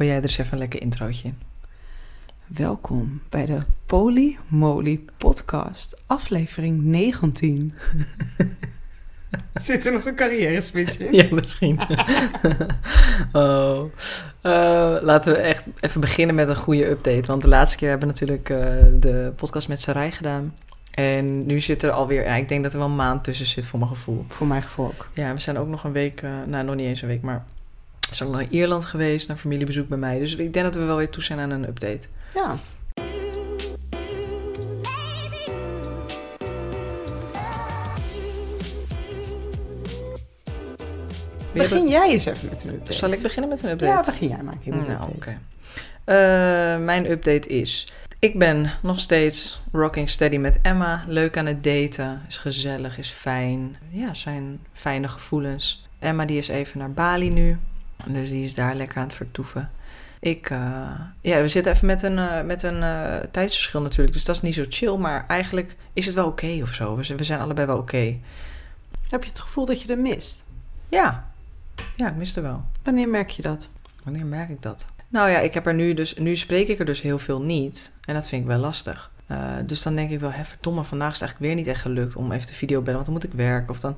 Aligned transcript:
Gooi 0.00 0.12
jij 0.12 0.22
er 0.22 0.28
eens 0.28 0.38
even 0.38 0.52
een 0.52 0.58
lekker 0.58 0.80
introotje 0.80 1.28
in. 1.28 1.38
Welkom 2.46 3.22
bij 3.28 3.46
de 3.46 3.62
Poly 3.86 4.38
Moly 4.48 5.00
Podcast, 5.16 5.96
aflevering 6.06 6.82
19. 6.82 7.74
Zit 9.54 9.86
er 9.86 9.92
nog 9.92 10.06
een 10.06 10.14
carrière 10.14 10.60
switch 10.60 10.98
in? 10.98 11.12
Ja, 11.12 11.26
misschien. 11.30 11.78
oh. 13.32 13.84
Eh, 14.40 14.96
laten 15.00 15.32
we 15.32 15.38
echt 15.38 15.64
even 15.80 16.00
beginnen 16.00 16.34
met 16.34 16.48
een 16.48 16.56
goede 16.56 16.86
update. 16.86 17.26
Want 17.26 17.42
de 17.42 17.48
laatste 17.48 17.76
keer 17.76 17.88
hebben 17.88 18.08
we 18.08 18.14
natuurlijk 18.14 18.48
eh, 18.48 18.58
de 19.00 19.32
podcast 19.36 19.68
met 19.68 19.80
Sarai 19.80 20.10
gedaan. 20.10 20.54
En 20.90 21.46
nu 21.46 21.60
zit 21.60 21.82
er 21.82 21.90
alweer, 21.90 22.24
ja, 22.24 22.34
ik 22.34 22.48
denk 22.48 22.62
dat 22.62 22.72
er 22.72 22.78
wel 22.78 22.88
een 22.88 22.96
maand 22.96 23.24
tussen 23.24 23.46
zit 23.46 23.66
voor 23.66 23.78
mijn 23.78 23.90
gevoel. 23.90 24.24
Voor 24.28 24.46
mijn 24.46 24.62
gevoel 24.62 24.86
ook. 24.86 25.08
Ja, 25.14 25.32
we 25.32 25.40
zijn 25.40 25.58
ook 25.58 25.68
nog 25.68 25.84
een 25.84 25.92
week, 25.92 26.22
eh, 26.22 26.30
nou 26.46 26.64
nog 26.64 26.74
niet 26.74 26.86
eens 26.86 27.02
een 27.02 27.08
week, 27.08 27.22
maar 27.22 27.44
zijn 28.16 28.28
ook 28.28 28.34
naar 28.34 28.46
Ierland 28.50 28.84
geweest, 28.84 29.28
naar 29.28 29.36
familiebezoek 29.36 29.88
bij 29.88 29.98
mij. 29.98 30.18
Dus 30.18 30.36
ik 30.36 30.52
denk 30.52 30.64
dat 30.64 30.74
we 30.74 30.84
wel 30.84 30.96
weer 30.96 31.10
toe 31.10 31.22
zijn 31.22 31.38
aan 31.38 31.50
een 31.50 31.68
update. 31.68 32.08
Ja. 32.34 32.58
Begin 41.52 41.88
jij 41.88 42.10
eens 42.10 42.24
even 42.26 42.48
met 42.48 42.64
een 42.64 42.70
update. 42.74 42.92
Zal 42.92 43.10
ik 43.10 43.22
beginnen 43.22 43.50
met 43.50 43.62
een 43.62 43.70
update? 43.70 43.92
Ja, 43.92 44.00
begin 44.00 44.28
jij 44.28 44.42
maar 44.42 44.52
een 44.52 44.60
keer 44.60 44.74
met 44.74 44.82
een 44.82 44.90
Nou, 44.92 45.10
update. 45.10 45.30
oké. 45.30 45.38
Eh, 46.04 46.84
mijn 46.84 47.10
update 47.10 47.48
is... 47.48 47.92
Ik 48.18 48.38
ben 48.38 48.70
nog 48.82 49.00
steeds 49.00 49.62
rocking 49.72 50.10
steady 50.10 50.36
met 50.36 50.58
Emma. 50.62 51.04
Leuk 51.08 51.36
aan 51.36 51.46
het 51.46 51.64
daten. 51.64 52.22
Is 52.28 52.38
gezellig, 52.38 52.98
is 52.98 53.10
fijn. 53.10 53.76
Ja, 53.90 54.14
zijn 54.14 54.60
fijne 54.72 55.08
gevoelens. 55.08 55.88
Emma 55.98 56.24
die 56.24 56.38
is 56.38 56.48
even 56.48 56.78
naar 56.78 56.92
Bali 56.92 57.30
nu. 57.30 57.58
Dus 58.10 58.28
die 58.28 58.44
is 58.44 58.54
daar 58.54 58.74
lekker 58.74 58.96
aan 58.96 59.06
het 59.06 59.14
vertoeven. 59.14 59.70
Ik, 60.20 60.50
eh, 60.50 61.00
ja, 61.20 61.40
we 61.40 61.48
zitten 61.48 61.72
even 61.72 61.86
met 61.86 62.02
een, 62.02 62.18
eh, 62.18 62.42
met 62.42 62.62
een 62.62 62.82
eh, 62.82 63.16
tijdsverschil 63.30 63.80
natuurlijk. 63.80 64.12
Dus 64.12 64.24
dat 64.24 64.36
is 64.36 64.42
niet 64.42 64.54
zo 64.54 64.64
chill. 64.68 64.96
Maar 64.96 65.24
eigenlijk 65.28 65.76
is 65.92 66.06
het 66.06 66.14
wel 66.14 66.26
oké 66.26 66.58
of 66.62 66.74
zo. 66.74 66.96
We 66.96 67.02
zijn, 67.02 67.18
we 67.18 67.24
zijn 67.24 67.40
allebei 67.40 67.66
wel 67.66 67.78
oké. 67.78 68.16
Heb 69.08 69.22
je 69.22 69.30
het 69.30 69.40
gevoel 69.40 69.64
dat 69.64 69.82
je 69.82 69.88
er 69.88 69.98
mist? 69.98 70.42
Ja. 70.88 71.32
Ja, 71.96 72.08
ik 72.08 72.16
mis 72.16 72.36
er 72.36 72.42
wel. 72.42 72.64
Wanneer 72.82 73.08
merk 73.08 73.30
je 73.30 73.42
dat? 73.42 73.68
Wanneer 74.04 74.26
merk 74.26 74.48
ik 74.48 74.62
dat? 74.62 74.86
Nou 75.08 75.30
ja, 75.30 75.38
ik 75.38 75.54
heb 75.54 75.66
er 75.66 75.74
nu 75.74 75.94
dus, 75.94 76.14
nu 76.14 76.36
spreek 76.36 76.68
ik 76.68 76.78
er 76.78 76.84
dus 76.84 77.00
heel 77.00 77.18
veel 77.18 77.42
niet. 77.42 77.92
En 78.04 78.14
dat 78.14 78.28
vind 78.28 78.42
ik 78.42 78.48
wel 78.48 78.58
lastig. 78.58 79.10
Dus 79.66 79.82
dan 79.82 79.94
denk 79.94 80.10
ik 80.10 80.20
wel, 80.20 80.32
hè, 80.32 80.44
verdomme, 80.44 80.84
vandaag 80.84 81.12
is 81.12 81.20
het 81.20 81.22
eigenlijk 81.22 81.52
weer 81.52 81.64
niet 81.64 81.74
echt 81.74 81.82
gelukt 81.82 82.16
om 82.16 82.32
even 82.32 82.46
te 82.46 82.54
videobellen, 82.54 82.94
want 82.94 83.04
dan 83.04 83.14
moet 83.14 83.24
ik 83.24 83.32
werken. 83.32 83.70
Of 83.70 83.80
dan 83.80 83.96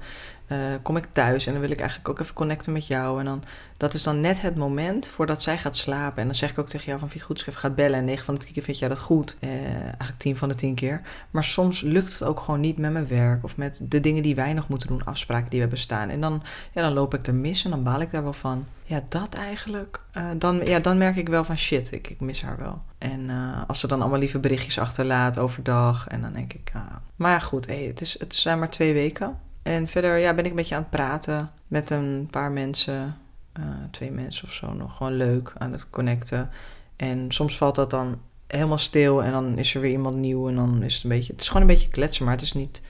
eh, 0.53 0.59
kom 0.83 0.97
ik 0.97 1.07
thuis 1.13 1.47
en 1.47 1.53
dan 1.53 1.61
wil 1.61 1.71
ik 1.71 1.79
eigenlijk 1.81 2.09
ook 2.09 2.21
even 2.21 2.35
connecten 2.35 2.73
met 2.73 2.87
jou. 2.87 3.19
En 3.19 3.25
dan, 3.25 3.43
dat 3.77 3.95
is 3.95 4.03
dan 4.03 4.21
net 4.21 4.41
het 4.41 4.57
moment 4.57 5.09
voordat 5.09 5.43
zij 5.43 5.59
gaat 5.59 5.77
slapen. 5.77 6.21
En 6.21 6.27
dan 6.27 6.35
zeg 6.35 6.51
ik 6.51 6.59
ook 6.59 6.69
tegen 6.69 6.87
jou 6.87 6.99
van, 6.99 7.11
vind 7.11 7.23
goed 7.23 7.33
als 7.33 7.43
ik 7.43 7.49
even 7.49 7.61
ga 7.61 7.71
bellen? 7.71 7.99
En 7.99 8.05
9 8.05 8.25
van 8.25 8.35
de 8.35 8.41
10 8.41 8.53
keer 8.53 8.63
vind 8.63 8.79
jij 8.79 8.89
dat 8.89 9.01
goed. 9.01 9.37
Eh, 9.41 9.51
eigenlijk 9.75 10.19
10 10.19 10.37
van 10.37 10.49
de 10.49 10.55
10 10.55 10.75
keer. 10.75 11.01
Maar 11.31 11.45
soms 11.45 11.81
lukt 11.81 12.13
het 12.13 12.25
ook 12.25 12.41
gewoon 12.41 12.61
niet 12.61 12.79
met 12.79 12.93
mijn 12.93 13.07
werk 13.07 13.45
of 13.45 13.57
met 13.57 13.81
de 13.83 14.01
dingen 14.01 14.23
die 14.23 14.35
wij 14.35 14.53
nog 14.53 14.69
moeten 14.69 14.89
doen, 14.89 15.05
afspraken 15.05 15.51
die 15.51 15.59
we 15.59 15.65
hebben 15.65 15.79
staan. 15.79 16.09
En 16.09 16.21
dan, 16.21 16.43
ja, 16.73 16.83
dan 16.83 16.93
loop 16.93 17.15
ik 17.15 17.27
er 17.27 17.35
mis 17.35 17.65
en 17.65 17.71
dan 17.71 17.83
baal 17.83 18.01
ik 18.01 18.13
daar 18.13 18.23
wel 18.23 18.33
van. 18.33 18.67
Ja, 18.85 19.03
dat 19.09 19.35
eigenlijk. 19.35 20.01
Eh, 20.13 20.25
dan, 20.37 20.65
ja, 20.65 20.79
dan 20.81 20.99
merk 20.99 21.17
ik 21.17 21.29
wel 21.29 21.45
van 21.45 21.59
shit, 21.59 21.93
ik, 21.93 22.09
ik 22.09 22.21
mis 22.21 22.43
haar 22.43 22.59
wel. 22.59 22.83
En 22.99 23.31
als 23.67 23.81
ze 23.81 23.87
dan 23.87 24.01
allemaal 24.01 24.19
lieve 24.19 24.39
berichtjes 24.39 24.79
achterlaat 24.79 25.39
overdag. 25.39 26.09
En 26.09 26.21
dan 26.21 26.33
denk 26.33 26.53
ik, 26.53 26.71
ah. 26.75 26.83
maar 27.17 27.41
goed, 27.41 27.67
het, 27.67 28.01
is, 28.01 28.19
het 28.19 28.35
zijn 28.35 28.59
maar 28.59 28.71
twee 28.71 28.93
weken. 28.93 29.39
En 29.63 29.89
verder 29.89 30.17
ja, 30.19 30.35
ben 30.35 30.45
ik 30.45 30.51
een 30.51 30.57
beetje 30.57 30.75
aan 30.75 30.81
het 30.81 30.91
praten 30.91 31.51
met 31.69 31.91
een 31.91 32.29
paar 32.31 32.51
mensen. 32.51 33.17
eh, 33.53 33.63
twee 33.91 34.11
mensen 34.11 34.45
of 34.45 34.53
zo 34.53 34.73
nog. 34.73 34.97
Gewoon 34.97 35.17
leuk 35.17 35.53
aan 35.59 35.73
het 35.73 35.91
connecten. 35.91 36.51
En 36.97 37.27
soms 37.33 37.57
valt 37.57 37.75
dat 37.75 37.91
dan 37.91 38.19
helemaal 38.47 38.79
stil. 38.79 39.23
En 39.23 39.33
dan 39.33 39.59
is 39.59 39.75
er 39.75 39.81
weer 39.81 39.91
iemand 39.93 40.17
nieuw. 40.17 40.49
En 40.49 40.55
dan 40.55 40.83
is 40.83 40.95
het 40.95 41.03
een 41.03 41.09
beetje. 41.11 41.33
Het 41.33 41.41
is 41.43 41.47
gewoon 41.47 41.63
een 41.63 41.75
beetje 41.75 41.89
kletsen, 41.89 42.25
maar 42.25 42.35
het 42.35 42.43
is 42.43 42.53
niet. 42.53 42.83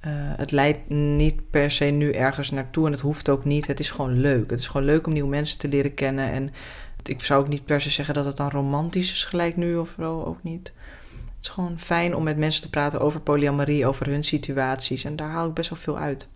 eh, 0.00 0.10
het 0.14 0.50
leidt 0.50 0.88
niet 0.88 1.50
per 1.50 1.70
se 1.70 1.84
nu 1.84 2.12
ergens 2.12 2.50
naartoe 2.50 2.86
en 2.86 2.92
het 2.92 3.00
hoeft 3.00 3.28
ook 3.28 3.44
niet. 3.44 3.66
Het 3.66 3.80
is 3.80 3.90
gewoon 3.90 4.20
leuk. 4.20 4.50
Het 4.50 4.58
is 4.60 4.68
gewoon 4.68 4.86
leuk 4.86 5.06
om 5.06 5.12
nieuwe 5.12 5.28
mensen 5.28 5.58
te 5.58 5.68
leren 5.68 5.94
kennen. 5.94 6.30
En 6.32 6.50
ik 7.04 7.20
zou 7.20 7.40
ook 7.42 7.48
niet 7.48 7.64
per 7.64 7.80
se 7.80 7.90
zeggen 7.90 8.14
dat 8.14 8.24
het 8.24 8.36
dan 8.36 8.50
romantisch 8.50 9.12
is 9.12 9.24
gelijk 9.24 9.56
nu 9.56 9.76
of 9.76 9.94
zo, 9.98 10.22
ook 10.22 10.42
niet. 10.42 10.72
Het 11.44 11.52
is 11.52 11.58
gewoon 11.58 11.78
fijn 11.78 12.16
om 12.16 12.22
met 12.22 12.36
mensen 12.36 12.62
te 12.62 12.70
praten 12.70 13.00
over 13.00 13.20
polyamorie, 13.20 13.86
over 13.86 14.06
hun 14.06 14.24
situaties. 14.24 15.04
En 15.04 15.16
daar 15.16 15.28
haal 15.28 15.48
ik 15.48 15.54
best 15.54 15.70
wel 15.70 15.78
veel 15.78 15.98
uit. 15.98 16.28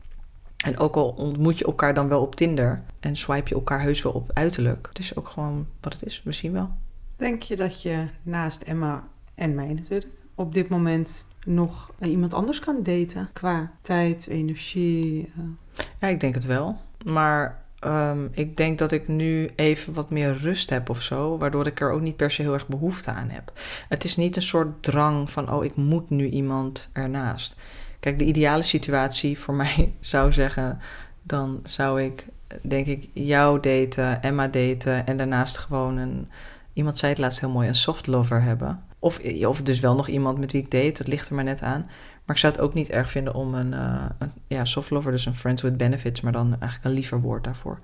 En 0.65 0.79
ook 0.79 0.97
al 0.97 1.09
ontmoet 1.09 1.59
je 1.59 1.65
elkaar 1.65 1.95
dan 1.95 2.09
wel 2.09 2.21
op 2.21 2.35
Tinder 2.35 2.83
en 3.01 3.17
swipe 3.17 3.49
je 3.49 3.55
elkaar 3.55 3.81
heus 3.81 4.03
wel 4.03 4.13
op 4.13 4.31
uiterlijk. 4.35 4.87
Het 4.89 4.99
is 4.99 5.17
ook 5.17 5.29
gewoon 5.29 5.67
wat 5.81 5.93
het 5.93 6.05
is, 6.05 6.23
misschien 6.25 6.53
wel. 6.53 6.71
Denk 7.17 7.43
je 7.43 7.57
dat 7.57 7.83
je 7.83 8.07
naast 8.23 8.63
Emma 8.63 9.09
en 9.35 9.55
mij 9.55 9.73
natuurlijk 9.73 10.13
op 10.35 10.55
dit 10.55 10.69
moment 10.69 11.27
nog 11.45 11.91
iemand 12.01 12.35
anders 12.35 12.61
kan 12.61 12.83
daten? 12.83 13.29
Qua 13.33 13.71
tijd, 13.81 14.27
energie. 14.27 15.33
eh. 15.37 15.85
Ja, 16.01 16.09
ik 16.09 16.21
denk 16.21 16.35
het 16.35 16.45
wel. 16.45 16.81
Maar 17.05 17.63
ehm, 17.81 18.27
ik 18.31 18.57
denk 18.57 18.79
dat 18.79 18.93
ik 18.93 19.09
nu 19.09 19.51
even 19.57 19.95
wat 19.95 20.11
meer 20.11 20.37
rust 20.37 20.71
heb 20.71 20.91
of 20.91 21.03
zo. 21.03 21.39
Waardoor 21.39 21.67
ik 21.67 21.81
er 21.81 21.91
ook 21.91 22.01
niet 22.01 22.17
per 22.17 22.31
se 22.31 22.43
heel 22.43 22.53
erg 22.53 22.69
behoefte 22.69 23.11
aan 23.11 23.29
heb. 23.29 23.53
Het 23.89 24.05
is 24.05 24.17
niet 24.17 24.37
een 24.37 24.43
soort 24.43 24.83
drang 24.83 25.31
van, 25.31 25.53
oh, 25.53 25.65
ik 25.65 25.77
moet 25.77 26.11
nu 26.11 26.29
iemand 26.29 26.91
ernaast. 26.93 27.57
Kijk, 28.01 28.19
de 28.19 28.25
ideale 28.25 28.63
situatie 28.63 29.39
voor 29.39 29.55
mij 29.65 29.95
zou 30.01 30.33
zeggen... 30.33 30.79
dan 31.23 31.61
zou 31.65 32.03
ik, 32.03 32.27
denk 32.63 32.87
ik, 32.87 33.09
jou 33.13 33.61
daten, 33.61 34.23
Emma 34.23 34.49
daten... 34.49 35.07
en 35.07 35.17
daarnaast 35.17 35.59
gewoon 35.59 35.97
een... 35.97 36.29
Iemand 36.73 36.99
zei 36.99 37.13
het 37.13 37.21
laatst 37.21 37.41
heel 37.41 37.51
mooi, 37.51 37.69
een 37.69 37.75
soft 37.75 38.07
lover 38.07 38.43
hebben. 38.43 38.83
Of, 38.99 39.21
of 39.45 39.63
dus 39.63 39.81
wel 39.81 39.95
nog 39.95 40.09
iemand 40.09 40.39
met 40.39 40.53
wie 40.53 40.63
ik 40.63 40.71
date, 40.71 40.93
dat 40.93 41.07
ligt 41.07 41.29
er 41.29 41.35
maar 41.35 41.45
net 41.45 41.63
aan. 41.63 41.87
Maar 42.29 42.37
ik 42.37 42.43
zou 42.43 42.53
het 42.53 42.63
ook 42.63 42.75
niet 42.75 42.91
erg 42.91 43.11
vinden 43.11 43.35
om 43.35 43.55
een, 43.55 43.73
eh, 43.75 44.05
een 44.19 44.33
ja, 44.47 44.65
soft 44.65 44.91
lover, 44.91 45.13
dus 45.13 45.27
een 45.27 45.35
friends 45.35 45.63
with 45.63 45.77
benefits, 45.77 46.21
maar 46.21 46.33
dan 46.33 46.47
eigenlijk 46.61 46.85
een 46.85 46.91
liever 46.93 47.21
woord 47.21 47.45
daarvoor. 47.45 47.79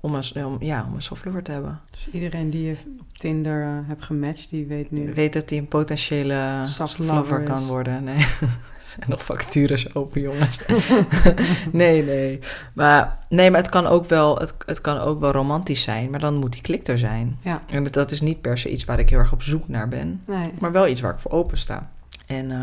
Om 0.00 0.14
een, 0.14 0.44
om, 0.44 0.56
ja, 0.60 0.84
om 0.88 0.94
een 0.94 1.02
soft 1.02 1.24
lover 1.24 1.42
te 1.42 1.50
hebben. 1.52 1.80
Dus 1.90 2.08
iedereen 2.12 2.50
die 2.50 2.66
je 2.66 2.76
op 3.00 3.18
Tinder 3.18 3.62
eh, 3.62 3.68
hebt 3.88 4.04
gematcht, 4.04 4.50
die 4.50 4.66
weet 4.66 4.90
nu... 4.90 5.14
Weet 5.14 5.32
dat 5.32 5.50
hij 5.50 5.58
een 5.58 5.68
potentiële 5.68 6.60
Soft 6.64 6.98
lover 6.98 7.42
kan 7.42 7.66
worden. 7.66 8.04
Nee, 8.04 8.16
zijn 8.96 9.06
nog 9.06 9.24
vacatures 9.24 9.94
open, 9.94 10.20
jongens. 10.20 10.58
nee, 11.72 12.02
nee. 12.04 12.38
Maar, 12.72 13.18
nee, 13.28 13.50
maar 13.50 13.60
het 13.60 13.70
kan, 13.70 13.86
ook 13.86 14.04
wel, 14.04 14.38
het, 14.38 14.54
het 14.66 14.80
kan 14.80 14.98
ook 14.98 15.20
wel 15.20 15.30
romantisch 15.30 15.82
zijn, 15.82 16.10
maar 16.10 16.20
dan 16.20 16.34
moet 16.34 16.52
die 16.52 16.62
klik 16.62 16.86
er 16.86 16.98
zijn. 16.98 17.38
Ja. 17.42 17.62
En 17.66 17.84
dat- 17.84 17.92
dat 17.92 18.10
is 18.10 18.20
niet 18.20 18.40
per 18.40 18.58
se 18.58 18.70
iets 18.70 18.84
waar 18.84 18.98
ik 18.98 19.10
heel 19.10 19.18
erg 19.18 19.32
op 19.32 19.42
zoek 19.42 19.68
naar 19.68 19.88
ben. 19.88 20.22
Nee. 20.26 20.50
Maar 20.58 20.72
wel 20.72 20.86
iets 20.88 21.00
waar 21.00 21.12
ik 21.12 21.18
voor 21.18 21.30
open 21.30 21.58
sta. 21.58 21.90
En 22.26 22.50
eh, 22.50 22.58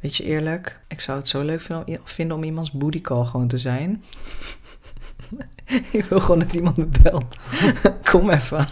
weet 0.00 0.16
je 0.16 0.24
eerlijk, 0.24 0.80
ik 0.88 1.00
zou 1.00 1.18
het 1.18 1.28
zo 1.28 1.42
leuk 1.42 1.66
vinden 2.04 2.36
om, 2.36 2.44
iemands 2.44 2.70
booty 2.72 3.00
call 3.00 3.24
gewoon 3.24 3.48
te 3.48 3.58
zijn. 3.58 4.04
ik 5.92 6.04
wil 6.04 6.20
gewoon 6.20 6.38
dat 6.38 6.52
iemand 6.52 6.76
me 6.76 6.86
belt. 7.02 7.36
Kom 8.10 8.30
even. 8.30 8.66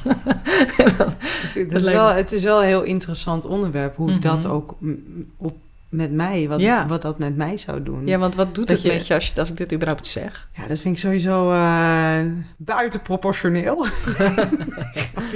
Dan- 0.96 1.14
Dat 1.70 1.80
is, 1.80 1.84
wel, 1.84 2.08
het 2.08 2.32
is 2.32 2.42
wel 2.42 2.60
een 2.60 2.66
heel 2.66 2.82
interessant 2.82 3.46
onderwerp. 3.46 3.96
Hoe 3.96 4.10
Mhm. 4.10 4.20
dat 4.20 4.46
ook 4.46 4.76
mm, 4.78 5.30
op, 5.36 5.56
met 5.88 6.12
mij, 6.12 6.48
wat, 6.48 6.60
Ja. 6.60 6.86
wat 6.86 7.02
dat 7.02 7.18
met 7.18 7.36
mij 7.36 7.56
zou 7.56 7.82
doen. 7.82 8.06
ja, 8.06 8.18
want 8.18 8.34
wat 8.34 8.54
doet 8.54 8.66
Dat 8.68 8.76
het 8.76 8.86
je- 8.86 8.92
met 8.92 9.06
je 9.06 9.14
als, 9.14 9.26
je 9.34 9.40
als 9.40 9.50
ik 9.50 9.56
dit 9.56 9.72
überhaupt 9.72 10.06
zeg? 10.06 10.48
Ja, 10.52 10.66
dat 10.66 10.78
vind 10.78 10.94
ik 10.94 11.00
sowieso 11.02 11.50
eh 11.52 12.20
buitenproportioneel. 12.56 13.86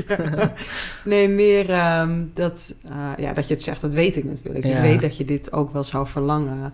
Ja. 0.07 0.53
nee, 1.05 1.29
meer 1.29 1.71
ehm, 1.71 2.25
dat, 2.35 2.75
eh, 2.85 3.25
ja, 3.25 3.33
dat 3.33 3.49
je 3.49 3.55
het 3.55 3.63
zegt, 3.63 3.81
dat 3.81 3.95
weet 3.95 4.17
ik 4.17 4.25
natuurlijk. 4.25 4.65
Ja. 4.65 4.77
Ik 4.77 4.83
weet 4.83 5.01
dat 5.01 5.17
je 5.17 5.25
dit 5.25 5.53
ook 5.53 5.73
wel 5.73 5.85
zou 5.85 6.07
verlangen. 6.07 6.73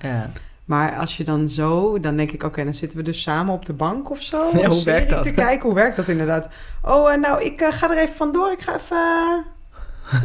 Maar 0.65 0.97
als 0.97 1.17
je 1.17 1.25
dan 1.25 1.49
zo, 1.49 2.01
dan 2.01 2.17
denk 2.17 2.31
ik, 2.31 2.43
oké, 2.43 2.65
dan 2.65 2.75
zitten 2.75 2.99
we 2.99 3.05
dus 3.05 3.23
samen 3.23 3.55
op 3.55 3.67
de 3.67 3.73
bank 3.73 4.11
of 4.11 4.23
zo. 4.23 4.51
Ja, 4.53 4.69
hoe 4.69 4.85
werkt 4.85 5.11
dat? 5.11 5.23
te 5.23 5.33
kijken, 5.33 5.67
hoe 5.67 5.75
werkt 5.75 5.97
dat 5.97 6.09
inderdaad? 6.09 6.47
Oh, 6.83 7.13
eh, 7.13 7.21
nou, 7.21 7.43
ik 7.45 7.63
ga 7.71 7.91
er 7.91 7.99
even 7.99 8.15
vandoor. 8.15 8.51
Ik 8.53 8.61
ga 8.61 8.77
even, 8.77 9.45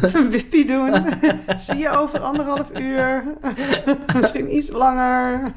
even 0.02 0.20
een 0.24 0.30
wippie 0.30 0.66
doen. 0.66 0.94
Zie 1.56 1.76
je 1.76 1.90
over 1.98 2.18
anderhalf 2.20 2.66
uur. 2.78 3.24
Misschien 4.16 4.56
iets 4.56 4.70
langer. 4.70 5.52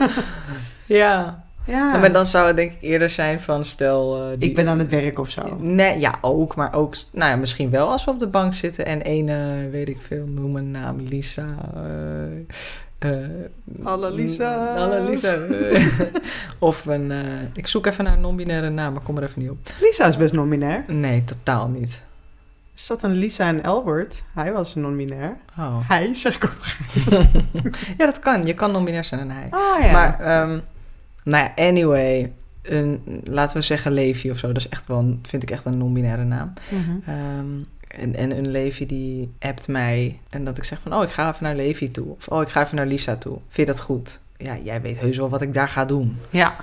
ja. 0.86 1.46
Ja, 1.66 1.98
Maar 1.98 2.12
dan 2.12 2.26
zou 2.26 2.48
het 2.48 2.56
denk 2.56 2.72
ik 2.72 2.78
eerder 2.82 3.10
zijn 3.10 3.42
van 3.42 3.66
stel... 3.66 4.22
eh, 4.22 4.38
die- 4.40 4.50
ik 4.50 4.56
ben 4.56 4.68
aan 4.68 4.80
het 4.80 4.90
werk 4.90 5.20
of 5.20 5.30
zo. 5.30 5.58
Nee, 5.60 6.00
ja, 6.00 6.14
ook. 6.22 6.56
Maar 6.56 6.74
ook, 6.74 6.96
nou 7.12 7.32
ja, 7.32 7.36
misschien 7.38 7.70
wel 7.70 7.92
als 7.92 8.06
we 8.06 8.12
op 8.12 8.20
de 8.20 8.28
bank 8.28 8.54
zitten 8.54 8.86
en 8.86 9.02
eh, 9.30 9.72
weet 9.72 9.90
ik 9.90 10.02
veel, 10.02 10.26
noem 10.28 10.56
een 10.56 10.72
naam, 10.72 11.00
Lisa. 11.10 11.46
eh, 13.00 13.10
Alle 13.84 14.12
Lisa's. 14.14 14.78
Alle 14.80 15.02
Lisa. 15.10 15.36
of 16.60 16.86
een, 16.86 17.12
ik 17.54 17.68
zoek 17.68 17.86
even 17.86 18.04
naar 18.04 18.14
een 18.14 18.22
non-binaire 18.22 18.70
naam, 18.70 18.94
maar 18.94 19.02
kom 19.02 19.18
er 19.18 19.24
even 19.24 19.42
niet 19.42 19.50
op. 19.50 19.58
Lisa 19.82 20.06
is 20.08 20.18
best 20.18 20.34
non-binair. 20.34 20.84
Nee, 20.88 21.24
totaal 21.24 21.68
niet. 21.68 22.04
Zat 22.78 23.04
een 23.04 23.12
Lisa 23.12 23.48
en 23.48 23.64
Albert. 23.64 24.24
Hij 24.34 24.54
was 24.54 24.76
non-binair. 24.76 25.38
Oh. 25.58 25.90
Hij, 25.90 26.16
zeg 26.16 26.36
ik 26.36 26.44
ook. 26.44 26.66
ja, 27.98 28.06
dat 28.06 28.20
kan. 28.20 28.46
Je 28.46 28.54
kan 28.54 28.72
non-binair 28.72 29.06
zijn 29.06 29.22
en 29.22 29.32
hij. 29.32 29.48
Ah 29.50 29.82
ja. 29.82 29.92
Maar, 29.92 30.20
ehm, 30.20 30.60
nou 31.24 31.44
ja, 31.44 31.52
anyway. 31.56 32.34
een, 32.62 33.22
laten 33.24 33.58
we 33.58 33.64
zeggen 33.64 33.92
Levi 33.92 34.32
of 34.32 34.38
zo. 34.38 34.48
Dat 34.48 34.58
is 34.58 34.70
echt 34.70 34.88
wel, 34.88 34.98
een, 34.98 35.20
vind 35.24 35.44
ik 35.44 35.52
echt 35.52 35.66
een 35.66 35.78
non-binaire 35.78 36.24
naam. 36.24 36.54
Mhm. 36.70 37.10
Ehm, 37.10 37.48
en, 37.88 38.16
en 38.16 38.38
een 38.38 38.52
Levi 38.52 38.86
die 38.86 39.32
appt 39.40 39.68
mij 39.68 40.20
en 40.30 40.44
dat 40.44 40.58
ik 40.58 40.64
zeg 40.64 40.80
van, 40.82 40.94
oh, 40.94 41.04
ik 41.04 41.10
ga 41.10 41.30
even 41.30 41.44
naar 41.44 41.56
Levi 41.56 41.92
toe. 41.92 42.08
Of, 42.08 42.28
oh, 42.28 42.42
ik 42.42 42.50
ga 42.50 42.64
even 42.64 42.76
naar 42.76 42.88
Lisa 42.88 43.16
toe. 43.16 43.38
Vind 43.50 43.68
je 43.68 43.74
dat 43.74 43.82
goed? 43.82 44.22
Ja, 44.38 44.58
jij 44.64 44.82
weet 44.82 45.00
heus 45.00 45.18
wel 45.18 45.30
wat 45.30 45.42
ik 45.42 45.54
daar 45.54 45.70
ga 45.70 45.86
doen. 45.86 46.18
Ja, 46.30 46.56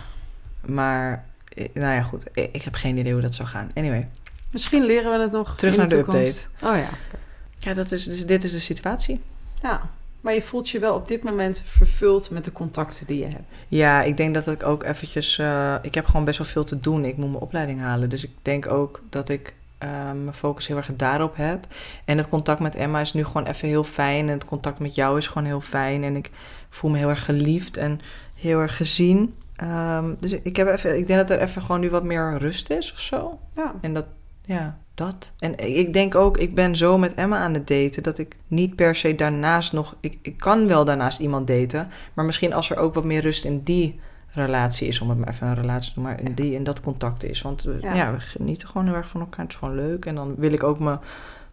Maar, 0.67 1.25
eh, 1.49 1.69
nou 1.73 1.95
ja, 1.95 2.03
goed. 2.03 2.27
Ik, 2.33 2.49
ik 2.53 2.63
heb 2.63 2.75
geen 2.75 2.97
idee 2.97 3.13
hoe 3.13 3.23
dat 3.23 3.35
zou 3.35 3.49
gaan. 3.49 3.71
Anyway, 3.75 4.09
misschien 4.55 4.85
leren 4.85 5.13
we 5.13 5.19
het 5.19 5.33
nog 5.33 5.57
terug 5.57 5.73
in 5.73 5.79
naar 5.79 5.89
de 5.89 5.97
update. 5.97 6.41
Oh 6.63 6.77
ja, 6.77 6.89
oké. 7.07 7.19
Ja, 7.59 7.75
dat 7.75 7.93
is, 7.93 8.05
dus, 8.05 8.27
dit 8.27 8.45
is 8.45 8.53
de 8.53 8.59
situatie. 8.59 9.21
ja. 9.63 9.91
Maar 10.25 10.35
je 10.35 10.43
voelt 10.43 10.71
je 10.71 10.79
wel 10.79 10.95
op 10.95 11.09
dit 11.09 11.23
moment 11.23 11.63
vervuld 11.65 12.31
met 12.31 12.45
de 12.45 12.53
contacten 12.53 13.07
die 13.07 13.19
je 13.19 13.25
hebt. 13.25 13.45
Ja, 13.69 14.03
ik 14.03 14.17
denk 14.17 14.35
dat 14.35 14.47
ik 14.47 14.63
ook 14.63 14.85
eventjes... 14.85 15.39
eh, 15.39 15.75
ik 15.83 15.95
heb 15.95 16.07
gewoon 16.07 16.25
best 16.25 16.39
wel 16.39 16.47
veel 16.47 16.65
te 16.65 16.81
doen. 16.81 17.05
Ik 17.05 17.17
moet 17.17 17.31
mijn 17.31 17.43
opleiding 17.43 17.81
halen. 17.81 18.09
Dus 18.09 18.25
ik 18.25 18.31
denk 18.43 18.67
ook 18.67 19.01
dat 19.11 19.29
ik 19.29 19.55
eh, 19.79 19.89
mijn 20.13 20.35
focus 20.35 20.67
heel 20.67 20.77
erg 20.77 20.91
daarop 20.97 21.37
heb. 21.37 21.67
En 22.05 22.17
het 22.17 22.29
contact 22.29 22.61
met 22.61 22.75
Emma 22.75 23.01
is 23.01 23.13
nu 23.13 23.25
gewoon 23.25 23.47
even 23.47 23.69
heel 23.69 23.85
fijn. 23.85 24.27
En 24.27 24.35
het 24.35 24.45
contact 24.45 24.79
met 24.79 24.95
jou 24.95 25.19
is 25.19 25.29
gewoon 25.29 25.45
heel 25.45 25.61
fijn. 25.61 26.05
En 26.05 26.17
ik 26.17 26.31
voel 26.69 26.91
me 26.91 26.99
heel 26.99 27.09
erg 27.09 27.25
geliefd 27.25 27.77
en 27.77 28.01
heel 28.37 28.61
erg 28.61 28.77
gezien. 28.77 29.35
Ehm, 29.57 30.15
dus 30.21 30.33
ik, 30.33 30.57
heb 30.57 30.69
even, 30.69 30.99
ik 30.99 31.07
denk 31.07 31.19
dat 31.19 31.31
er 31.31 31.43
even 31.45 31.63
gewoon 31.63 31.81
nu 31.81 31.91
wat 31.91 32.05
meer 32.05 32.39
rust 32.39 32.71
is 32.71 32.93
of 32.93 33.01
zo. 33.01 33.39
Ja. 33.55 33.75
En 33.81 33.95
dat, 33.95 34.07
ja, 34.45 34.77
dat. 34.95 35.33
En 35.39 35.77
ik 35.77 35.93
denk 35.93 36.15
ook, 36.15 36.39
ik 36.39 36.55
ben 36.55 36.77
zo 36.77 36.99
met 36.99 37.15
Emma 37.15 37.39
aan 37.39 37.55
het 37.55 37.67
daten 37.67 38.03
dat 38.03 38.19
ik 38.19 38.37
niet 38.47 38.77
per 38.77 38.95
se 38.97 39.15
daarnaast 39.15 39.73
nog. 39.73 39.97
Ik, 40.01 40.19
ik 40.23 40.37
kan 40.39 40.67
wel 40.67 40.85
daarnaast 40.85 41.21
iemand 41.21 41.47
daten, 41.47 41.89
maar 42.15 42.25
misschien 42.25 42.53
als 42.53 42.71
er 42.71 42.77
ook 42.77 42.95
wat 42.95 43.05
meer 43.05 43.21
rust 43.21 43.45
in 43.45 43.63
die 43.63 44.01
relatie 44.29 44.89
is, 44.89 45.01
om 45.01 45.09
het 45.09 45.19
maar 45.19 45.29
even 45.29 45.47
een 45.47 45.55
relatie 45.55 45.93
te 45.93 45.99
noemen, 46.01 46.17
maar 46.17 46.27
in 46.27 46.35
die 46.35 46.55
in 46.55 46.65
dat 46.65 46.81
contact 46.81 47.25
is. 47.25 47.43
Want 47.43 47.63
we, 47.63 47.79
Ja. 47.81 47.95
ja. 47.95 48.13
we 48.13 48.21
genieten 48.21 48.69
gewoon 48.69 48.87
heel 48.87 48.97
erg 48.97 49.09
van 49.09 49.21
elkaar. 49.21 49.41
Het 49.45 49.53
is 49.53 49.59
gewoon 49.59 49.75
leuk. 49.75 50.05
En 50.07 50.15
dan 50.15 50.35
wil 50.37 50.53
ik 50.53 50.63
ook 50.63 50.79
mijn, 50.79 50.99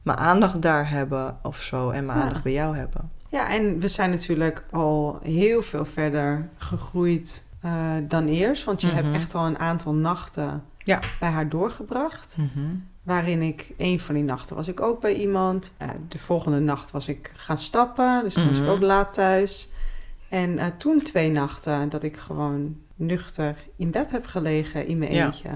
mijn 0.01 0.17
aandacht 0.17 0.61
daar 0.61 0.89
hebben 0.89 1.38
of 1.43 1.61
zo. 1.61 1.89
En 1.89 2.05
mijn 2.05 2.17
Ja. 2.17 2.23
aandacht 2.23 2.43
bij 2.43 2.51
jou 2.53 2.77
hebben. 2.77 3.11
Ja, 3.29 3.49
en 3.49 3.79
we 3.79 3.88
zijn 3.88 4.09
natuurlijk 4.09 4.63
al 4.71 5.19
heel 5.23 5.61
veel 5.61 5.85
verder 5.85 6.49
gegroeid 6.57 7.45
eh, 7.61 7.71
dan 8.07 8.27
eerst. 8.27 8.63
Want 8.63 8.81
je 8.81 8.88
Mhm. 8.88 8.95
hebt 8.95 9.15
echt 9.15 9.35
al 9.35 9.45
een 9.45 9.59
aantal 9.59 9.93
nachten 9.93 10.63
Ja. 10.83 10.99
bij 11.19 11.29
haar 11.29 11.49
doorgebracht. 11.49 12.37
Waarin 13.03 13.41
ik, 13.41 13.71
een 13.77 13.99
van 13.99 14.15
die 14.15 14.23
nachten 14.23 14.55
was 14.55 14.67
ik 14.67 14.81
ook 14.81 15.01
bij 15.01 15.13
iemand. 15.13 15.73
Eh, 15.77 15.89
de 16.07 16.17
volgende 16.17 16.59
nacht 16.59 16.91
was 16.91 17.07
ik 17.07 17.31
gaan 17.35 17.57
stappen. 17.57 18.23
Dus 18.23 18.33
toen 18.33 18.47
was 18.47 18.57
ik 18.57 18.63
Mhm. 18.63 18.71
ook 18.71 18.81
laat 18.81 19.13
thuis. 19.13 19.69
En 20.29 20.57
eh, 20.57 20.65
toen 20.77 21.01
twee 21.01 21.31
nachten 21.31 21.89
dat 21.89 22.03
ik 22.03 22.17
gewoon 22.17 22.77
nuchter 22.95 23.55
in 23.75 23.91
bed 23.91 24.11
heb 24.11 24.25
gelegen 24.25 24.87
in 24.87 24.97
mijn 24.97 25.13
Ja. 25.13 25.25
eentje. 25.25 25.49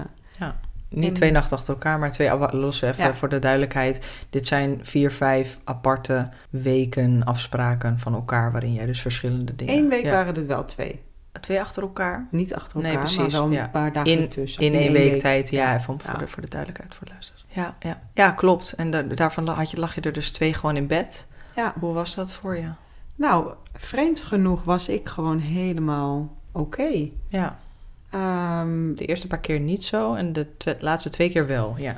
Niet 0.88 1.08
En- 1.08 1.14
twee 1.14 1.30
nachten 1.30 1.56
achter 1.56 1.72
elkaar, 1.74 1.98
maar 1.98 2.10
twee 2.12 2.30
ava- 2.30 2.56
losse. 2.56 2.86
Even 2.86 3.04
Ja. 3.04 3.14
voor 3.14 3.28
de 3.28 3.38
duidelijkheid. 3.38 4.10
Dit 4.30 4.46
zijn 4.46 4.78
vier, 4.82 5.10
vijf 5.10 5.58
aparte 5.64 6.28
weken 6.50 7.24
afspraken 7.24 7.98
van 7.98 8.14
elkaar... 8.14 8.52
waarin 8.52 8.72
jij 8.72 8.86
dus 8.86 9.00
verschillende 9.00 9.54
dingen... 9.56 9.74
Eén 9.74 9.88
week 9.88 10.04
Ja. 10.04 10.10
waren 10.10 10.34
het 10.34 10.46
wel 10.46 10.64
twee. 10.64 11.02
Twee 11.46 11.60
achter 11.60 11.82
elkaar? 11.82 12.26
Niet 12.30 12.54
achter 12.54 12.76
Nee, 12.80 12.86
elkaar, 12.92 13.04
maar 13.04 13.12
precies, 13.14 13.32
wel 13.32 13.44
een 13.44 13.50
ja. 13.52 13.68
paar 13.68 13.92
dagen 13.92 14.20
ertussen. 14.20 14.62
In 14.62 14.74
één 14.74 14.92
week, 14.92 15.10
week. 15.10 15.20
tijd, 15.20 15.50
ja, 15.50 15.72
Ja. 15.72 15.80
Voor, 15.80 15.96
de, 16.18 16.26
voor 16.28 16.42
de 16.42 16.48
duidelijkheid, 16.48 16.94
voor 16.94 17.06
de 17.06 17.12
luisteraars. 17.12 17.44
Ja, 17.48 17.76
ja. 17.80 18.00
ja 18.14 18.30
klopt. 18.30 18.72
En 18.72 18.90
da- 18.90 19.02
daarvan 19.02 19.48
had 19.48 19.70
je, 19.70 19.76
lag 19.78 19.94
je 19.94 20.00
er 20.00 20.12
dus 20.12 20.32
twee 20.32 20.54
gewoon 20.54 20.76
in 20.76 20.86
bed. 20.86 21.26
Ja. 21.56 21.74
Hoe 21.80 21.92
was 21.92 22.14
dat 22.14 22.32
voor 22.32 22.56
je? 22.56 22.68
Nou, 23.14 23.52
vreemd 23.74 24.22
genoeg 24.22 24.64
was 24.64 24.88
ik 24.88 25.08
gewoon 25.08 25.38
helemaal 25.38 26.36
oké. 26.52 27.08
Ja, 27.28 27.58
Ehm, 28.10 28.94
de 28.94 29.04
eerste 29.06 29.26
paar 29.26 29.38
keer 29.40 29.60
niet 29.60 29.84
zo 29.84 30.14
en 30.14 30.32
de 30.32 30.46
laatste 30.78 31.10
twee 31.10 31.30
keer 31.30 31.46
wel. 31.46 31.74
Ja. 31.78 31.96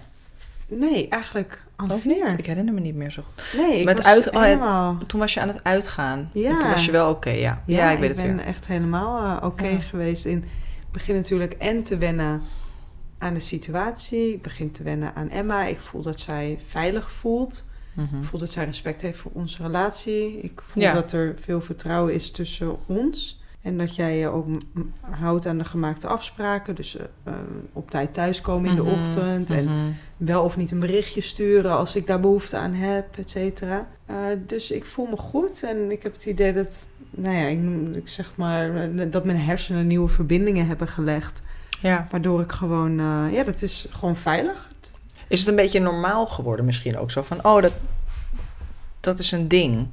nee, 0.67 1.09
eigenlijk 1.09 1.62
meer. 1.86 2.25
niet? 2.30 2.38
Ik 2.38 2.46
herinner 2.46 2.75
me 2.75 2.80
niet 2.80 2.94
meer 2.94 3.10
zo 3.10 3.22
goed. 3.34 3.60
Nee, 3.60 3.78
ik 3.78 3.84
Met 3.84 3.96
was 3.96 4.06
uit- 4.06 4.30
oh, 4.30 4.42
helemaal... 4.42 4.98
Toen 5.06 5.20
was 5.20 5.34
je 5.34 5.40
aan 5.40 5.48
het 5.48 5.64
uitgaan. 5.64 6.30
Ja. 6.32 6.50
En 6.50 6.58
toen 6.58 6.70
was 6.70 6.84
je 6.84 6.90
wel 6.90 7.10
oké, 7.10 7.30
ja. 7.30 7.62
ja. 7.66 7.90
ik 7.90 7.98
weet 7.98 8.08
het 8.16 8.26
ben 8.26 8.36
weer. 8.36 8.44
echt 8.44 8.66
helemaal 8.66 9.38
eh, 9.40 9.46
oké 9.46 9.66
Ja. 9.66 9.78
geweest. 9.78 10.25
In 10.25 10.38
ik 10.38 10.94
begin 10.94 11.14
natuurlijk 11.14 11.52
en 11.52 11.82
te 11.82 11.98
wennen 11.98 12.42
aan 13.19 13.34
de 13.34 13.40
situatie. 13.40 14.32
Ik 14.32 14.42
begin 14.42 14.70
te 14.70 14.82
wennen 14.82 15.14
aan 15.14 15.30
Emma. 15.30 15.64
Ik 15.64 15.80
voel 15.80 16.02
dat 16.02 16.20
zij 16.20 16.58
veilig 16.66 17.12
voelt. 17.12 17.64
Mhm. 17.92 18.19
Ik 18.19 18.25
voel 18.25 18.40
dat 18.40 18.50
zij 18.50 18.64
respect 18.64 19.02
heeft 19.02 19.19
voor 19.19 19.30
onze 19.34 19.62
relatie. 19.62 20.40
Ik 20.40 20.60
voel 20.66 20.82
Ja. 20.82 20.92
dat 20.92 21.12
er 21.12 21.34
veel 21.40 21.60
vertrouwen 21.60 22.14
is 22.14 22.30
tussen 22.30 22.76
ons. 22.86 23.38
En 23.62 23.78
dat 23.78 23.96
jij 23.96 24.19
je 24.19 24.28
ook 24.28 24.46
houdt 25.00 25.46
aan 25.46 25.58
de 25.58 25.64
gemaakte 25.64 26.06
afspraken. 26.06 26.75
Dus 26.75 26.96
eh, 26.96 27.05
eh, 27.25 27.32
op 27.72 27.90
tijd 27.90 28.14
thuiskomen 28.14 28.70
in 28.70 28.76
de 28.76 28.82
Mhm, 28.82 28.93
ochtend. 28.93 29.50
En 29.50 29.64
mhm. 29.64 29.90
wel 30.16 30.44
of 30.44 30.56
niet 30.56 30.70
een 30.70 30.81
berichtje 30.81 31.20
sturen 31.20 31.76
als 31.76 31.94
ik 31.94 32.06
daar 32.06 32.20
behoefte 32.20 32.56
aan 32.56 32.72
heb, 32.75 33.16
et 33.19 33.31
cetera. 33.31 33.88
Eh, 34.06 34.16
dus 34.46 34.70
ik 34.70 34.84
voel 34.87 35.06
me 35.06 35.16
goed 35.16 35.62
en 35.62 35.90
ik 35.90 36.02
heb 36.02 36.12
het 36.12 36.26
idee 36.26 36.52
dat, 36.52 36.88
nou 37.10 37.37
ja, 37.37 37.46
ik, 37.96 38.08
zeg 38.08 38.32
maar, 38.34 38.88
dat 39.10 39.25
mijn 39.25 39.40
hersenen 39.40 39.87
nieuwe 39.87 40.08
verbindingen 40.08 40.66
hebben 40.66 40.88
gelegd. 40.88 41.43
Ja. 41.81 42.06
Waardoor 42.11 42.40
ik 42.40 42.52
gewoon, 42.52 42.99
eh, 42.99 43.25
ja, 43.32 43.44
dat 43.44 43.62
is 43.62 43.87
gewoon 43.90 44.16
veilig. 44.16 44.70
Is 45.28 45.38
het 45.38 45.49
een 45.49 45.56
beetje 45.56 45.81
normaal 45.81 46.26
geworden 46.26 46.64
misschien 46.64 46.99
ook? 46.99 47.11
Zo 47.11 47.22
van, 47.22 47.44
oh, 47.44 47.62
dat, 47.62 47.72
dat 49.00 49.19
is 49.19 49.32
een 49.32 49.49
ding. 49.49 49.88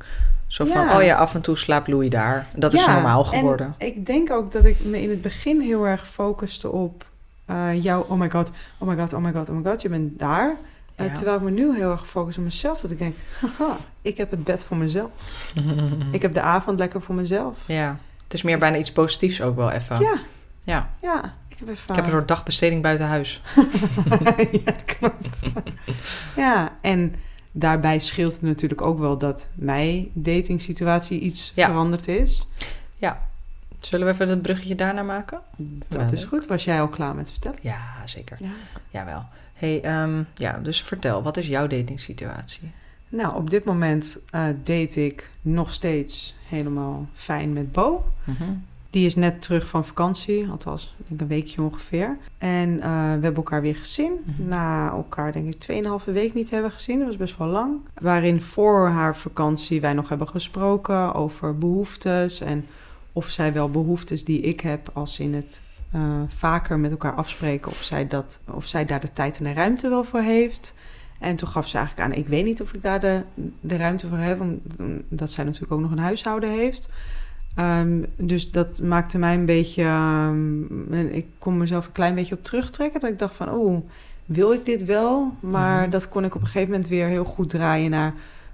Zo 0.56 0.66
van, 0.66 0.86
Ja. 0.86 0.98
oh 0.98 1.04
ja, 1.04 1.16
af 1.18 1.36
en 1.36 1.42
toe 1.42 1.58
slaapt 1.58 1.88
Louis 1.88 2.10
daar. 2.10 2.48
Dat 2.56 2.74
is 2.74 2.86
normaal 2.86 3.24
en 3.32 3.40
geworden. 3.40 3.76
ik 3.78 4.06
denk 4.06 4.32
ook 4.32 4.52
dat 4.52 4.66
ik 4.66 4.80
me 4.84 5.02
in 5.02 5.10
het 5.10 5.22
begin 5.22 5.62
heel 5.62 5.88
erg 5.88 6.08
focuste 6.08 6.72
op 6.72 7.06
eh, 7.46 7.84
jou, 7.84 8.06
oh 8.08 8.20
my 8.20 8.30
god, 8.30 8.52
oh 8.78 8.88
my 8.88 8.96
god, 8.98 9.14
oh 9.14 9.22
my 9.22 9.32
god, 9.32 9.50
oh 9.50 9.56
my 9.56 9.72
god, 9.72 9.82
je 9.82 9.90
bent 9.90 10.20
daar. 10.20 10.56
Eh, 10.96 11.06
Ja. 11.06 11.12
Terwijl 11.14 11.38
ik 11.38 11.44
me 11.44 11.52
nu 11.52 11.76
heel 11.76 11.92
erg 11.92 12.08
focus 12.08 12.38
op 12.38 12.44
mezelf, 12.44 12.82
dat 12.82 12.92
ik 12.92 12.98
denk, 12.98 13.16
haha, 13.58 13.78
ik 14.02 14.18
heb 14.18 14.32
het 14.32 14.44
bed 14.44 14.66
voor 14.66 14.78
mezelf. 14.78 15.12
Ik 16.12 16.22
heb 16.22 16.34
de 16.34 16.42
avond 16.42 16.80
lekker 16.80 17.02
voor 17.02 17.16
mezelf. 17.16 17.60
Ja, 17.66 17.98
het 18.24 18.34
is 18.34 18.42
meer 18.42 18.60
bijna 18.60 18.78
iets 18.78 18.92
positiefs 18.92 19.42
ook 19.42 19.56
wel 19.56 19.72
even. 19.72 20.00
Ja, 20.00 20.18
Ja. 20.64 20.90
ja. 21.02 21.34
Ik 21.48 21.60
heb 21.60 21.70
even... 21.70 21.90
Ik 21.90 21.96
heb 21.96 22.06
een 22.06 22.12
soort 22.12 22.28
dagbesteding 22.28 22.82
buiten 22.82 23.06
huis. 23.08 23.42
ja, 24.66 24.72
klopt. 24.86 25.40
ja, 26.36 26.72
en 26.82 27.16
daarbij 27.58 28.00
scheelt 28.00 28.34
het 28.34 28.42
natuurlijk 28.42 28.82
ook 28.82 29.00
wel 29.00 29.18
dat 29.18 29.48
mijn 29.54 30.08
datingsituatie 30.14 31.20
iets 31.20 31.52
Ja. 31.56 31.66
veranderd 31.68 32.08
is. 32.08 32.48
Zullen 33.80 34.08
we 34.08 34.14
even 34.14 34.28
dat 34.28 34.42
bruggetje 34.42 34.76
daarna 34.76 35.02
maken? 35.04 35.40
Dat 35.88 36.02
Ja, 36.02 36.12
is 36.12 36.24
goed. 36.26 36.48
Was 36.48 36.64
jij 36.64 36.82
al 36.82 36.88
klaar 36.88 37.16
met 37.16 37.32
vertellen? 37.32 37.58
Ja, 37.62 37.80
zeker. 38.06 38.38
Ja. 38.40 38.50
Jawel. 38.90 39.24
hey, 39.54 39.82
ehm, 39.82 40.24
ja, 40.36 40.58
dus 40.64 40.82
vertel, 40.82 41.24
wat 41.24 41.38
is 41.38 41.48
jouw 41.48 41.68
datingsituatie? 41.68 42.72
Nou, 43.10 43.36
op 43.36 43.50
dit 43.50 43.64
moment 43.66 44.18
eh, 44.30 44.44
date 44.64 45.06
ik 45.06 45.30
nog 45.42 45.74
steeds 45.74 46.36
helemaal 46.50 47.08
fijn 47.14 47.54
met 47.54 47.72
Bo. 47.72 48.12
Mhm. 48.24 48.44
Die 48.96 49.06
is 49.06 49.16
net 49.16 49.42
terug 49.42 49.68
van 49.68 49.86
vakantie, 49.86 50.48
althans 50.48 50.96
denk 51.08 51.22
een 51.22 51.28
weekje 51.28 51.62
ongeveer. 51.62 52.18
En 52.38 52.80
eh, 52.82 52.90
we 52.92 53.22
hebben 53.22 53.36
elkaar 53.36 53.62
weer 53.62 53.76
gezien. 53.76 54.12
Mhm. 54.26 54.48
Na 54.48 54.92
elkaar 54.92 55.32
denk 55.32 55.54
ik 55.54 55.84
2,5 56.06 56.06
week 56.06 56.34
niet 56.34 56.50
hebben 56.50 56.72
gezien. 56.72 56.98
Dat 56.98 57.08
was 57.08 57.18
best 57.18 57.38
wel 57.38 57.48
lang. 57.48 57.80
Waarin 58.02 58.42
voor 58.42 58.88
haar 58.88 59.18
vakantie 59.18 59.82
wij 59.82 59.94
nog 59.94 60.10
hebben 60.10 60.28
gesproken 60.28 61.14
over 61.14 61.58
behoeftes. 61.58 62.42
En 62.42 62.66
of 63.14 63.30
zij 63.30 63.54
wel 63.54 63.70
behoeftes 63.70 64.24
die 64.24 64.42
ik 64.42 64.60
heb, 64.60 64.90
als 64.94 65.20
in 65.20 65.34
het 65.34 65.62
eh, 65.92 66.22
vaker 66.28 66.80
met 66.80 66.92
elkaar 66.92 67.14
afspreken. 67.14 67.72
Of 67.72 67.82
zij, 67.82 68.08
dat, 68.08 68.40
of 68.46 68.66
zij 68.66 68.86
daar 68.86 69.00
de 69.00 69.14
tijd 69.14 69.38
en 69.38 69.44
de 69.44 69.54
ruimte 69.54 69.90
wel 69.90 70.04
voor 70.04 70.22
heeft. 70.22 70.76
En 71.20 71.36
toen 71.36 71.48
gaf 71.48 71.68
ze 71.68 71.78
eigenlijk 71.78 72.08
aan, 72.08 72.18
ik 72.18 72.28
weet 72.28 72.46
niet 72.46 72.62
of 72.62 72.74
ik 72.74 72.82
daar 72.82 73.00
de, 73.00 73.22
de 73.60 73.78
ruimte 73.78 74.08
voor 74.08 74.18
heb. 74.18 74.40
Omdat 75.10 75.32
zij 75.32 75.44
natuurlijk 75.44 75.74
ook 75.74 75.80
nog 75.80 75.92
een 75.92 76.00
huishouden 76.00 76.50
heeft. 76.50 76.90
Ehm, 77.56 78.04
dus 78.16 78.52
dat 78.52 78.82
maakte 78.82 79.18
mij 79.18 79.34
een 79.36 79.46
beetje. 79.46 79.84
ehm, 79.84 80.94
ik 80.94 81.26
kon 81.40 81.58
mezelf 81.58 81.86
een 81.86 81.92
klein 81.92 82.16
beetje 82.16 82.36
op 82.36 82.44
terugtrekken. 82.44 83.00
Dat 83.00 83.10
ik 83.10 83.20
dacht 83.20 83.36
van, 83.36 83.50
oh, 83.52 83.82
wil 84.26 84.54
ik 84.54 84.66
dit 84.66 84.86
wel? 84.86 85.34
Maar 85.40 85.82
Mhm. 85.82 85.90
dat 85.90 86.10
kon 86.10 86.24
ik 86.24 86.36
op 86.36 86.42
een 86.42 86.48
gegeven 86.48 86.70
moment 86.70 86.88
weer 86.90 87.08
heel 87.08 87.24
goed 87.26 87.50
draaien 87.50 87.90
naar. 87.92 88.14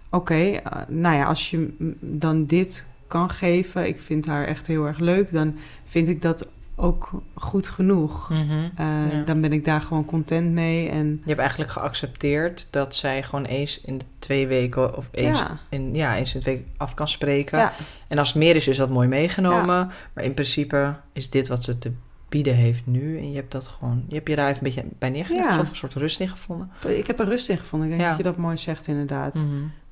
Oké, 0.10 0.34
eh, 0.36 0.62
nou 0.88 1.16
ja, 1.16 1.26
als 1.26 1.50
je 1.50 1.74
dan 2.00 2.46
dit 2.46 2.86
kan 3.08 3.30
geven, 3.30 3.88
ik 3.88 4.00
vind 4.00 4.26
haar 4.26 4.46
echt 4.46 4.68
heel 4.68 4.86
erg 4.88 5.00
leuk, 5.00 5.32
dan 5.32 5.56
vind 5.86 6.08
ik 6.08 6.22
dat 6.22 6.48
ook 6.82 7.10
goed 7.36 7.70
genoeg. 7.70 8.30
Mhm. 8.30 8.42
Eh, 8.76 9.12
Ja. 9.12 9.24
Dan 9.26 9.42
ben 9.42 9.54
ik 9.54 9.66
daar 9.66 9.82
gewoon 9.82 10.06
content 10.06 10.52
mee. 10.52 10.90
En 10.90 11.08
Je 11.08 11.28
hebt 11.28 11.40
eigenlijk 11.40 11.72
geaccepteerd 11.72 12.68
dat 12.72 12.96
zij 12.96 13.24
gewoon 13.24 13.46
eens 13.46 13.82
in 13.82 13.98
de 13.98 14.06
twee 14.20 14.48
weken 14.48 14.98
of 14.98 15.08
eens, 15.12 15.40
ja, 15.40 15.60
in, 15.70 15.96
ja, 15.96 16.18
eens 16.18 16.34
in 16.34 16.40
de 16.40 16.46
twee 16.46 16.56
weken 16.56 16.72
af 16.78 16.94
kan 16.94 17.08
spreken. 17.08 17.58
ja, 17.60 17.74
En 18.08 18.18
als 18.18 18.28
het 18.28 18.38
meer 18.38 18.56
is, 18.56 18.68
is 18.68 18.78
dat 18.78 18.90
mooi 18.90 19.08
meegenomen. 19.08 19.92
Maar 20.14 20.24
in 20.24 20.34
principe 20.34 20.96
is 21.14 21.30
dit 21.30 21.48
wat 21.48 21.64
ze 21.64 21.78
te 21.78 21.92
bieden 22.30 22.56
heeft 22.56 22.86
nu. 22.86 23.18
En 23.18 23.30
je 23.30 23.36
hebt 23.36 23.52
dat 23.52 23.68
gewoon, 23.68 24.04
je 24.08 24.16
hebt 24.16 24.30
je 24.30 24.36
daar 24.36 24.50
even 24.50 24.58
een 24.58 24.74
beetje 24.74 24.90
bij 25.00 25.10
neergelegd. 25.10 25.60
Of 25.60 25.70
een 25.70 25.76
soort 25.76 25.94
rust 25.94 26.20
in 26.20 26.30
gevonden. 26.30 26.70
ik 26.88 27.08
heb 27.08 27.20
er 27.20 27.26
rust 27.26 27.50
in 27.50 27.58
gevonden. 27.58 27.88
Ik 27.90 27.94
denk 27.94 28.04
Ja. 28.10 28.16
dat 28.16 28.26
je 28.26 28.32
dat 28.32 28.38
mooi 28.42 28.58
zegt 28.58 28.88
inderdaad. 28.88 29.34
Mhm. 29.36 29.46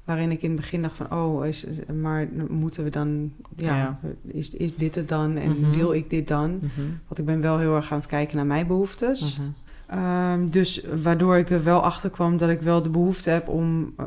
Waarin 0.10 0.32
ik 0.32 0.42
in 0.42 0.52
het 0.52 0.60
begin 0.60 0.82
dacht 0.82 0.96
van, 0.96 1.12
oh, 1.14 1.46
is, 1.46 1.66
maar 2.02 2.28
moeten 2.50 2.84
we 2.84 2.90
dan, 2.90 3.32
ja, 3.56 3.76
Ja. 3.78 4.00
Is, 4.26 4.50
is 4.56 4.76
dit 4.76 4.96
het 4.96 5.08
dan 5.10 5.38
en 5.38 5.60
Mhm. 5.60 5.72
wil 5.72 5.94
ik 5.94 6.10
dit 6.10 6.28
dan? 6.28 6.52
Mhm. 6.56 6.82
Want 7.08 7.20
ik 7.20 7.26
ben 7.26 7.42
wel 7.42 7.58
heel 7.58 7.76
erg 7.76 7.92
aan 7.92 7.98
het 7.98 8.08
kijken 8.08 8.38
naar 8.38 8.46
mijn 8.46 8.68
behoeftes. 8.68 9.38
Mhm. 9.40 9.48
Ehm, 9.88 10.50
dus 10.50 10.86
waardoor 11.04 11.38
ik 11.38 11.50
er 11.50 11.64
wel 11.64 11.82
achter 11.82 12.10
kwam 12.10 12.38
dat 12.38 12.50
ik 12.50 12.62
wel 12.62 12.82
de 12.82 12.90
behoefte 12.90 13.30
heb 13.30 13.48
om 13.48 13.94
eh, 13.98 14.06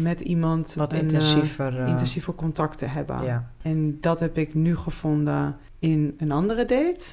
met 0.00 0.20
iemand 0.20 0.74
Wat 0.74 0.92
een, 0.92 0.98
eh, 0.98 1.04
intensiever. 1.04 1.78
eh, 1.80 1.88
intensiever 1.88 2.34
contact 2.34 2.78
te 2.78 2.84
hebben. 2.86 3.22
Ja. 3.24 3.50
En 3.62 3.98
dat 4.00 4.20
heb 4.20 4.38
ik 4.38 4.54
nu 4.54 4.76
gevonden 4.76 5.56
in 5.78 6.14
een 6.18 6.32
andere 6.32 6.64
date. 6.64 7.04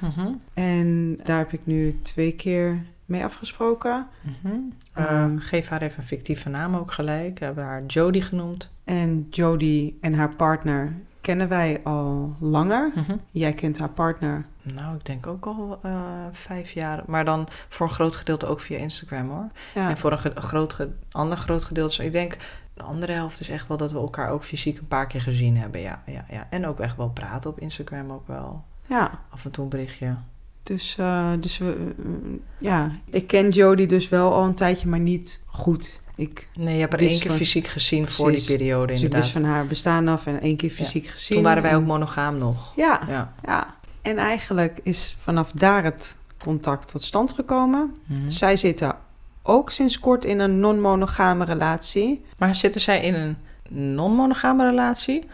En 0.53 1.17
daar 1.23 1.37
heb 1.37 1.53
ik 1.53 1.61
nu 1.63 1.99
twee 2.01 2.31
keer 2.31 2.81
mee 3.09 3.23
afgesproken. 3.23 4.07
Mhm. 4.21 4.53
Ehm, 4.93 5.07
Ehm, 5.07 5.37
geef 5.37 5.69
haar 5.69 5.81
even 5.81 5.99
een 6.01 6.07
fictieve 6.07 6.49
naam 6.49 6.75
ook 6.75 6.91
gelijk. 6.91 7.39
We 7.39 7.45
hebben 7.45 7.63
haar 7.63 7.85
Jodie 7.85 8.21
genoemd. 8.21 8.69
En 8.83 9.27
Jodie 9.29 9.97
en 10.01 10.13
haar 10.13 10.35
partner 10.35 10.93
kennen 11.21 11.47
wij 11.49 11.81
al 11.83 12.35
langer. 12.39 12.91
Mhm. 12.95 13.15
Jij 13.31 13.53
kent 13.53 13.77
haar 13.79 13.89
partner. 13.89 14.45
Nou, 14.73 14.95
ik 14.95 15.05
denk 15.05 15.27
ook 15.27 15.45
al 15.45 15.79
eh, 15.83 16.01
vijf 16.31 16.71
jaar. 16.71 17.03
Maar 17.07 17.25
dan 17.25 17.47
voor 17.69 17.87
een 17.87 17.93
groot 17.93 18.15
gedeelte 18.15 18.45
ook 18.45 18.59
via 18.59 18.77
Instagram 18.77 19.29
hoor. 19.29 19.47
Ja, 19.75 19.89
En 19.89 19.97
voor 19.97 20.11
een, 20.11 20.41
groot 20.41 20.87
ander 21.11 21.37
groot 21.37 21.63
gedeelte. 21.63 22.05
Ik 22.05 22.11
denk, 22.11 22.37
de 22.73 22.83
andere 22.83 23.11
helft 23.11 23.39
is 23.39 23.49
echt 23.49 23.67
wel 23.67 23.77
dat 23.77 23.91
we 23.91 23.97
elkaar 23.99 24.29
ook 24.29 24.43
fysiek 24.43 24.77
een 24.77 24.87
paar 24.87 25.07
keer 25.07 25.21
gezien 25.21 25.57
hebben. 25.57 25.81
Ja, 25.81 26.01
ja, 26.05 26.25
ja. 26.29 26.47
En 26.49 26.65
ook 26.67 26.79
echt 26.79 26.97
wel 26.97 27.09
praten 27.09 27.49
op 27.49 27.59
Instagram 27.59 28.11
ook 28.11 28.27
wel. 28.27 28.63
ja. 28.87 29.11
Af 29.29 29.45
en 29.45 29.51
toe 29.51 29.63
een 29.63 29.69
berichtje. 29.69 30.15
Dus, 30.73 30.95
eh, 30.99 31.29
dus 31.39 31.57
we, 31.57 31.75
eh, 31.97 32.05
ja, 32.57 32.91
ik 33.05 33.27
ken 33.27 33.49
Jodie 33.49 33.87
dus 33.87 34.09
wel 34.09 34.33
al 34.33 34.43
een 34.43 34.53
tijdje, 34.55 34.87
maar 34.87 34.99
niet 34.99 35.43
goed. 35.45 36.01
Ik, 36.15 36.49
Nee, 36.55 36.73
je 36.73 36.79
hebt 36.79 36.95
Wist 36.99 37.11
één 37.11 37.19
keer 37.19 37.29
van- 37.29 37.37
fysiek 37.39 37.67
gezien 37.67 38.07
voor 38.09 38.31
die 38.31 38.43
periode 38.45 38.85
dus 38.87 38.95
ik 38.97 39.03
inderdaad. 39.03 39.19
wist 39.21 39.31
van 39.31 39.43
haar 39.43 39.67
bestaan 39.67 40.07
af 40.07 40.25
en 40.25 40.41
één 40.41 40.55
keer 40.57 40.69
fysiek 40.69 41.07
gezien. 41.07 41.35
Toen 41.37 41.45
waren 41.45 41.63
wij 41.63 41.75
ook 41.75 41.85
monogaam 41.85 42.37
nog. 42.37 42.73
Ja, 42.75 42.99
Ja. 43.07 43.33
ja. 43.45 43.75
En 44.01 44.17
eigenlijk 44.17 44.79
is 44.83 45.15
vanaf 45.21 45.51
daar 45.51 45.83
het 45.83 46.15
contact 46.37 46.87
tot 46.87 47.01
stand 47.03 47.33
gekomen. 47.33 47.95
Mhm. 48.05 48.29
Zij 48.29 48.55
zitten 48.55 48.95
ook 49.43 49.71
sinds 49.71 49.99
kort 49.99 50.25
in 50.25 50.39
een 50.39 50.59
non-monogame 50.59 51.45
relatie. 51.45 52.25
Maar 52.37 52.55
zitten 52.55 52.81
zij 52.81 53.01
in 53.01 53.13
een 53.13 53.37
non-monogame 53.69 54.63
relatie? 54.69 55.25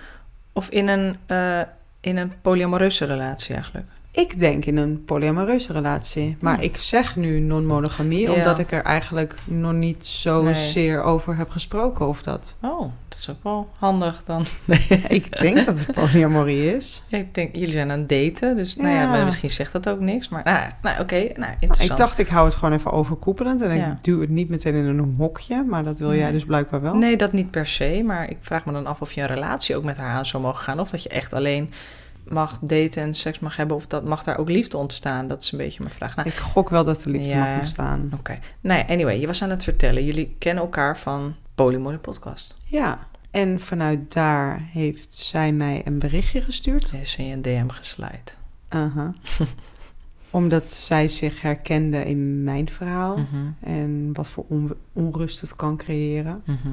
Of 0.53 0.69
in 0.69 0.87
een, 0.87 1.15
eh, 1.25 1.61
in 2.01 2.17
een 2.17 2.31
polyamoreuze 2.41 3.05
relatie 3.05 3.53
eigenlijk? 3.55 3.87
Ik 4.15 4.39
denk 4.39 4.65
in 4.65 4.77
een 4.77 5.03
polyamoreuze 5.05 5.73
relatie. 5.73 6.37
Maar 6.39 6.53
Hmm. 6.53 6.63
ik 6.63 6.77
zeg 6.77 7.15
nu 7.15 7.39
non-monogamie, 7.39 8.21
Ja. 8.29 8.33
omdat 8.33 8.59
ik 8.59 8.71
er 8.71 8.83
eigenlijk 8.83 9.35
nog 9.45 9.73
niet 9.73 9.95
Nee. 9.95 10.03
zozeer 10.53 11.01
over 11.03 11.35
heb 11.37 11.49
gesproken 11.49 12.07
of 12.07 12.21
dat. 12.21 12.55
Oh, 12.61 12.79
dat 13.07 13.17
is 13.19 13.29
ook 13.29 13.43
wel 13.43 13.69
handig 13.77 14.23
dan. 14.23 14.45
ik 15.07 15.39
denk 15.41 15.65
dat 15.65 15.79
het 15.79 15.91
polyamorie 15.93 16.75
is. 16.75 17.03
Ja, 17.07 17.17
ik 17.17 17.33
denk, 17.33 17.55
jullie 17.55 17.71
zijn 17.71 17.91
aan 17.91 17.99
het 17.99 18.09
daten, 18.09 18.55
dus 18.55 18.75
nou 18.75 18.89
ja, 18.89 19.09
maar 19.11 19.25
misschien 19.25 19.51
zegt 19.51 19.71
dat 19.71 19.89
ook 19.89 19.99
niks. 19.99 20.29
Maar 20.29 20.43
nou, 20.43 20.59
nou 20.81 20.99
oké, 21.01 21.15
nou, 21.35 21.51
interessant. 21.59 21.89
Ik 21.91 21.97
dacht, 21.97 22.17
ik 22.19 22.27
hou 22.27 22.45
het 22.45 22.55
gewoon 22.55 22.73
even 22.73 22.91
overkoepelend 22.91 23.61
en 23.61 23.71
ik 23.71 24.03
duw 24.03 24.19
het 24.21 24.29
niet 24.29 24.49
meteen 24.49 24.73
in 24.75 24.85
een 24.85 25.15
hokje, 25.17 25.63
maar 25.63 25.83
dat 25.83 25.99
wil 25.99 26.13
jij 26.13 26.31
dus 26.31 26.45
blijkbaar 26.45 26.81
wel. 26.81 26.95
Nee, 26.95 27.17
dat 27.17 27.31
niet 27.31 27.51
per 27.51 27.67
se, 27.67 28.01
maar 28.05 28.29
ik 28.29 28.37
vraag 28.41 28.65
me 28.65 28.71
dan 28.71 28.85
af 28.87 29.01
of 29.01 29.11
je 29.13 29.21
een 29.21 29.27
relatie 29.27 29.75
ook 29.75 29.83
met 29.83 29.97
haar 29.97 30.15
aan 30.15 30.25
zou 30.25 30.43
mogen 30.43 30.63
gaan. 30.63 30.79
Of 30.79 30.89
dat 30.89 31.03
je 31.03 31.09
echt 31.09 31.33
alleen 31.33 31.71
mag 32.27 32.59
daten 32.61 33.01
en 33.01 33.15
seks 33.15 33.39
mag 33.39 33.55
hebben, 33.55 33.75
of 33.77 33.87
dat 33.87 34.03
mag 34.05 34.23
daar 34.23 34.37
ook 34.37 34.49
liefde 34.49 34.77
ontstaan. 34.77 35.27
Dat 35.27 35.41
is 35.43 35.51
een 35.51 35.57
beetje 35.57 35.83
mijn 35.83 35.93
vraag. 35.95 36.15
Nou, 36.15 36.27
Ik 36.27 36.35
gok 36.35 36.69
wel 36.69 36.83
dat 36.83 37.01
de 37.01 37.09
liefde 37.09 37.29
Ja. 37.29 37.45
mag 37.45 37.57
ontstaan. 37.57 38.09
oké. 38.13 38.39
Nou 38.61 38.79
ja, 38.79 38.85
anyway, 38.87 39.19
je 39.19 39.27
was 39.27 39.41
aan 39.43 39.49
het 39.49 39.63
vertellen. 39.63 40.05
Jullie 40.05 40.35
kennen 40.39 40.63
elkaar 40.63 40.97
van 40.97 41.35
Polymoly 41.55 41.97
Podcast. 41.97 42.55
Ja, 42.63 43.07
en 43.31 43.59
vanuit 43.59 44.13
daar 44.13 44.61
heeft 44.71 45.15
zij 45.15 45.51
mij 45.51 45.81
een 45.85 45.99
berichtje 45.99 46.41
gestuurd. 46.41 46.87
Ze 46.87 46.99
is 47.01 47.15
in 47.15 47.25
je 47.25 47.41
DM 47.41 47.67
geslide. 47.67 48.31
Aha. 48.69 49.11
Omdat 50.29 50.71
zij 50.73 51.07
zich 51.07 51.41
herkende 51.41 52.05
in 52.05 52.43
mijn 52.43 52.69
verhaal 52.69 53.17
Mhm, 53.17 53.47
en 53.59 54.09
wat 54.13 54.27
voor 54.29 54.45
on- 54.49 54.73
onrust 54.93 55.41
het 55.41 55.55
kan 55.55 55.77
creëren, 55.77 56.41
mhm. 56.45 56.67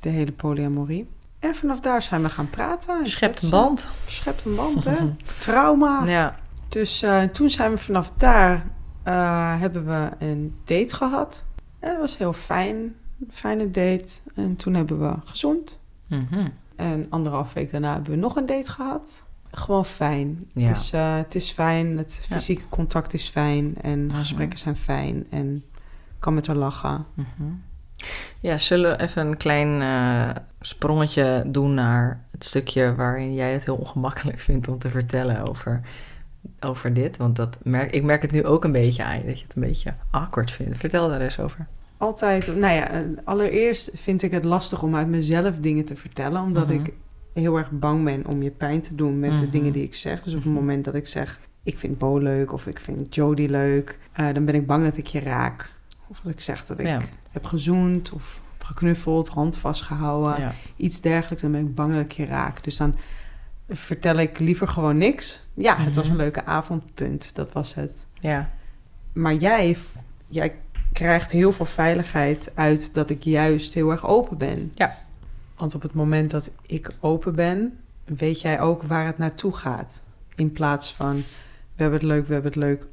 de 0.00 0.08
hele 0.08 0.32
polyamorie. 0.32 1.08
En 1.38 1.54
vanaf 1.54 1.80
daar 1.80 2.02
zijn 2.02 2.22
we 2.22 2.28
gaan 2.28 2.50
praten. 2.50 2.98
en 3.00 3.06
Schept 3.06 3.42
een 3.42 3.50
band. 3.50 3.88
Schept 4.06 4.44
een 4.44 4.54
band, 4.54 4.84
hè? 4.84 4.96
Trauma. 5.38 6.04
Ja. 6.06 6.36
Dus 6.68 7.02
eh, 7.02 7.22
toen 7.22 7.50
zijn 7.50 7.70
we 7.70 7.78
vanaf 7.78 8.12
daar, 8.16 8.66
eh, 9.02 9.60
hebben 9.60 9.86
we 9.86 10.08
een 10.18 10.56
date 10.64 10.94
gehad. 10.94 11.44
En 11.78 11.90
dat 11.90 12.00
was 12.00 12.18
heel 12.18 12.32
fijn, 12.32 12.94
fijne 13.30 13.70
date. 13.70 14.08
En 14.34 14.56
toen 14.56 14.74
hebben 14.74 15.00
we 15.00 15.14
gezond. 15.24 15.78
Mhm. 16.06 16.46
En 16.76 17.06
anderhalf 17.10 17.52
week 17.52 17.70
daarna 17.70 17.92
hebben 17.92 18.10
we 18.10 18.16
nog 18.16 18.36
een 18.36 18.46
date 18.46 18.70
gehad. 18.70 19.22
Gewoon 19.50 19.84
fijn. 19.84 20.46
Ja. 20.52 20.66
Het, 20.68 20.76
is, 20.76 20.90
eh, 20.92 21.16
het 21.16 21.34
is 21.34 21.50
fijn, 21.50 21.98
het 21.98 22.26
Ja. 22.28 22.34
fysieke 22.36 22.68
contact 22.68 23.14
is 23.14 23.28
fijn. 23.28 23.74
En 23.82 24.06
Mhm. 24.06 24.16
gesprekken 24.16 24.58
zijn 24.58 24.76
fijn. 24.76 25.26
En 25.30 25.54
ik 25.56 26.14
kan 26.18 26.34
met 26.34 26.46
haar 26.46 26.56
lachen. 26.56 27.06
Mhm. 27.14 27.48
Ja, 28.40 28.58
zullen 28.58 28.90
we 28.96 29.02
even 29.02 29.26
een 29.26 29.36
klein 29.36 29.82
sprongetje 30.60 31.44
doen 31.46 31.74
naar 31.74 32.24
het 32.30 32.44
stukje 32.44 32.94
waarin 32.94 33.34
jij 33.34 33.52
het 33.52 33.64
heel 33.64 33.76
ongemakkelijk 33.76 34.38
vindt 34.38 34.68
om 34.68 34.78
te 34.78 34.90
vertellen 34.90 35.48
over, 35.48 35.80
over 36.60 36.92
dit? 36.94 37.16
Want 37.16 37.36
dat 37.36 37.58
merk, 37.62 37.92
ik 37.92 38.02
merk 38.02 38.22
het 38.22 38.30
nu 38.30 38.44
ook 38.44 38.64
een 38.64 38.72
beetje 38.72 39.04
aan 39.04 39.18
je, 39.18 39.24
dat 39.26 39.38
je 39.38 39.44
het 39.44 39.54
een 39.56 39.62
beetje 39.62 39.94
awkward 40.10 40.50
vindt. 40.50 40.76
Vertel 40.78 41.08
daar 41.08 41.20
eens 41.20 41.38
over. 41.40 41.66
Altijd, 41.96 42.46
nou 42.46 42.74
ja, 42.74 42.88
eh, 42.90 43.00
allereerst 43.24 43.90
vind 43.94 44.22
ik 44.22 44.30
het 44.30 44.44
lastig 44.44 44.82
om 44.82 44.96
uit 44.96 45.08
mezelf 45.08 45.54
dingen 45.60 45.84
te 45.84 45.96
vertellen. 45.96 46.42
Omdat 46.42 46.66
Mhm. 46.68 46.74
ik 46.84 46.92
heel 47.32 47.56
erg 47.56 47.70
bang 47.70 48.04
ben 48.04 48.26
om 48.26 48.42
je 48.42 48.50
pijn 48.50 48.80
te 48.80 48.94
doen 48.94 49.18
met 49.20 49.30
de 49.30 49.36
Mhm. 49.36 49.50
dingen 49.50 49.72
die 49.72 49.82
ik 49.82 49.94
zeg. 49.94 50.22
Dus 50.22 50.32
op 50.34 50.38
het 50.42 50.48
Mhm. 50.48 50.54
moment 50.60 50.84
dat 50.84 50.94
ik 50.94 51.06
zeg, 51.06 51.40
ik 51.62 51.78
vind 51.78 51.98
Bo 51.98 52.18
leuk 52.18 52.52
of 52.52 52.66
ik 52.66 52.78
vind 52.80 53.14
Jodie 53.14 53.48
leuk, 53.48 53.98
eh, 54.12 54.26
dan 54.34 54.44
ben 54.44 54.54
ik 54.54 54.66
bang 54.66 54.84
dat 54.84 54.96
ik 54.96 55.06
je 55.06 55.20
raak. 55.20 55.70
Of 56.08 56.20
als 56.24 56.32
ik 56.32 56.40
zeg 56.40 56.66
dat 56.66 56.78
ik 56.78 56.86
Ja. 56.86 57.00
heb 57.30 57.44
gezoend 57.44 58.10
of 58.12 58.40
geknuffeld, 58.68 59.28
hand 59.28 59.58
vastgehouden, 59.58 60.40
Ja. 60.40 60.52
iets 60.76 61.00
dergelijks, 61.00 61.42
dan 61.42 61.52
ben 61.52 61.60
ik 61.60 61.74
bang 61.74 61.92
dat 61.92 62.00
ik 62.04 62.12
je 62.12 62.24
raak. 62.26 62.64
Dus 62.64 62.76
dan 62.76 62.94
vertel 63.68 64.16
ik 64.16 64.38
liever 64.38 64.68
gewoon 64.68 64.96
niks. 64.96 65.46
Ja, 65.54 65.76
het 65.76 65.94
was 65.94 66.04
Mhm. 66.04 66.12
een 66.12 66.18
leuke 66.20 66.44
avond, 66.44 66.94
punt. 66.94 67.34
Dat 67.34 67.52
was 67.52 67.74
het. 67.74 68.06
ja. 68.20 68.50
Maar 69.12 69.34
jij, 69.34 69.76
jij 70.28 70.54
krijgt 70.92 71.30
heel 71.30 71.52
veel 71.52 71.66
veiligheid 71.66 72.52
uit 72.54 72.94
dat 72.94 73.10
ik 73.10 73.22
juist 73.22 73.74
heel 73.74 73.90
erg 73.90 74.06
open 74.06 74.36
ben. 74.38 74.70
Ja. 74.74 74.96
Want 75.56 75.74
op 75.74 75.82
het 75.82 75.94
moment 75.94 76.30
dat 76.30 76.50
ik 76.66 76.90
open 77.00 77.34
ben, 77.34 77.78
weet 78.04 78.40
jij 78.40 78.60
ook 78.60 78.82
waar 78.82 79.06
het 79.06 79.18
naartoe 79.18 79.52
gaat. 79.52 80.02
In 80.34 80.52
plaats 80.52 80.94
van, 80.94 81.16
we 81.16 81.82
hebben 81.82 81.98
het 81.98 82.08
leuk, 82.08 82.26
we 82.26 82.32
hebben 82.32 82.50
het 82.52 82.60
leuk. 82.60 82.86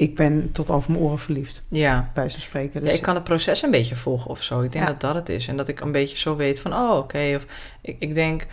Ik 0.00 0.16
ben 0.16 0.52
tot 0.52 0.70
over 0.70 0.90
mijn 0.90 1.02
oren 1.04 1.18
verliefd, 1.18 1.62
Ja. 1.68 2.10
bij 2.14 2.30
zo'n 2.30 2.40
spreken. 2.40 2.80
Ja, 2.80 2.86
Dus 2.86 2.96
ik 2.96 3.02
kan 3.02 3.14
het 3.14 3.24
proces 3.24 3.62
een 3.62 3.70
beetje 3.70 3.96
volgen 3.96 4.30
of 4.30 4.42
zo. 4.42 4.60
Ik 4.60 4.72
denk 4.72 4.84
Ja. 4.84 4.90
dat 4.90 5.00
dat 5.00 5.14
het 5.14 5.28
is. 5.28 5.48
En 5.48 5.56
dat 5.56 5.68
ik 5.68 5.80
een 5.80 5.92
beetje 5.92 6.16
zo 6.18 6.36
weet 6.36 6.60
van, 6.60 6.72
oh, 6.72 6.96
oké. 6.96 7.32
Of 7.36 7.46
ik, 7.80 7.96
ik 7.98 8.14
denk, 8.14 8.46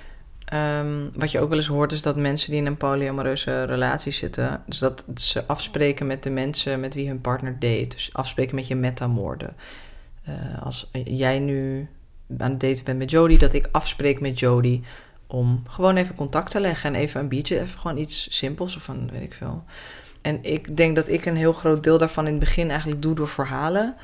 ehm, 0.46 1.10
wat 1.14 1.32
je 1.32 1.40
ook 1.40 1.50
wel 1.50 1.58
eens 1.58 1.68
hoort, 1.68 1.92
is 1.92 2.02
dat 2.02 2.16
mensen 2.16 2.52
die 2.52 2.60
in 2.60 2.66
een 2.66 2.78
polyamoreuze 2.78 3.64
relatie 3.64 4.12
zitten, 4.12 4.62
dus 4.66 4.78
dat 4.80 5.06
ze 5.16 5.46
afspreken 5.46 6.08
met 6.08 6.24
de 6.24 6.30
mensen 6.30 6.80
met 6.80 6.94
wie 6.94 7.08
hun 7.08 7.22
partner 7.22 7.56
date. 7.60 7.88
Dus 7.88 8.10
afspreken 8.14 8.56
met 8.56 8.68
je 8.68 8.76
metamoorden. 8.76 9.56
Eh 10.24 10.34
als 10.64 10.90
jij 11.04 11.40
nu 11.40 11.88
aan 12.38 12.52
het 12.52 12.60
daten 12.60 12.84
bent 12.84 12.98
met 12.98 13.12
Jodie, 13.12 13.38
dat 13.38 13.54
ik 13.54 13.68
afspreek 13.72 14.20
met 14.20 14.40
Jodie 14.40 14.84
om 15.28 15.64
gewoon 15.68 15.96
even 15.98 16.16
contact 16.16 16.52
te 16.52 16.60
leggen 16.60 16.94
en 16.96 17.00
even 17.02 17.20
een 17.22 17.28
biertje, 17.28 17.60
even 17.60 17.80
gewoon 17.80 17.98
iets 17.98 18.38
simpels 18.38 18.76
of 18.76 18.84
van, 18.84 19.10
weet 19.12 19.22
ik 19.22 19.34
veel. 19.34 19.64
En 20.28 20.40
ik 20.42 20.78
denk 20.78 20.96
dat 20.96 21.10
ik 21.10 21.26
een 21.26 21.36
heel 21.36 21.54
groot 21.54 21.84
deel 21.84 21.98
daarvan 21.98 22.26
in 22.26 22.32
het 22.32 22.40
begin 22.40 22.70
eigenlijk 22.70 23.02
doe 23.02 23.16
door 23.16 23.28
verhalen 23.28 23.96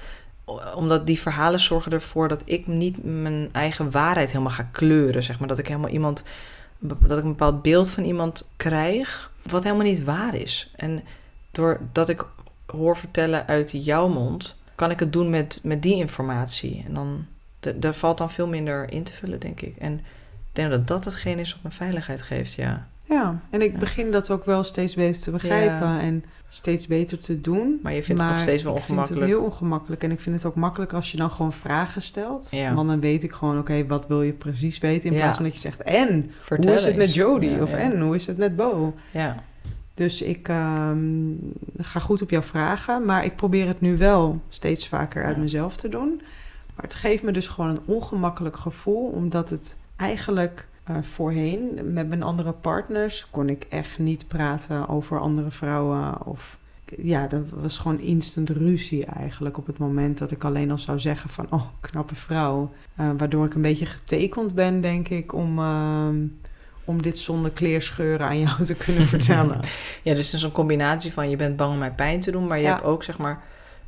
omdat 0.76 1.06
die 1.06 1.20
verhalen 1.20 1.60
zorgen 1.60 1.92
ervoor 1.92 2.28
dat 2.28 2.42
ik 2.46 2.68
niet 2.68 3.04
mijn 3.04 3.50
eigen 3.52 3.92
waarheid 3.92 4.32
helemaal 4.32 4.52
ga 4.52 4.70
kleuren. 4.72 5.24
Zeg 5.24 5.40
maar. 5.40 5.48
Dat 5.48 5.58
ik 5.58 5.68
helemaal 5.68 5.90
iemand. 5.90 6.24
Dat 6.80 7.18
ik 7.18 7.24
een 7.24 7.30
bepaald 7.30 7.62
beeld 7.62 7.90
van 7.90 8.04
iemand 8.04 8.48
krijg. 8.58 9.32
wat 9.42 9.64
helemaal 9.64 9.86
niet 9.86 10.04
waar 10.04 10.36
is. 10.36 10.72
En 10.76 11.04
doordat 11.52 12.10
ik 12.10 12.26
hoor 12.66 12.98
vertellen 12.98 13.48
uit 13.48 13.72
jouw 13.72 14.08
mond. 14.08 14.62
kan 14.76 14.92
ik 14.92 15.00
het 15.00 15.14
doen 15.14 15.30
met, 15.30 15.60
met 15.64 15.82
die 15.82 15.96
informatie. 15.96 16.84
En 16.88 16.94
dan. 16.94 17.26
Daar 17.76 17.96
valt 17.96 18.18
dan 18.18 18.32
veel 18.32 18.48
minder 18.48 18.92
in 18.92 19.04
te 19.04 19.14
vullen, 19.14 19.40
denk 19.40 19.62
ik. 19.62 19.78
En 19.78 20.02
denk 20.56 20.70
dat 20.70 20.88
dat 20.88 21.06
hetgeen 21.06 21.40
is 21.40 21.54
wat 21.54 21.64
me 21.64 21.72
veiligheid 21.72 22.22
geeft, 22.22 22.54
ja. 22.54 22.88
ja, 23.04 23.40
en 23.50 23.62
ik 23.62 23.72
Ja. 23.72 23.78
begin 23.78 24.12
dat 24.12 24.32
ook 24.32 24.46
wel 24.46 24.64
steeds 24.64 24.96
beter 24.96 25.22
te 25.22 25.32
begrijpen 25.32 25.88
Ja. 25.88 26.00
en 26.02 26.24
steeds 26.48 26.88
beter 26.88 27.20
te 27.20 27.42
doen. 27.42 27.80
Maar 27.82 27.94
je 27.94 28.04
vindt 28.04 28.22
het 28.22 28.32
nog 28.32 28.40
steeds 28.40 28.64
wel 28.64 28.76
ik 28.76 28.82
vind 28.82 28.90
ongemakkelijk. 28.98 29.32
het 29.32 29.40
heel 29.40 29.50
ongemakkelijk. 29.50 30.04
En 30.04 30.12
ik 30.12 30.20
vind 30.20 30.36
het 30.36 30.46
ook 30.46 30.56
makkelijk 30.56 30.94
als 30.94 31.12
je 31.12 31.18
dan 31.18 31.32
gewoon 31.32 31.54
vragen 31.54 32.02
stelt. 32.02 32.48
Ja. 32.52 32.74
Want 32.74 32.88
dan 32.88 33.00
weet 33.00 33.24
ik 33.24 33.32
gewoon, 33.32 33.58
oké, 33.60 33.86
wat 33.86 34.08
wil 34.08 34.22
je 34.22 34.32
precies 34.32 34.78
weten? 34.78 35.10
In 35.12 35.16
plaats 35.18 35.36
van 35.36 35.46
dat 35.46 35.54
je 35.54 35.60
zegt, 35.60 35.82
en? 35.82 36.32
Vertel 36.40 36.70
hoe 36.70 36.80
is 36.80 36.86
het 36.86 36.96
met 36.96 37.06
eens. 37.06 37.16
Ja, 37.16 37.62
of 37.62 37.74
en, 37.74 38.00
hoe 38.02 38.16
is 38.16 38.26
het 38.28 38.38
met 38.38 38.56
Bo? 38.56 38.94
Ja. 39.12 39.44
Dus 39.94 40.22
ik 40.22 40.48
ehm, 40.48 40.98
ga 41.78 42.00
goed 42.00 42.22
op 42.22 42.30
jouw 42.30 42.42
vragen. 42.42 43.06
Maar 43.06 43.26
ik 43.26 43.36
probeer 43.36 43.68
het 43.68 43.82
nu 43.82 43.98
wel 43.98 44.42
steeds 44.50 44.88
vaker 44.88 45.24
uit 45.26 45.38
mezelf 45.38 45.76
te 45.78 45.90
doen. 45.90 46.22
Maar 46.76 46.86
het 46.86 46.96
geeft 46.96 47.24
me 47.24 47.32
dus 47.32 47.48
gewoon 47.48 47.70
een 47.70 47.82
ongemakkelijk 47.86 48.58
gevoel, 48.58 49.06
omdat 49.08 49.50
het 49.50 49.76
eigenlijk 49.96 50.68
eh, 50.84 50.96
voorheen 51.02 51.80
met 51.94 52.08
mijn 52.08 52.24
andere 52.24 52.52
partners 52.52 53.28
kon 53.32 53.50
ik 53.50 53.66
echt 53.70 53.98
niet 53.98 54.28
praten 54.28 54.88
over 54.90 55.20
andere 55.20 55.52
vrouwen 55.52 56.26
of 56.26 56.58
ja, 56.98 57.28
dat 57.28 57.42
was 57.50 57.78
gewoon 57.78 58.00
instant 58.00 58.50
ruzie 58.50 59.06
eigenlijk 59.06 59.58
op 59.58 59.68
het 59.68 59.78
moment 59.78 60.18
dat 60.18 60.32
ik 60.32 60.44
alleen 60.44 60.72
al 60.72 60.78
zou 60.78 61.00
zeggen 61.00 61.30
van 61.30 61.48
oh, 61.50 61.64
knappe 61.82 62.16
vrouw. 62.16 62.72
Uh, 63.00 63.10
waardoor 63.18 63.46
ik 63.46 63.54
een 63.54 63.62
beetje 63.62 63.86
getekend 63.86 64.54
ben, 64.54 64.82
denk 64.82 65.10
ik, 65.10 65.34
om, 65.34 65.60
uh, 65.60 66.08
om 66.86 67.02
dit 67.02 67.18
zonder 67.18 67.52
kleerscheuren 67.52 68.26
aan 68.28 68.40
jou 68.40 68.64
te 68.66 68.76
kunnen 68.76 69.06
vertellen. 69.06 69.60
ja, 70.04 70.14
dus 70.14 70.26
het 70.26 70.34
is 70.36 70.44
een 70.44 70.52
combinatie 70.52 71.14
van 71.14 71.30
je 71.30 71.36
bent 71.36 71.56
bang 71.56 71.72
om 71.74 71.78
mij 71.78 71.92
pijn 71.92 72.20
te 72.20 72.32
doen, 72.32 72.48
maar 72.48 72.58
je 72.58 72.64
Ja. 72.64 72.70
hebt 72.74 72.84
ook 72.84 73.04
zeg 73.04 73.18
maar 73.18 73.44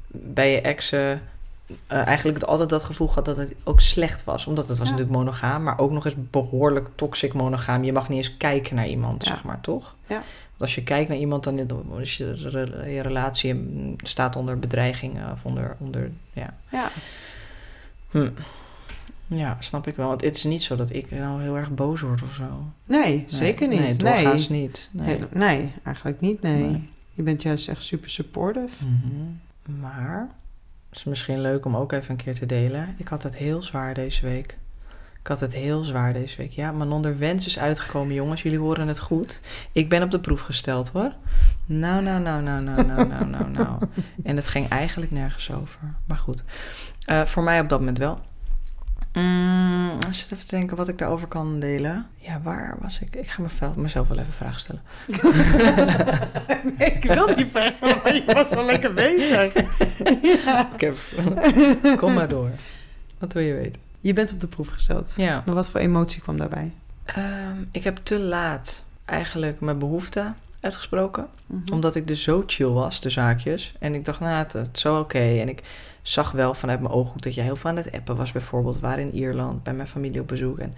bij 0.08 0.52
je 0.52 0.62
exen 0.62 1.22
eh, 1.88 2.05
eigenlijk 2.07 2.43
altijd 2.43 2.69
dat 2.69 2.84
gevoel 2.84 3.07
gehad 3.07 3.25
dat 3.25 3.38
het 3.38 3.53
ook 3.63 3.81
slecht 3.81 4.24
was. 4.24 4.45
Omdat 4.48 4.67
het 4.67 4.77
was 4.77 4.88
Ja. 4.88 4.93
natuurlijk 4.93 5.19
monogaam, 5.19 5.63
maar 5.63 5.79
ook 5.79 5.91
nog 5.91 6.05
eens 6.05 6.15
behoorlijk 6.29 6.89
toxic 6.95 7.34
monogaam. 7.34 7.84
Je 7.84 7.93
mag 7.93 8.10
niet 8.10 8.17
eens 8.17 8.38
kijken 8.38 8.75
naar 8.75 8.88
iemand, 8.88 9.24
Ja. 9.25 9.31
zeg 9.31 9.43
maar, 9.43 9.62
toch? 9.62 9.95
Ja. 10.07 10.15
Want 10.50 10.62
als 10.62 10.75
je 10.75 10.84
kijkt 10.84 11.10
naar 11.10 11.17
iemand, 11.17 11.43
dan 11.43 11.60
is 12.00 12.17
je, 12.17 12.34
re- 12.34 12.89
je 12.89 13.01
relatie 13.01 13.53
mm, 13.53 13.95
staat 14.03 14.36
onder 14.36 14.60
bedreiging 14.60 15.17
eh, 15.17 15.29
of 15.34 15.45
onder, 15.45 15.75
onder 15.79 16.12
ja. 16.34 16.53
ja, 16.72 16.89
Hm. 18.10 18.29
Ja, 19.27 19.57
snap 19.60 19.88
ik 19.88 19.95
wel. 19.95 20.07
Want 20.07 20.22
het 20.22 20.36
is 20.36 20.43
niet 20.43 20.62
zo 20.63 20.75
dat 20.75 20.93
ik 20.93 21.12
nou 21.12 21.41
heel 21.41 21.55
erg 21.57 21.72
boos 21.72 22.01
word 22.01 22.22
of 22.22 22.34
zo. 22.34 22.43
nee, 22.86 23.24
zeker 23.27 23.67
niet. 23.67 23.79
Nee, 23.79 23.88
Nee, 23.88 23.98
doorgaans 23.98 24.50
niet. 24.50 24.89
Nee. 24.91 25.17
nee. 25.19 25.27
nee, 25.31 25.72
eigenlijk 25.84 26.22
niet, 26.22 26.41
nee. 26.41 26.63
Nee. 26.63 26.89
Je 27.13 27.22
bent 27.24 27.41
juist 27.41 27.67
echt 27.67 27.84
super 27.84 28.10
supportive. 28.10 28.86
Mhm. 28.86 29.79
Maar 29.81 30.29
is 30.96 31.04
misschien 31.04 31.42
leuk 31.42 31.66
om 31.66 31.75
ook 31.75 31.92
even 31.92 32.12
een 32.12 32.24
keer 32.24 32.34
te 32.34 32.46
delen. 32.46 32.96
Ik 32.98 33.08
had 33.08 33.24
het 33.24 33.38
heel 33.38 33.64
zwaar 33.64 33.94
deze 33.94 34.25
week. 34.25 34.58
Ik 35.25 35.32
had 35.32 35.40
het 35.40 35.54
heel 35.54 35.84
zwaar 35.84 36.14
deze 36.14 36.38
week. 36.38 36.52
Ja, 36.52 36.72
Manon 36.72 37.02
de 37.02 37.16
wens 37.16 37.46
is 37.46 37.60
uitgekomen, 37.60 38.14
jongens. 38.14 38.42
Jullie 38.42 38.60
horen 38.60 38.88
het 38.88 39.00
goed. 39.00 39.42
Ik 39.72 39.90
ben 39.90 40.04
op 40.04 40.12
de 40.12 40.20
proef 40.20 40.42
gesteld, 40.42 40.90
hoor. 40.90 41.12
Nou, 41.66 42.04
nou, 42.04 42.22
nou, 42.22 42.42
nou, 42.44 42.64
nou, 42.64 42.86
nou, 42.86 43.08
nou, 43.08 43.25
nou, 43.25 43.50
nou. 43.50 43.80
En 44.24 44.36
het 44.36 44.48
ging 44.48 44.70
eigenlijk 44.70 45.12
nergens 45.12 45.52
over. 45.52 45.80
Maar 46.06 46.18
goed. 46.18 46.44
Eh, 47.06 47.25
voor 47.25 47.44
mij 47.44 47.60
op 47.60 47.70
dat 47.70 47.80
moment 47.80 47.98
wel. 47.98 48.20
Mm, 49.15 49.89
als 50.07 50.17
je 50.17 50.24
het 50.24 50.31
even 50.31 50.45
te 50.48 50.55
denken 50.55 50.77
wat 50.77 50.88
ik 50.88 50.98
daarover 50.98 51.27
kan 51.27 51.60
delen. 51.60 52.07
Ja, 52.17 52.41
waar 52.41 52.77
was 52.79 53.00
ik? 53.00 53.15
Ik 53.15 53.27
ga 53.27 53.41
mezelf, 53.41 53.75
mezelf 53.75 54.07
wel 54.07 54.17
even 54.17 54.34
vragen 54.34 54.60
stellen. 54.60 54.81
nee, 56.77 56.91
ik 57.01 57.03
wilde 57.03 57.36
die 57.36 57.45
vraag 57.45 57.75
stellen, 57.75 58.00
maar 58.03 58.15
je 58.15 58.24
was 58.25 58.50
wel 58.50 58.65
lekker 58.65 58.93
bezig. 58.93 59.53
ja. 60.45 60.74
Ik 60.74 60.81
heb... 60.81 60.98
Kom 61.98 62.13
maar 62.13 62.27
door. 62.27 62.50
Wat 63.17 63.34
wil 63.34 63.43
je 63.43 63.53
weten? 63.53 63.81
Je 64.00 64.13
bent 64.13 64.34
op 64.34 64.41
de 64.41 64.48
proef 64.48 64.67
gesteld. 64.67 65.13
Ja. 65.15 65.43
Maar 65.45 65.55
wat 65.55 65.69
voor 65.69 65.79
emotie 65.79 66.22
kwam 66.22 66.38
daarbij? 66.38 66.72
Ehm, 67.05 67.57
ik 67.72 67.84
heb 67.84 68.00
te 68.03 68.19
laat 68.19 68.86
eigenlijk 69.05 69.60
mijn 69.60 69.79
behoeften 69.79 70.36
uitgesproken. 70.65 71.27
Mhm. 71.45 71.74
Omdat 71.74 71.95
ik 71.95 72.07
dus 72.07 72.24
zo 72.24 72.43
chill 72.45 72.67
was, 72.67 73.01
de 73.01 73.10
zaakjes. 73.10 73.74
En 73.79 73.93
ik 73.93 74.05
dacht, 74.05 74.19
nou, 74.19 74.38
het, 74.38 74.53
het 74.53 74.69
is 74.74 74.81
zo 74.81 75.00
oké. 75.00 75.39
En 75.39 75.50
ik 75.50 75.63
zag 76.01 76.31
wel 76.31 76.53
vanuit 76.53 76.79
mijn 76.79 76.93
ooghoek 76.93 77.22
dat 77.22 77.36
je 77.36 77.41
heel 77.41 77.55
veel 77.55 77.69
aan 77.69 77.75
het 77.75 77.91
appen 77.91 78.15
was. 78.15 78.31
Bijvoorbeeld, 78.31 78.75
we 78.75 78.81
waren 78.81 79.12
in 79.12 79.15
Ierland 79.15 79.63
bij 79.63 79.74
mijn 79.74 79.88
familie 79.88 80.22
op 80.22 80.27
bezoek. 80.27 80.60
En 80.60 80.74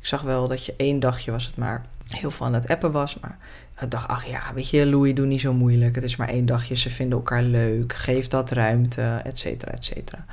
ik 0.00 0.06
zag 0.06 0.22
wel 0.22 0.48
dat 0.48 0.64
je 0.64 0.74
één 0.76 1.00
dagje 1.00 1.30
was 1.30 1.46
het 1.46 1.56
maar 1.56 1.84
heel 2.08 2.30
veel 2.30 2.46
aan 2.46 2.54
het 2.54 2.68
appen 2.68 2.92
was. 2.92 3.18
Maar 3.20 3.38
ik 3.80 3.90
dacht, 3.90 4.08
ach 4.08 4.26
ja, 4.26 4.54
weet 4.54 4.70
je, 4.70 4.86
Louis, 4.86 5.14
doe 5.14 5.26
niet 5.26 5.40
zo 5.40 5.52
moeilijk. 5.52 5.94
Het 5.94 6.04
is 6.04 6.16
maar 6.16 6.28
één 6.28 6.46
dagje, 6.46 6.76
ze 6.76 6.90
vinden 6.90 7.18
elkaar 7.18 7.42
leuk. 7.42 7.92
Geef 7.92 8.28
dat 8.28 8.50
ruimte, 8.50 9.20
et 9.24 9.38
cetera, 9.38 9.72
et 9.72 9.84
cetera. 9.84 10.24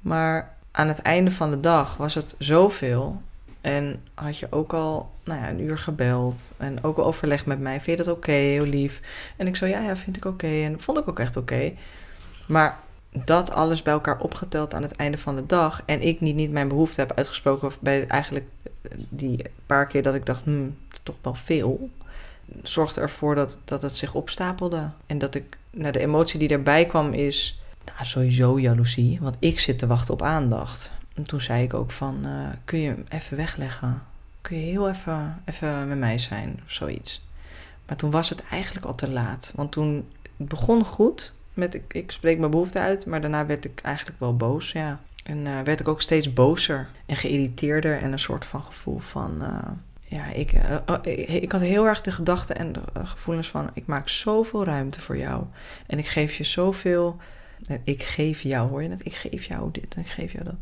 Maar 0.00 0.54
aan 0.70 0.88
het 0.88 0.98
einde 0.98 1.30
van 1.30 1.50
de 1.50 1.60
dag 1.60 1.96
was 1.96 2.14
het 2.14 2.34
zoveel. 2.38 3.22
En 3.64 4.02
had 4.14 4.38
je 4.38 4.46
ook 4.50 4.72
al 4.72 5.10
nou 5.24 5.40
ja, 5.40 5.48
een 5.48 5.60
uur 5.60 5.78
gebeld. 5.78 6.54
En 6.58 6.84
ook 6.84 6.98
al 6.98 7.04
overlegd 7.04 7.46
met 7.46 7.60
mij. 7.60 7.80
Vind 7.80 7.98
je 7.98 8.04
dat 8.04 8.16
oké? 8.16 8.32
Heel 8.32 8.64
lief. 8.64 9.00
En 9.36 9.46
ik 9.46 9.56
zo, 9.56 9.66
ja, 9.66 9.80
ja, 9.80 9.96
vind 9.96 10.16
ik 10.16 10.24
oké. 10.24 10.46
En 10.46 10.80
vond 10.80 10.98
ik 10.98 11.08
ook 11.08 11.18
echt 11.18 11.36
oké. 11.36 11.72
Maar 12.46 12.78
dat 13.24 13.50
alles 13.50 13.82
bij 13.82 13.92
elkaar 13.92 14.20
opgeteld 14.20 14.74
aan 14.74 14.82
het 14.82 14.96
einde 14.96 15.18
van 15.18 15.36
de 15.36 15.46
dag. 15.46 15.82
En 15.86 16.02
ik 16.02 16.20
niet, 16.20 16.34
niet 16.34 16.50
mijn 16.50 16.68
behoefte 16.68 17.00
heb 17.00 17.12
uitgesproken. 17.14 17.66
Of 17.66 17.80
bij 17.80 18.06
eigenlijk 18.06 18.46
die 19.08 19.44
paar 19.66 19.86
keer 19.86 20.02
dat 20.02 20.14
ik 20.14 20.26
dacht, 20.26 20.44
hmm, 20.44 20.76
toch 21.02 21.16
wel 21.22 21.34
veel. 21.34 21.90
Zorgde 22.62 23.00
ervoor 23.00 23.34
dat, 23.34 23.58
dat 23.64 23.82
het 23.82 23.96
zich 23.96 24.14
opstapelde. 24.14 24.90
En 25.06 25.18
dat 25.18 25.34
ik, 25.34 25.56
nou, 25.70 25.92
de 25.92 26.00
emotie 26.00 26.38
die 26.38 26.48
erbij 26.48 26.86
kwam 26.86 27.12
is 27.12 27.62
nou, 27.84 28.04
sowieso 28.04 28.58
jaloezie. 28.58 29.18
Want 29.20 29.36
ik 29.38 29.60
zit 29.60 29.78
te 29.78 29.86
wachten 29.86 30.14
op 30.14 30.22
aandacht. 30.22 30.90
En 31.14 31.22
toen 31.22 31.40
zei 31.40 31.62
ik 31.62 31.74
ook 31.74 31.90
van, 31.90 32.18
eh, 32.24 32.48
kun 32.64 32.78
je 32.78 32.94
even 33.08 33.36
wegleggen? 33.36 34.02
Kun 34.40 34.60
je 34.60 34.66
heel 34.66 34.88
even, 34.88 35.42
even 35.44 35.88
met 35.88 35.98
mij 35.98 36.18
zijn 36.18 36.60
of 36.64 36.72
zoiets? 36.72 37.26
Maar 37.86 37.96
toen 37.96 38.10
was 38.10 38.28
het 38.28 38.42
eigenlijk 38.50 38.86
al 38.86 38.94
te 38.94 39.08
laat. 39.10 39.52
Want 39.54 39.72
toen 39.72 40.08
het 40.36 40.48
begon 40.48 40.84
goed 40.84 41.32
met 41.54 41.74
ik, 41.74 41.94
ik 41.94 42.10
spreek 42.10 42.38
mijn 42.38 42.50
behoefte 42.50 42.78
uit. 42.78 43.06
Maar 43.06 43.20
daarna 43.20 43.46
werd 43.46 43.64
ik 43.64 43.80
eigenlijk 43.82 44.20
wel 44.20 44.36
boos, 44.36 44.72
ja. 44.72 45.00
En 45.24 45.46
eh, 45.46 45.60
werd 45.60 45.80
ik 45.80 45.88
ook 45.88 46.02
steeds 46.02 46.32
bozer 46.32 46.88
en 47.06 47.16
geïrriteerder. 47.16 47.98
En 47.98 48.12
een 48.12 48.18
soort 48.18 48.44
van 48.44 48.62
gevoel 48.62 48.98
van... 48.98 49.42
eh, 49.42 49.70
ja, 50.00 50.26
ik, 50.32 50.52
eh, 50.52 50.76
oh, 50.86 50.96
ik, 51.02 51.28
ik 51.28 51.52
had 51.52 51.60
heel 51.60 51.86
erg 51.86 52.00
de 52.00 52.12
gedachten 52.12 52.56
en 52.56 52.72
de 52.72 52.80
gevoelens 53.04 53.48
van... 53.50 53.70
ik 53.72 53.86
maak 53.86 54.08
zoveel 54.08 54.64
ruimte 54.64 55.00
voor 55.00 55.16
jou. 55.16 55.44
En 55.86 55.98
ik 55.98 56.06
geef 56.06 56.34
je 56.34 56.44
zoveel... 56.44 57.16
eh, 57.66 57.76
Ik 57.84 58.02
geef 58.02 58.42
jou, 58.42 58.68
hoor 58.68 58.82
je 58.82 58.88
het? 58.88 59.06
Ik 59.06 59.14
geef 59.14 59.44
jou 59.44 59.68
dit 59.72 59.94
en 59.94 60.00
ik 60.00 60.08
geef 60.08 60.32
jou 60.32 60.44
dat. 60.44 60.54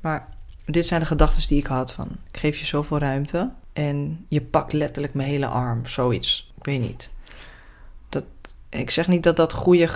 Maar 0.00 0.28
dit 0.64 0.86
zijn 0.86 1.00
de 1.00 1.06
gedachten 1.06 1.48
die 1.48 1.58
ik 1.58 1.66
had 1.66 1.92
van... 1.92 2.08
ik 2.32 2.38
geef 2.40 2.58
je 2.58 2.66
zoveel 2.66 2.98
ruimte 2.98 3.50
en 3.72 4.24
je 4.28 4.40
pakt 4.40 4.72
letterlijk 4.72 5.14
mijn 5.14 5.28
hele 5.28 5.46
arm. 5.46 5.86
Zoiets. 5.86 6.52
Ik 6.56 6.64
weet 6.64 6.80
niet. 6.80 7.10
Dat, 8.08 8.24
ik 8.68 8.90
zeg 8.90 9.08
niet 9.08 9.22
dat 9.22 9.36
dat 9.36 9.52
goede 9.52 9.88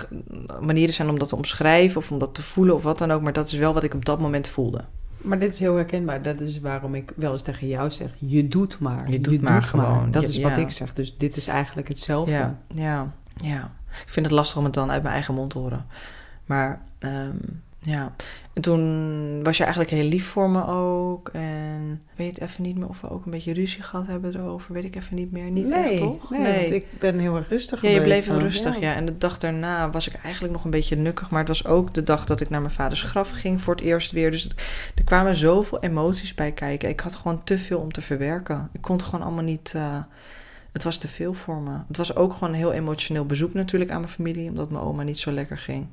manieren 0.59 0.93
zijn 0.93 1.09
om 1.09 1.19
dat 1.19 1.29
te 1.29 1.35
omschrijven... 1.35 1.97
of 1.97 2.11
om 2.11 2.19
dat 2.19 2.35
te 2.35 2.41
voelen 2.41 2.75
of 2.75 2.83
wat 2.83 2.97
dan 2.97 3.11
ook... 3.11 3.21
maar 3.21 3.33
dat 3.33 3.47
is 3.47 3.53
wel 3.53 3.73
wat 3.73 3.83
ik 3.83 3.93
op 3.93 4.05
dat 4.05 4.19
moment 4.19 4.47
voelde. 4.47 4.83
Maar 5.25 5.39
dit 5.39 5.53
is 5.53 5.59
heel 5.59 5.75
herkenbaar. 5.75 6.21
Dat 6.21 6.39
is 6.39 6.59
waarom 6.59 6.95
ik 6.95 7.13
wel 7.15 7.31
eens 7.31 7.41
tegen 7.41 7.67
jou 7.67 7.91
zeg: 7.91 8.09
je 8.19 8.47
doet 8.47 8.79
maar. 8.79 9.11
Je 9.11 9.21
doet 9.21 9.41
maar 9.41 9.63
gewoon. 9.63 10.11
Dat 10.11 10.21
Je- 10.21 10.27
is 10.27 10.37
wat 10.37 10.51
ja. 10.51 10.57
ik 10.57 10.69
zeg. 10.69 10.93
Dus 10.93 11.17
dit 11.17 11.37
is 11.37 11.47
eigenlijk 11.47 11.87
hetzelfde. 11.87 12.31
Ja, 12.31 12.57
ja, 12.67 13.13
ja. 13.35 13.71
Ik 14.05 14.11
vind 14.11 14.25
het 14.25 14.35
lastig 14.35 14.57
om 14.57 14.63
het 14.63 14.73
dan 14.73 14.91
uit 14.91 15.01
mijn 15.01 15.13
eigen 15.13 15.33
mond 15.33 15.49
te 15.49 15.57
horen. 15.57 15.85
Maar 16.45 16.81
ehm, 16.99 17.35
ja. 17.79 18.15
En 18.53 18.61
toen 18.61 19.43
was 19.43 19.57
je 19.57 19.63
eigenlijk 19.63 19.93
heel 19.93 20.03
lief 20.07 20.25
voor 20.27 20.49
me 20.49 20.65
ook. 20.67 21.29
En 21.29 22.01
ik 22.11 22.17
weet 22.17 22.39
even 22.41 22.63
niet 22.63 22.77
meer 22.77 22.87
of 22.87 23.01
we 23.01 23.09
ook 23.09 23.25
een 23.25 23.31
beetje 23.31 23.53
ruzie 23.53 23.81
gehad 23.83 24.07
hebben 24.07 24.35
erover. 24.35 24.73
Weet 24.73 24.83
ik 24.83 24.95
even 24.95 25.15
niet 25.15 25.31
meer. 25.31 25.49
Niet 25.51 25.69
nee, 25.69 25.83
echt, 25.83 25.97
toch? 25.97 26.29
Nee, 26.29 26.59
want 26.59 26.71
ik 26.71 26.85
ben 26.99 27.19
heel 27.19 27.35
erg 27.35 27.49
rustig 27.49 27.81
Ja, 27.81 27.89
je 27.89 28.01
bleef 28.01 28.25
heel 28.25 28.39
rustig, 28.39 28.79
ja. 28.79 28.93
En 28.95 29.05
de 29.05 29.17
dag 29.17 29.37
daarna 29.37 29.89
was 29.89 30.07
ik 30.07 30.13
eigenlijk 30.13 30.53
nog 30.53 30.63
een 30.63 30.69
beetje 30.71 30.95
nukkig. 30.95 31.29
Maar 31.29 31.39
het 31.39 31.47
was 31.47 31.65
ook 31.65 31.93
de 31.93 32.03
dag 32.03 32.25
dat 32.25 32.41
ik 32.41 32.49
naar 32.49 32.61
mijn 32.61 32.73
vaders 32.73 33.01
graf 33.01 33.29
ging 33.29 33.61
voor 33.61 33.75
het 33.75 33.83
eerst 33.83 34.11
weer. 34.11 34.31
Dus 34.31 34.43
het- 34.43 34.55
er 34.95 35.03
kwamen 35.03 35.35
zoveel 35.35 35.79
emoties 35.81 36.33
bij 36.33 36.51
kijken. 36.51 36.89
Ik 36.89 36.99
had 36.99 37.15
gewoon 37.15 37.43
te 37.43 37.57
veel 37.57 37.79
om 37.79 37.91
te 37.91 38.01
verwerken. 38.01 38.69
Ik 38.71 38.81
kon 38.81 38.95
het 38.95 39.05
gewoon 39.05 39.25
allemaal 39.25 39.43
niet... 39.43 39.71
eh, 39.75 39.97
het 40.71 40.83
was 40.83 40.97
te 40.97 41.07
veel 41.07 41.33
voor 41.33 41.61
me. 41.61 41.77
Het 41.87 41.97
was 41.97 42.15
ook 42.15 42.33
gewoon 42.33 42.49
een 42.49 42.55
heel 42.59 42.73
emotioneel 42.73 43.25
bezoek 43.25 43.53
natuurlijk 43.53 43.91
aan 43.91 43.99
mijn 43.99 44.11
familie. 44.11 44.49
Omdat 44.49 44.69
mijn 44.69 44.83
oma 44.83 45.03
niet 45.03 45.19
zo 45.19 45.31
lekker 45.31 45.57
ging. 45.57 45.87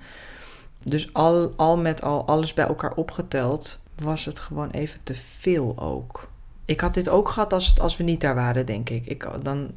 Dus 0.85 1.15
al, 1.15 1.53
al 1.57 1.77
met 1.77 2.03
al, 2.03 2.27
alles 2.27 2.55
bij 2.55 2.67
elkaar 2.67 2.95
opgeteld... 2.95 3.79
was 3.99 4.25
het 4.25 4.39
gewoon 4.39 4.71
even 4.71 5.01
te 5.03 5.15
veel 5.15 5.79
ook. 5.79 6.31
Ik 6.65 6.81
had 6.81 6.95
dit 6.95 7.09
ook 7.09 7.29
gehad 7.29 7.53
als, 7.53 7.81
als 7.81 7.97
we 7.97 8.05
niet 8.05 8.21
daar 8.21 8.35
waren, 8.35 8.67
denk 8.67 8.91
ik. 8.91 9.07
ik 9.07 9.29
dan, 9.43 9.71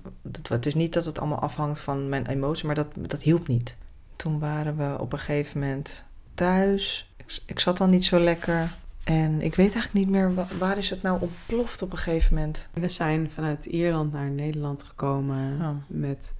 het, 0.50 0.66
is 0.66 0.76
niet 0.76 0.94
dat 0.94 1.06
het 1.06 1.20
allemaal 1.20 1.40
afhangt 1.40 1.80
van 1.80 2.10
mijn 2.10 2.26
emotie, 2.28 2.66
maar 2.66 2.76
dat, 2.76 2.88
dat 2.96 3.22
hielp 3.22 3.48
niet. 3.48 3.76
Toen 4.16 4.40
waren 4.40 4.78
we 4.78 4.96
op 5.00 5.14
een 5.14 5.20
gegeven 5.20 5.60
moment 5.60 6.06
thuis. 6.34 7.14
Ik, 7.18 7.40
ik 7.46 7.60
zat 7.60 7.78
dan 7.78 7.90
niet 7.90 8.06
zo 8.06 8.20
lekker. 8.20 8.76
En 9.04 9.42
ik 9.42 9.56
weet 9.56 9.74
eigenlijk 9.74 9.94
niet 9.94 10.10
meer, 10.10 10.34
wa- 10.34 10.48
waar 10.60 10.78
is 10.78 10.90
het 10.90 11.02
nou 11.02 11.22
ontploft 11.22 11.82
op 11.82 11.92
een 11.92 11.98
gegeven 11.98 12.36
moment? 12.36 12.70
We 12.74 12.88
zijn 12.90 13.32
vanuit 13.34 13.66
Ierland 13.66 14.12
naar 14.14 14.30
Nederland 14.30 14.84
gekomen 14.84 15.60
Oh. 15.62 15.70
met 15.88 16.34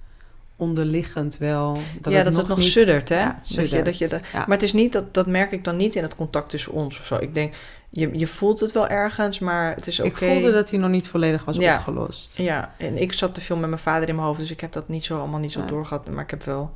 onderliggend 0.56 1.38
wel. 1.38 1.78
Dat 2.00 2.12
ja, 2.12 2.22
dat 2.22 2.36
het 2.36 2.48
nog 2.48 2.58
niet- 2.58 2.70
suddert, 2.70 3.08
hè? 3.08 3.18
Ja, 3.20 3.26
het 3.40 3.56
dat 3.56 3.70
je, 3.70 3.82
dat 3.82 3.98
je. 3.98 4.08
Ja. 4.08 4.20
Maar 4.32 4.48
het 4.48 4.62
is 4.62 4.72
niet, 4.72 4.92
dat, 4.92 5.14
dat 5.14 5.26
merk 5.26 5.52
ik 5.52 5.64
dan 5.64 5.76
niet 5.76 5.94
in 5.94 6.02
het 6.02 6.16
contact 6.16 6.50
tussen 6.50 6.72
ons 6.72 6.98
of 6.98 7.04
zo. 7.06 7.16
Ik 7.16 7.34
denk, 7.34 7.54
je, 7.90 8.18
je 8.18 8.26
voelt 8.26 8.60
het 8.60 8.72
wel 8.72 8.88
ergens, 8.88 9.38
maar 9.38 9.74
het 9.74 9.86
is 9.86 10.00
oké. 10.00 10.08
Ik 10.08 10.16
voelde 10.16 10.52
dat 10.52 10.70
hij 10.70 10.78
nog 10.78 10.90
niet 10.90 11.08
volledig 11.08 11.44
was 11.44 11.56
Ja. 11.56 11.74
opgelost. 11.74 12.36
Ja, 12.36 12.74
en 12.78 13.00
ik 13.00 13.12
zat 13.12 13.34
te 13.34 13.40
veel 13.40 13.56
met 13.56 13.68
mijn 13.68 13.80
vader 13.80 14.08
in 14.08 14.14
mijn 14.14 14.26
hoofd, 14.26 14.38
dus 14.40 14.50
ik 14.50 14.60
heb 14.60 14.72
dat 14.72 14.88
niet 14.88 15.04
zo 15.04 15.18
allemaal 15.18 15.40
niet 15.40 15.52
zo 15.52 15.64
doorgehad. 15.64 16.08
Maar 16.10 16.24
ik 16.24 16.30
heb 16.30 16.42
wel 16.44 16.72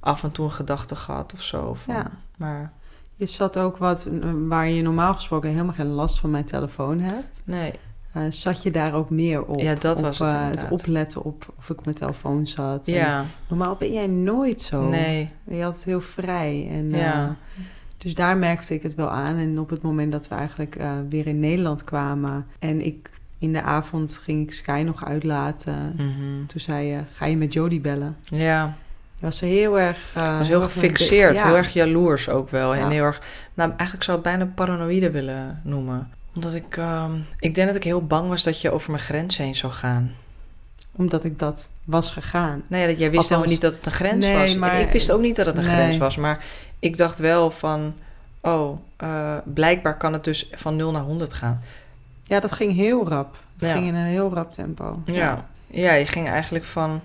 af 0.00 0.22
en 0.22 0.32
toe 0.32 0.44
een 0.44 0.52
gedachte 0.52 0.96
gehad 0.96 1.32
of 1.32 1.42
zo. 1.42 1.74
Van, 1.74 1.94
Ja. 1.94 2.10
Maar 2.36 2.72
Je 3.18 3.26
zat 3.26 3.58
ook 3.58 3.76
wat 3.76 4.08
waar 4.48 4.68
je 4.68 4.82
normaal 4.82 5.14
gesproken 5.14 5.50
helemaal 5.50 5.74
geen 5.74 5.86
last 5.92 6.18
van 6.18 6.30
mijn 6.30 6.44
telefoon 6.44 7.00
hebt. 7.00 7.24
nee, 7.44 7.72
Eh, 8.16 8.22
zat 8.28 8.62
je 8.62 8.70
daar 8.70 8.94
ook 8.94 9.10
meer 9.10 9.44
op? 9.44 9.60
Ja, 9.60 9.74
dat 9.74 9.96
Op, 9.96 10.02
was 10.04 10.18
het 10.18 10.30
eh, 10.30 10.48
het 10.50 10.66
opletten 10.70 11.22
op 11.24 11.54
of 11.58 11.70
ik 11.70 11.78
op 11.78 11.84
mijn 11.84 11.96
telefoon 11.96 12.46
zat. 12.46 12.88
En 12.88 13.26
normaal 13.48 13.74
ben 13.78 13.92
jij 13.92 14.06
nooit 14.06 14.60
zo. 14.60 14.88
nee. 14.88 15.28
Je 15.44 15.62
had 15.62 15.74
het 15.74 15.84
heel 15.84 16.00
vrij. 16.00 16.68
En, 16.70 16.90
Ja. 16.90 17.24
eh, 17.24 17.30
Dus 17.98 18.14
daar 18.14 18.36
merkte 18.36 18.74
ik 18.74 18.82
het 18.82 18.94
wel 18.94 19.10
aan. 19.10 19.36
En 19.36 19.58
op 19.58 19.70
het 19.70 19.82
moment 19.82 20.12
dat 20.12 20.28
we 20.28 20.34
eigenlijk 20.34 20.78
weer 21.08 21.26
in 21.26 21.40
Nederland 21.40 21.84
kwamen 21.84 22.46
en 22.58 22.84
ik 22.86 23.10
in 23.38 23.52
de 23.52 23.62
avond 23.62 24.18
ging 24.22 24.42
ik 24.42 24.52
Sky 24.52 24.82
nog 24.86 25.04
uitlaten. 25.04 25.92
Mhm. 25.96 26.46
Toen 26.46 26.60
zei 26.60 26.86
je, 26.86 26.98
ga 27.12 27.26
je 27.26 27.36
met 27.36 27.52
Jodie 27.52 27.80
bellen? 27.80 28.16
Ja, 28.22 28.76
Was 29.20 29.36
ze 29.38 29.44
heel 29.46 29.78
erg... 29.78 30.14
uh, 30.18 30.38
was 30.38 30.48
heel 30.48 30.60
gefixeerd, 30.60 31.38
ja. 31.38 31.46
heel 31.46 31.56
erg 31.56 31.72
jaloers 31.72 32.28
ook 32.28 32.50
wel. 32.50 32.74
Ja. 32.74 32.80
En 32.84 32.90
heel 32.90 33.04
erg, 33.04 33.22
nou 33.54 33.70
eigenlijk 33.70 34.02
zou 34.02 34.18
ik 34.18 34.24
het 34.24 34.36
bijna 34.36 34.52
paranoïde 34.54 35.10
willen 35.10 35.60
noemen. 35.64 36.10
Omdat 36.36 36.54
ik, 36.54 36.76
ehm, 36.76 37.10
ik 37.38 37.54
denk 37.54 37.66
dat 37.66 37.76
ik 37.76 37.84
heel 37.84 38.06
bang 38.06 38.28
was 38.28 38.42
dat 38.42 38.60
je 38.60 38.70
over 38.70 38.90
mijn 38.90 39.02
grens 39.02 39.36
heen 39.36 39.54
zou 39.54 39.72
gaan. 39.72 40.12
Omdat 40.92 41.24
ik 41.24 41.38
dat 41.38 41.68
was 41.84 42.10
gegaan. 42.10 42.62
Nee, 42.66 42.86
dat 42.86 42.98
jij 42.98 43.10
wist 43.10 43.22
Althans- 43.22 43.28
helemaal 43.28 43.50
niet 43.52 43.60
dat 43.60 43.74
het 43.74 43.86
een 43.86 43.92
grens 43.92 44.24
Nee, 44.26 44.36
was. 44.36 44.56
maar- 44.56 44.72
En 44.72 44.80
ik 44.80 44.92
wist 44.92 45.10
ook 45.12 45.20
niet 45.20 45.36
dat 45.36 45.46
het 45.46 45.56
een 45.56 45.64
Nee. 45.64 45.72
grens 45.72 45.96
was. 45.96 46.16
Maar 46.16 46.44
ik 46.78 46.96
dacht 46.96 47.18
wel 47.18 47.50
van, 47.50 47.94
oh, 48.40 48.78
eh, 48.96 49.34
blijkbaar 49.44 49.96
kan 49.96 50.12
het 50.12 50.24
dus 50.24 50.48
van 50.52 50.76
0 50.76 50.90
naar 50.90 51.02
100 51.02 51.32
gaan. 51.32 51.62
Ja, 52.22 52.40
dat 52.40 52.52
ging 52.52 52.74
heel 52.74 53.08
rap. 53.08 53.36
Het 53.52 53.68
Ja. 53.68 53.72
ging 53.74 53.86
in 53.86 53.94
een 53.94 54.06
heel 54.06 54.30
rap 54.34 54.52
tempo. 54.52 55.00
Ja. 55.04 55.46
ja, 55.66 55.92
je 55.92 56.06
ging 56.06 56.28
eigenlijk 56.28 56.64
van 56.64 57.00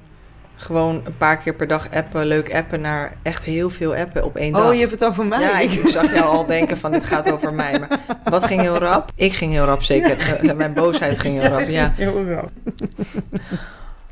gewoon 0.61 1.01
een 1.05 1.17
paar 1.17 1.37
keer 1.37 1.53
per 1.53 1.67
dag 1.67 1.91
appen, 1.91 2.25
leuk 2.25 2.55
appen, 2.55 2.81
naar 2.81 3.13
echt 3.21 3.43
heel 3.43 3.69
veel 3.69 3.95
appen 3.95 4.23
op 4.23 4.35
één 4.35 4.53
dag. 4.53 4.67
Oh, 4.67 4.73
je 4.73 4.79
hebt 4.79 4.91
het 4.91 5.05
over 5.05 5.25
mij? 5.25 5.39
Ja, 5.39 5.59
ik, 5.59 5.87
zag 5.87 6.13
jou 6.13 6.25
al 6.25 6.45
denken 6.45 6.77
van 6.77 6.91
dit 6.91 7.05
gaat 7.05 7.31
over 7.31 7.53
mij. 7.53 7.79
Maar 7.79 7.99
wat 8.23 8.45
ging 8.45 8.61
heel 8.61 8.77
rap? 8.77 9.11
Ik 9.15 9.33
ging 9.33 9.51
heel 9.51 9.65
rap, 9.65 9.83
zeker. 9.83 10.39
Mijn 10.55 10.73
boosheid 10.73 11.19
ging 11.19 11.39
heel 11.39 11.49
rap, 11.49 11.67
ja. 11.67 11.93
Heel 11.95 12.25
rap. 12.29 12.49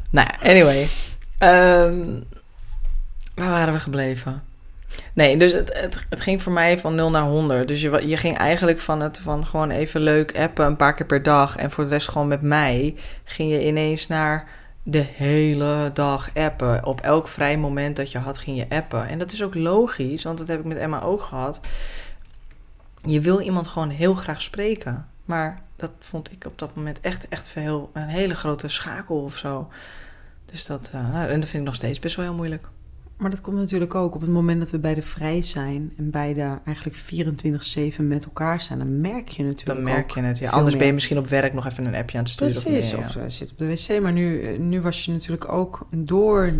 Nou 0.09 0.27
ja, 0.27 0.49
anyway. 0.49 0.87
Ehm, 1.37 2.21
waar 3.35 3.49
waren 3.49 3.73
we 3.73 3.79
gebleven? 3.79 4.43
Nee, 5.13 5.37
dus 5.37 5.51
het, 5.51 5.79
het, 5.81 6.05
het 6.09 6.21
ging 6.21 6.41
voor 6.41 6.51
mij 6.51 6.79
van 6.79 6.95
0 6.95 7.09
naar 7.09 7.23
100. 7.23 7.67
Dus 7.67 7.81
je, 7.81 8.07
je 8.07 8.17
ging 8.17 8.37
eigenlijk 8.37 8.79
van 8.79 9.01
het 9.01 9.19
van 9.23 9.45
gewoon 9.45 9.69
even 9.69 10.01
leuk 10.01 10.37
appen 10.37 10.65
een 10.65 10.75
paar 10.75 10.93
keer 10.93 11.05
per 11.05 11.23
dag. 11.23 11.57
En 11.57 11.71
voor 11.71 11.83
de 11.83 11.89
rest 11.89 12.09
gewoon 12.09 12.27
met 12.27 12.41
mij 12.41 12.95
ging 13.23 13.51
je 13.51 13.65
ineens 13.65 14.07
naar 14.07 14.47
de 14.89 15.05
hele 15.15 15.89
dag 15.93 16.35
appen. 16.35 16.85
Op 16.85 17.01
elk 17.01 17.27
vrij 17.27 17.57
moment 17.57 17.95
dat 17.95 18.11
je 18.11 18.17
had, 18.17 18.37
ging 18.37 18.57
je 18.57 18.75
appen. 18.75 19.07
En 19.07 19.19
dat 19.19 19.31
is 19.31 19.43
ook 19.43 19.55
logisch, 19.55 20.23
want 20.23 20.37
dat 20.37 20.47
heb 20.47 20.59
ik 20.59 20.65
met 20.65 20.77
Emma 20.77 21.01
ook 21.01 21.21
gehad. 21.21 21.59
Je 22.97 23.21
wil 23.21 23.39
iemand 23.39 23.67
gewoon 23.67 23.89
heel 23.89 24.13
graag 24.13 24.41
spreken. 24.41 25.07
Maar 25.25 25.61
dat 25.75 25.91
vond 25.99 26.31
ik 26.31 26.45
op 26.45 26.59
dat 26.59 26.75
moment 26.75 26.99
echt, 26.99 27.27
echt 27.27 27.55
een 27.55 27.89
hele 27.93 28.33
grote 28.33 28.67
schakel 28.67 29.23
of 29.23 29.37
zo. 29.37 29.69
Dus 30.45 30.65
dat, 30.65 30.89
eh, 30.93 31.31
en 31.31 31.39
dat 31.39 31.49
vind 31.49 31.53
ik 31.53 31.69
nog 31.69 31.75
steeds 31.75 31.99
best 31.99 32.15
wel 32.15 32.25
heel 32.25 32.33
moeilijk. 32.33 32.67
Maar 33.19 33.29
dat 33.29 33.41
komt 33.41 33.57
natuurlijk 33.57 33.95
ook 33.95 34.15
op 34.15 34.21
het 34.21 34.29
moment 34.29 34.59
dat 34.59 34.71
we 34.71 34.79
beide 34.79 35.01
vrij 35.01 35.41
zijn... 35.41 35.93
en 35.97 36.09
beide 36.09 36.59
eigenlijk 36.65 36.97
24-7 37.97 38.03
met 38.03 38.25
elkaar 38.25 38.61
zijn... 38.61 38.79
dan 38.79 39.01
merk 39.01 39.29
je 39.29 39.43
natuurlijk 39.43 39.85
Dan 39.85 39.93
merk 39.93 40.11
je 40.11 40.21
het. 40.21 40.37
Ja, 40.37 40.49
anders 40.49 40.75
ben 40.77 40.87
je 40.87 40.93
misschien 40.93 41.17
op 41.17 41.27
werk 41.27 41.53
nog 41.53 41.65
even 41.65 41.85
een 41.85 41.95
appje 41.95 42.17
aan 42.17 42.23
het 42.23 42.31
sturen. 42.31 42.55
of 42.55 42.63
Precies, 42.63 42.91
meer, 42.91 42.99
ja. 42.99 43.05
of 43.05 43.11
ze 43.11 43.23
zit 43.27 43.51
op 43.51 43.57
de 43.57 43.67
wc. 43.67 44.01
Maar 44.01 44.11
nu, 44.11 44.41
eh, 44.41 44.59
nu 44.59 44.81
was 44.81 45.05
je 45.05 45.11
natuurlijk 45.11 45.51
ook 45.51 45.87
door 45.91 46.53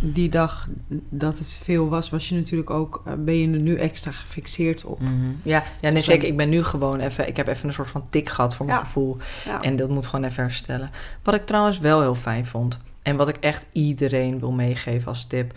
die 0.00 0.28
dag 0.28 0.68
dat 1.08 1.38
het 1.38 1.60
veel 1.62 1.88
was... 1.88 2.10
was 2.10 2.28
je 2.28 2.34
natuurlijk 2.34 2.70
ook, 2.70 3.02
eh, 3.04 3.12
ben 3.18 3.34
je 3.34 3.50
er 3.52 3.60
nu 3.60 3.76
extra 3.76 4.10
gefixeerd 4.10 4.84
op. 4.84 5.00
Mhm. 5.00 5.12
Ja, 5.42 5.58
ja 5.58 5.64
nee, 5.80 5.92
Dus 5.92 6.04
zeker. 6.04 6.28
Ik 6.28 6.36
ben 6.36 6.48
nu 6.48 6.62
gewoon 6.62 7.00
even... 7.00 7.28
Ik 7.28 7.36
heb 7.36 7.46
even 7.48 7.66
een 7.68 7.74
soort 7.74 7.90
van 7.90 8.06
tik 8.10 8.28
gehad 8.28 8.54
voor 8.54 8.66
mijn 8.66 8.78
Ja. 8.78 8.84
gevoel. 8.84 9.16
Ja. 9.44 9.62
En 9.62 9.76
dat 9.76 9.88
moet 9.88 10.06
gewoon 10.06 10.24
even 10.24 10.42
herstellen. 10.42 10.90
Wat 11.22 11.34
ik 11.34 11.46
trouwens 11.46 11.78
wel 11.78 12.00
heel 12.00 12.14
fijn 12.14 12.46
vond. 12.46 12.78
En 13.02 13.16
wat 13.16 13.28
ik 13.28 13.36
echt 13.36 13.66
iedereen 13.72 14.38
wil 14.38 14.52
meegeven 14.52 15.08
als 15.08 15.24
tip. 15.24 15.52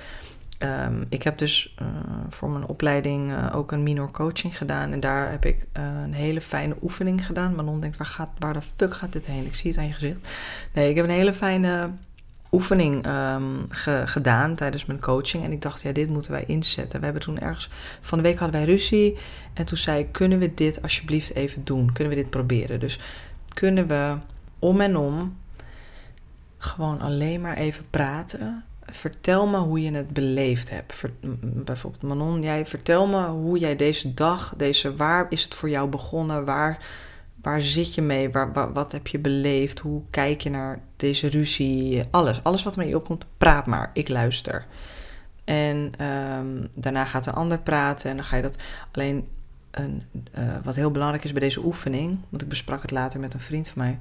Ehm, 0.62 1.04
ik 1.10 1.24
heb 1.24 1.38
dus 1.38 1.74
eh, 1.78 1.86
voor 2.30 2.50
mijn 2.50 2.66
opleiding 2.68 3.32
eh, 3.32 3.56
ook 3.56 3.72
een 3.72 3.84
minor 3.84 4.12
coaching 4.12 4.58
gedaan. 4.58 4.92
En 4.92 5.00
daar 5.00 5.32
heb 5.32 5.46
ik 5.46 5.66
eh, 5.72 5.84
een 6.04 6.14
hele 6.14 6.42
fijne 6.42 6.76
oefening 6.82 7.26
gedaan. 7.26 7.56
Manon 7.56 7.80
denkt, 7.80 7.98
waar, 7.98 8.08
gaat, 8.08 8.30
waar 8.40 8.54
de 8.54 8.62
fuck 8.62 8.94
gaat 8.94 9.14
dit 9.14 9.26
heen? 9.26 9.46
Ik 9.46 9.56
zie 9.56 9.70
het 9.72 9.80
aan 9.80 9.88
je 9.88 9.94
gezicht. 9.94 10.30
Nee, 10.74 10.90
ik 10.90 10.96
heb 10.96 11.06
een 11.06 11.12
hele 11.12 11.34
fijne 11.34 11.90
oefening 12.52 13.06
ehm, 13.06 13.44
ge- 13.70 14.04
gedaan 14.06 14.56
tijdens 14.56 14.86
mijn 14.86 15.00
coaching. 15.00 15.44
En 15.44 15.52
ik 15.52 15.62
dacht, 15.62 15.82
ja, 15.82 15.92
dit 15.92 16.10
moeten 16.10 16.32
wij 16.32 16.44
inzetten. 16.48 17.00
We 17.00 17.06
hebben 17.06 17.24
toen 17.24 17.40
ergens... 17.40 17.70
Van 18.02 18.18
de 18.18 18.24
week 18.24 18.38
hadden 18.40 18.60
wij 18.62 18.70
ruzie. 18.70 19.18
En 19.54 19.66
toen 19.66 19.78
zei 19.78 20.00
ik, 20.00 20.12
kunnen 20.12 20.40
we 20.40 20.54
dit 20.54 20.82
alsjeblieft 20.82 21.34
even 21.36 21.64
doen? 21.64 21.92
Kunnen 21.94 22.14
we 22.16 22.22
dit 22.22 22.30
proberen? 22.30 22.80
Dus 22.80 23.00
kunnen 23.54 23.88
we 23.88 24.16
om 24.60 24.82
en 24.82 24.98
om 24.98 25.38
gewoon 26.58 27.02
alleen 27.02 27.42
maar 27.42 27.56
even 27.58 27.86
praten. 27.90 28.64
Vertel 28.92 29.48
me 29.48 29.58
hoe 29.58 29.82
je 29.82 29.92
het 29.92 30.10
beleefd 30.10 30.70
hebt. 30.70 31.04
Bijvoorbeeld 31.42 32.04
Manon, 32.04 32.42
jij 32.42 32.66
vertel 32.66 33.08
me 33.08 33.28
hoe 33.28 33.58
jij 33.58 33.76
deze 33.76 34.14
dag, 34.14 34.54
deze, 34.58 34.96
waar 34.96 35.26
is 35.30 35.44
het 35.44 35.54
voor 35.56 35.70
jou 35.70 35.90
begonnen? 35.90 36.46
Waar, 36.46 36.86
waar 37.42 37.62
zit 37.62 37.96
je 37.96 38.02
mee? 38.02 38.30
Waar, 38.30 38.54
wa- 38.54 38.72
wat 38.72 38.92
heb 38.92 39.08
je 39.08 39.20
beleefd? 39.20 39.80
Hoe 39.80 40.02
kijk 40.10 40.42
je 40.42 40.50
naar 40.50 40.82
deze 40.96 41.28
ruzie? 41.28 42.04
Alles, 42.12 42.44
alles 42.44 42.64
wat 42.64 42.76
met 42.76 42.96
opkomt, 42.96 43.26
praat 43.38 43.66
maar. 43.66 43.90
Ik 43.94 44.10
luister. 44.10 44.66
En 45.44 45.92
ehm, 45.98 46.66
daarna 46.74 47.06
gaat 47.06 47.24
de 47.24 47.32
ander 47.32 47.60
praten 47.60 48.10
en 48.10 48.16
dan 48.16 48.26
ga 48.26 48.36
je 48.36 48.42
dat 48.42 48.56
alleen. 48.92 49.28
Een, 49.72 50.04
eh, 50.32 50.44
wat 50.64 50.76
heel 50.76 50.92
belangrijk 50.92 51.24
is 51.24 51.32
bij 51.32 51.42
deze 51.42 51.66
oefening, 51.66 52.20
want 52.30 52.42
ik 52.42 52.48
besprak 52.50 52.82
het 52.82 52.92
later 52.92 53.20
met 53.20 53.34
een 53.34 53.40
vriend 53.40 53.68
van 53.68 53.82
mij. 53.82 54.00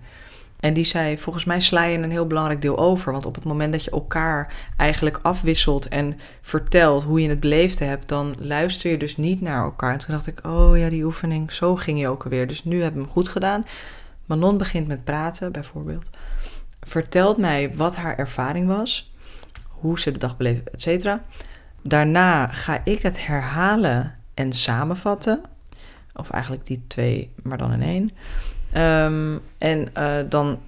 En 0.61 0.75
die 0.75 0.85
zei: 0.85 1.19
Volgens 1.19 1.45
mij 1.45 1.61
sla 1.61 1.85
je 1.85 1.99
een 1.99 2.11
heel 2.11 2.27
belangrijk 2.27 2.63
deel 2.63 2.79
over. 2.79 3.13
Want 3.13 3.27
op 3.27 3.35
het 3.35 3.45
moment 3.45 3.73
dat 3.73 3.85
je 3.85 3.91
elkaar 3.91 4.55
eigenlijk 4.77 5.19
afwisselt 5.23 5.89
en 5.89 6.21
vertelt 6.43 7.03
hoe 7.03 7.23
je 7.23 7.29
het 7.29 7.41
beleefd 7.41 7.79
hebt, 7.79 8.09
dan 8.09 8.35
luister 8.39 8.91
je 8.91 8.97
dus 8.97 9.17
niet 9.17 9.41
naar 9.41 9.63
elkaar. 9.63 9.93
En 9.93 9.99
toen 9.99 10.15
dacht 10.15 10.27
ik: 10.27 10.47
Oh 10.47 10.79
ja, 10.79 10.89
die 10.89 11.05
oefening, 11.05 11.53
zo 11.53 11.77
ging 11.77 12.01
je 12.01 12.09
ook 12.09 12.25
alweer. 12.25 12.47
Dus 12.47 12.65
nu 12.65 12.83
heb 12.83 12.93
ik 12.93 12.99
hem 12.99 13.09
goed 13.09 13.29
gedaan. 13.29 13.65
Manon 14.27 14.59
begint 14.59 14.87
met 14.87 15.05
praten, 15.05 15.53
bijvoorbeeld. 15.53 16.11
Vertelt 16.81 17.37
mij 17.37 17.75
wat 17.75 17.97
haar 17.97 18.19
ervaring 18.19 18.67
was, 18.67 19.13
hoe 19.69 20.01
ze 20.01 20.11
de 20.11 20.19
dag 20.19 20.37
beleefde, 20.37 20.71
et 20.71 20.81
cetera. 20.81 21.25
Daarna 21.83 22.47
ga 22.47 22.81
ik 22.85 23.03
het 23.03 23.27
herhalen 23.27 24.15
en 24.35 24.53
samenvatten. 24.53 25.41
Of 26.15 26.31
eigenlijk 26.31 26.67
die 26.67 26.85
twee, 26.87 27.33
maar 27.43 27.59
dan 27.59 27.73
in 27.73 27.83
één. 27.83 28.11
Ehm, 28.73 29.39
en 29.59 29.95
eh, 29.95 30.17
dan 30.29 30.61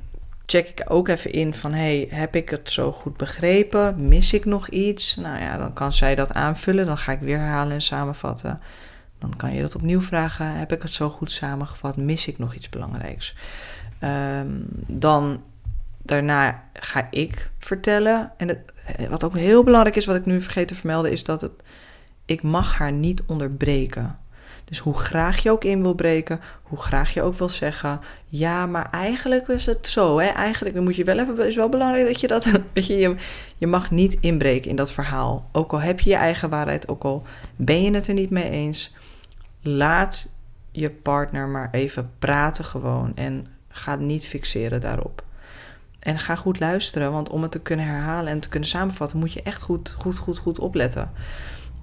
check 0.46 0.68
ik 0.68 0.84
ook 0.88 1.08
even 1.08 1.32
in 1.32 1.54
van... 1.54 1.72
hey, 1.72 2.06
heb 2.10 2.36
ik 2.36 2.50
het 2.50 2.70
zo 2.70 2.92
goed 2.92 3.16
begrepen? 3.16 4.08
Mis 4.08 4.32
ik 4.32 4.44
nog 4.44 4.68
iets? 4.68 5.16
Nou 5.16 5.38
ja, 5.38 5.56
dan 5.56 5.72
kan 5.72 5.92
zij 5.92 6.14
dat 6.14 6.32
aanvullen. 6.32 6.86
Dan 6.86 6.98
ga 6.98 7.12
ik 7.12 7.20
weer 7.20 7.38
herhalen 7.38 7.72
en 7.72 7.82
samenvatten. 7.82 8.60
Dan 9.18 9.36
kan 9.36 9.54
je 9.54 9.60
dat 9.60 9.74
opnieuw 9.74 10.00
vragen. 10.00 10.46
Heb 10.46 10.72
ik 10.72 10.82
het 10.82 10.92
zo 10.92 11.08
goed 11.08 11.30
samengevat? 11.30 11.96
Mis 11.96 12.26
ik 12.26 12.38
nog 12.38 12.54
iets 12.54 12.68
belangrijks? 12.68 13.34
Ehm, 13.98 14.48
dan 14.86 15.42
daarna 16.02 16.62
ga 16.72 17.08
ik 17.10 17.50
vertellen. 17.58 18.32
En 18.36 18.48
het, 18.48 18.72
wat 19.08 19.24
ook 19.24 19.36
heel 19.36 19.64
belangrijk 19.64 19.96
is, 19.96 20.06
wat 20.06 20.16
ik 20.16 20.26
nu 20.26 20.40
vergeet 20.40 20.68
te 20.68 20.74
vermelden... 20.74 21.12
is 21.12 21.24
dat 21.24 21.40
het, 21.40 21.52
ik 22.24 22.42
mag 22.42 22.78
haar 22.78 22.92
niet 22.92 23.22
onderbreken. 23.26 24.18
Dus 24.72 24.80
hoe 24.80 24.98
graag 24.98 25.42
je 25.42 25.50
ook 25.50 25.64
in 25.64 25.82
wil 25.82 25.94
breken, 25.94 26.40
hoe 26.62 26.78
graag 26.78 27.14
je 27.14 27.22
ook 27.22 27.34
wil 27.34 27.48
zeggen: 27.48 28.00
ja, 28.24 28.66
maar 28.66 28.90
eigenlijk 28.90 29.48
is 29.48 29.66
het 29.66 29.86
zo. 29.86 30.18
Hè? 30.18 30.26
Eigenlijk 30.26 30.74
dan 30.74 30.84
moet 30.84 30.96
je 30.96 31.04
wel 31.04 31.18
even, 31.18 31.46
is 31.46 31.56
wel 31.56 31.68
belangrijk 31.68 32.06
dat 32.06 32.20
je 32.20 32.26
dat, 32.26 32.44
je, 32.74 33.16
je, 33.58 33.66
mag 33.66 33.90
niet 33.90 34.18
inbreken 34.20 34.70
in 34.70 34.76
dat 34.76 34.92
verhaal. 34.92 35.48
Ook 35.52 35.72
al 35.72 35.80
heb 35.80 36.00
je 36.00 36.10
je 36.10 36.16
eigen 36.16 36.50
waarheid, 36.50 36.88
ook 36.88 37.02
al 37.02 37.22
ben 37.56 37.82
je 37.82 37.94
het 37.94 38.06
er 38.06 38.14
niet 38.14 38.30
mee 38.30 38.50
eens, 38.50 38.94
laat 39.62 40.32
je 40.70 40.90
partner 40.90 41.48
maar 41.48 41.68
even 41.72 42.10
praten 42.18 42.64
gewoon 42.64 43.16
en 43.16 43.46
ga 43.68 43.96
niet 43.96 44.26
fixeren 44.26 44.80
daarop. 44.80 45.24
En 45.98 46.18
ga 46.18 46.36
goed 46.36 46.60
luisteren, 46.60 47.12
want 47.12 47.28
om 47.28 47.42
het 47.42 47.52
te 47.52 47.60
kunnen 47.60 47.86
herhalen 47.86 48.32
en 48.32 48.40
te 48.40 48.48
kunnen 48.48 48.68
samenvatten, 48.68 49.18
moet 49.18 49.32
je 49.32 49.42
echt 49.42 49.62
goed, 49.62 49.94
goed, 49.98 50.18
goed, 50.18 50.38
goed 50.38 50.58
opletten. 50.58 51.10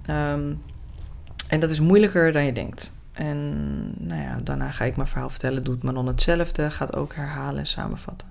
Ehm, 0.06 0.54
en 1.50 1.60
dat 1.60 1.70
is 1.70 1.80
moeilijker 1.80 2.32
dan 2.32 2.46
je 2.46 2.52
denkt. 2.54 2.94
En 3.12 3.48
nou 4.08 4.22
ja, 4.22 4.38
daarna 4.44 4.72
ga 4.72 4.84
ik 4.86 4.96
mijn 4.96 5.08
verhaal 5.08 5.30
vertellen. 5.30 5.64
Doet 5.64 5.84
Manon 5.84 6.08
hetzelfde. 6.08 6.72
Gaat 6.72 6.96
ook 6.96 7.16
herhalen 7.16 7.60
en 7.60 7.66
samenvatten. 7.66 8.28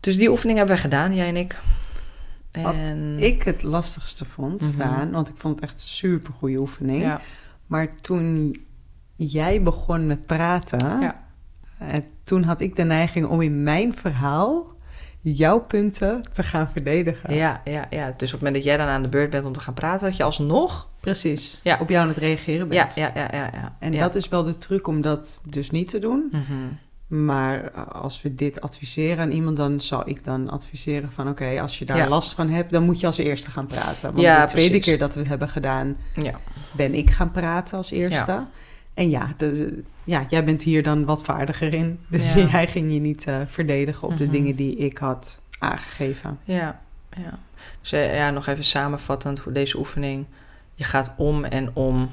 Dus 0.00 0.16
die 0.16 0.30
oefening 0.30 0.58
hebben 0.58 0.74
wij 0.76 0.84
gedaan, 0.84 1.14
jij 1.14 1.28
en 1.28 1.36
ik. 1.36 1.60
Wat 2.52 2.74
En 2.74 3.18
Ik 3.18 3.42
het 3.42 3.62
lastigste 3.62 4.24
vond 4.24 4.78
daaraan, 4.78 5.10
want 5.10 5.28
ik 5.28 5.34
vond 5.36 5.54
het 5.54 5.64
echt 5.64 5.72
een 5.82 5.88
super 5.88 6.32
goede 6.32 6.56
oefening. 6.58 7.00
ja, 7.02 7.20
Maar 7.66 7.94
toen 7.94 8.56
jij 9.16 9.62
begon 9.62 10.06
met 10.06 10.26
praten, 10.26 11.00
Ja. 11.00 11.24
eh, 11.78 11.96
toen 12.24 12.42
had 12.42 12.60
ik 12.60 12.76
de 12.76 12.82
neiging 12.82 13.26
om 13.26 13.40
in 13.40 13.62
mijn 13.62 13.94
verhaal 13.94 14.66
jouw 15.20 15.60
punten 15.60 16.22
te 16.32 16.42
gaan 16.42 16.68
verdedigen. 16.72 17.34
ja, 17.34 17.60
ja, 17.64 17.86
ja. 17.90 18.06
Dus 18.16 18.28
op 18.28 18.32
het 18.32 18.32
moment 18.40 18.54
dat 18.54 18.64
jij 18.64 18.76
dan 18.76 18.86
aan 18.86 19.02
de 19.02 19.08
beurt 19.08 19.30
bent 19.30 19.46
om 19.46 19.52
te 19.52 19.60
gaan 19.60 19.74
praten, 19.74 20.06
dat 20.06 20.16
je 20.16 20.22
alsnog. 20.22 20.89
Precies. 21.00 21.60
Ja. 21.62 21.78
Op 21.80 21.88
jou 21.88 22.02
aan 22.02 22.08
het 22.08 22.16
reageren 22.16 22.68
bent. 22.68 22.94
Ja, 22.94 23.02
ja, 23.14 23.20
ja, 23.22 23.36
ja. 23.36 23.50
ja. 23.52 23.76
En 23.78 23.92
ja. 23.92 24.00
dat 24.00 24.14
is 24.14 24.28
wel 24.28 24.44
de 24.44 24.56
truc 24.58 24.86
om 24.86 25.00
dat 25.00 25.42
dus 25.44 25.70
niet 25.70 25.88
te 25.88 25.98
doen. 25.98 26.28
Mhm. 26.32 27.22
Maar 27.24 27.70
als 27.70 28.22
we 28.22 28.34
dit 28.34 28.60
adviseren 28.60 29.18
aan 29.18 29.30
iemand, 29.30 29.56
dan 29.56 29.80
zal 29.80 30.08
ik 30.08 30.24
dan 30.24 30.50
adviseren 30.50 31.12
van... 31.12 31.28
oké, 31.28 31.60
als 31.60 31.78
je 31.78 31.84
daar 31.84 31.96
Ja. 31.96 32.08
last 32.08 32.34
van 32.34 32.48
hebt, 32.48 32.72
dan 32.72 32.82
moet 32.82 33.00
je 33.00 33.06
als 33.06 33.18
eerste 33.18 33.50
gaan 33.50 33.66
praten. 33.66 34.08
Want 34.12 34.20
Ja, 34.20 34.40
de 34.44 34.50
tweede 34.50 34.68
precies. 34.70 34.86
keer 34.86 34.98
dat 34.98 35.14
we 35.14 35.20
het 35.20 35.28
hebben 35.28 35.48
gedaan, 35.48 35.96
Ja. 36.14 36.40
ben 36.72 36.94
ik 36.94 37.10
gaan 37.10 37.30
praten 37.30 37.76
als 37.76 37.90
eerste. 37.90 38.44
En 38.94 39.10
ja, 39.10 39.32
de, 39.36 39.82
ja, 40.04 40.24
jij 40.28 40.44
bent 40.44 40.62
hier 40.62 40.82
dan 40.82 41.04
wat 41.04 41.22
vaardiger 41.22 41.74
in. 41.74 41.98
Dus 42.10 42.34
jij 42.34 42.66
ging 42.68 42.92
je 42.92 42.98
niet 43.00 43.24
eh, 43.26 43.36
verdedigen 43.46 44.08
op 44.08 44.16
de 44.16 44.24
Mhm. 44.24 44.32
dingen 44.32 44.56
die 44.56 44.76
ik 44.76 44.98
had 44.98 45.40
aangegeven. 45.58 46.38
Ja, 46.44 46.80
ja. 47.16 47.38
Dus 47.80 47.92
eh, 47.92 48.16
ja, 48.16 48.30
nog 48.30 48.46
even 48.46 48.64
samenvattend 48.64 49.40
voor 49.40 49.52
deze 49.52 49.78
oefening. 49.78 50.26
Je 50.80 50.86
gaat 50.86 51.12
om 51.16 51.44
en 51.44 51.70
om 51.72 52.12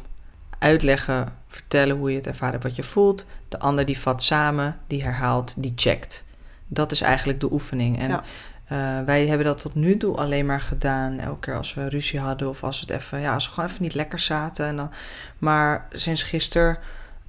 uitleggen, 0.60 1.34
vertellen 1.48 1.98
hoe 1.98 2.10
je 2.10 2.16
het 2.18 2.28
ervaren 2.28 2.52
hebt, 2.54 2.64
wat 2.64 2.76
je 2.76 2.84
voelt. 2.84 3.26
De 3.50 3.60
ander 3.60 3.86
die 3.86 4.00
vat 4.00 4.24
samen, 4.24 4.78
die 4.88 5.04
herhaalt, 5.04 5.54
die 5.58 5.74
checkt. 5.76 6.26
Dat 6.68 6.92
is 6.92 7.02
eigenlijk 7.02 7.40
de 7.40 7.52
oefening. 7.52 8.00
En 8.00 8.10
Ja. 8.10 8.24
eh, 8.66 9.06
wij 9.06 9.28
hebben 9.28 9.46
dat 9.46 9.62
tot 9.62 9.76
nu 9.76 9.98
toe 9.98 10.18
alleen 10.18 10.46
maar 10.46 10.62
gedaan. 10.62 11.20
Elke 11.20 11.40
keer 11.40 11.56
als 11.58 11.74
we 11.74 11.90
ruzie 11.90 12.20
hadden 12.20 12.50
of 12.50 12.64
als, 12.64 12.80
het 12.80 12.90
even, 12.90 13.20
ja, 13.20 13.34
als 13.34 13.46
we 13.48 13.54
gewoon 13.54 13.70
even 13.70 13.82
niet 13.84 13.94
lekker 13.94 14.20
zaten. 14.20 14.66
En 14.66 14.76
dan, 14.76 14.92
maar 15.38 15.88
sinds 15.92 16.24
gisteren 16.24 16.78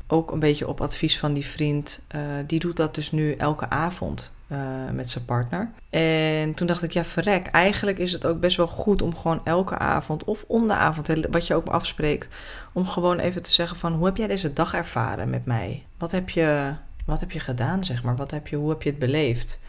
ook 0.09 0.31
een 0.31 0.39
beetje 0.39 0.69
op 0.69 0.81
advies 0.81 1.19
van 1.19 1.33
die 1.33 1.47
vriend. 1.47 2.01
eh, 2.09 2.21
die 2.47 2.59
doet 2.59 2.77
dat 2.77 2.95
dus 2.95 3.11
nu 3.11 3.35
elke 3.35 3.71
avond 3.71 4.33
eh, 4.47 4.59
met 4.93 5.11
zijn 5.11 5.25
partner. 5.25 5.71
En 5.91 6.55
toen 6.55 6.67
dacht 6.67 6.83
ik, 6.83 6.93
ja, 6.93 7.05
verrek. 7.05 7.47
Eigenlijk 7.47 7.99
is 7.99 8.13
het 8.13 8.27
ook 8.27 8.41
best 8.41 8.57
wel 8.57 8.67
goed 8.67 9.03
om 9.03 9.17
gewoon 9.17 9.41
elke 9.45 9.79
avond 9.79 10.25
of 10.25 10.45
om 10.47 10.67
de 10.67 10.75
avond, 10.75 11.09
wat 11.31 11.47
je 11.47 11.55
ook 11.55 11.67
afspreekt, 11.67 12.29
om 12.73 12.87
gewoon 12.87 13.19
even 13.19 13.43
te 13.43 13.53
zeggen 13.53 13.77
van, 13.77 13.93
hoe 13.93 14.07
heb 14.07 14.17
jij 14.17 14.27
deze 14.27 14.53
dag 14.53 14.75
ervaren 14.75 15.31
met 15.31 15.45
mij? 15.45 15.85
Wat 15.99 16.11
heb 16.11 16.31
je, 16.31 16.75
wat 17.05 17.21
heb 17.21 17.31
je 17.31 17.41
gedaan, 17.41 17.85
zeg 17.85 18.03
maar? 18.03 18.17
Wat 18.17 18.31
heb 18.31 18.49
je, 18.49 18.57
hoe 18.57 18.71
heb 18.71 18.83
je 18.83 18.91
het 18.91 18.99
beleefd? 18.99 19.61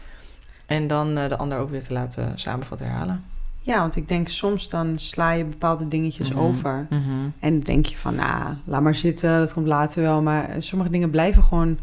En 0.66 0.86
dan 0.86 1.18
eh, 1.18 1.28
de 1.28 1.36
ander 1.36 1.58
ook 1.58 1.70
weer 1.70 1.82
te 1.84 1.92
laten 1.92 2.38
samenvatten 2.38 2.86
herhalen. 2.86 3.24
Ja, 3.62 3.78
want 3.80 3.96
ik 3.96 4.08
denk 4.08 4.28
soms 4.28 4.68
dan 4.68 4.98
sla 4.98 5.30
je 5.32 5.44
bepaalde 5.44 5.88
dingetjes 5.88 6.30
Mhm. 6.32 6.38
over. 6.40 6.86
En 7.38 7.50
dan 7.52 7.60
denk 7.60 7.86
je 7.86 7.96
van, 7.96 8.14
nou, 8.14 8.54
laat 8.64 8.82
maar 8.82 8.94
zitten, 8.94 9.38
dat 9.38 9.52
komt 9.52 9.66
later 9.66 10.02
wel. 10.02 10.22
Maar 10.22 10.54
sommige 10.58 10.90
dingen 10.90 11.10
blijven 11.10 11.42
gewoon 11.42 11.78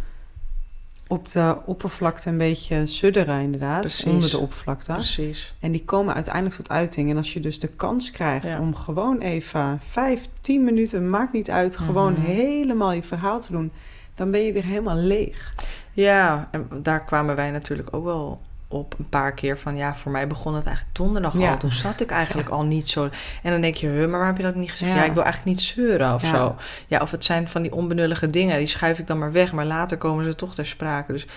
op 1.07 1.31
de 1.31 1.57
oppervlakte 1.65 2.29
een 2.29 2.37
beetje 2.37 2.85
sudderen, 2.85 3.41
inderdaad. 3.41 3.79
Precies. 3.81 4.05
Onder 4.05 4.29
de 4.29 4.37
oppervlakte. 4.37 4.91
Precies. 4.93 5.53
En 5.59 5.71
die 5.71 5.83
komen 5.85 6.13
uiteindelijk 6.13 6.55
tot 6.55 6.69
uiting. 6.69 7.09
En 7.09 7.17
als 7.17 7.33
je 7.33 7.39
dus 7.39 7.59
de 7.59 7.67
kans 7.67 8.11
krijgt 8.11 8.47
Ja. 8.47 8.59
om 8.59 8.75
gewoon 8.75 9.19
even 9.19 9.79
vijf, 9.87 10.27
tien 10.41 10.63
minuten, 10.63 11.09
maakt 11.09 11.33
niet 11.33 11.49
uit, 11.49 11.77
gewoon 11.77 12.13
Mhm. 12.13 12.21
helemaal 12.21 12.91
je 12.91 13.03
verhaal 13.03 13.39
te 13.39 13.51
doen, 13.51 13.71
dan 14.15 14.31
ben 14.31 14.41
je 14.41 14.53
weer 14.53 14.65
helemaal 14.65 14.95
leeg. 14.97 15.53
Ja, 15.93 16.47
en 16.51 16.67
daar 16.81 17.03
kwamen 17.03 17.35
wij 17.35 17.51
natuurlijk 17.51 17.93
ook 17.95 18.03
wel 18.03 18.41
op 18.69 18.95
een 18.99 19.09
paar 19.09 19.33
keer 19.33 19.59
van... 19.59 19.75
ja, 19.75 19.95
voor 19.95 20.11
mij 20.11 20.27
begon 20.27 20.55
het 20.55 20.65
eigenlijk 20.65 20.95
donderdag 20.97 21.37
Ja. 21.37 21.51
al. 21.51 21.57
Toen 21.57 21.71
zat 21.71 21.99
ik 22.01 22.11
eigenlijk 22.11 22.49
al 22.49 22.63
niet 22.63 22.87
zo... 22.87 23.09
En 23.43 23.51
dan 23.51 23.61
denk 23.61 23.75
je, 23.75 23.87
huh, 23.87 23.99
maar 23.99 24.09
waarom 24.09 24.27
heb 24.27 24.37
je 24.37 24.43
dat 24.43 24.55
niet 24.55 24.71
gezegd? 24.71 24.91
Ja, 24.91 24.97
Ja. 24.97 25.05
ik 25.05 25.13
wil 25.13 25.23
eigenlijk 25.23 25.55
niet 25.57 25.65
zeuren 25.65 26.13
of 26.13 26.25
zo. 26.25 26.55
Ja, 26.87 27.01
of 27.01 27.11
het 27.11 27.23
zijn 27.25 27.47
van 27.47 27.61
die 27.61 27.73
onbenullige 27.73 28.29
dingen. 28.29 28.57
Die 28.57 28.67
schuif 28.67 28.99
ik 28.99 29.07
dan 29.07 29.17
maar 29.19 29.31
weg. 29.31 29.53
Maar 29.53 29.65
later 29.65 29.97
komen 29.97 30.25
ze 30.25 30.35
toch 30.35 30.55
ter 30.55 30.65
sprake. 30.65 31.11
Dus 31.11 31.27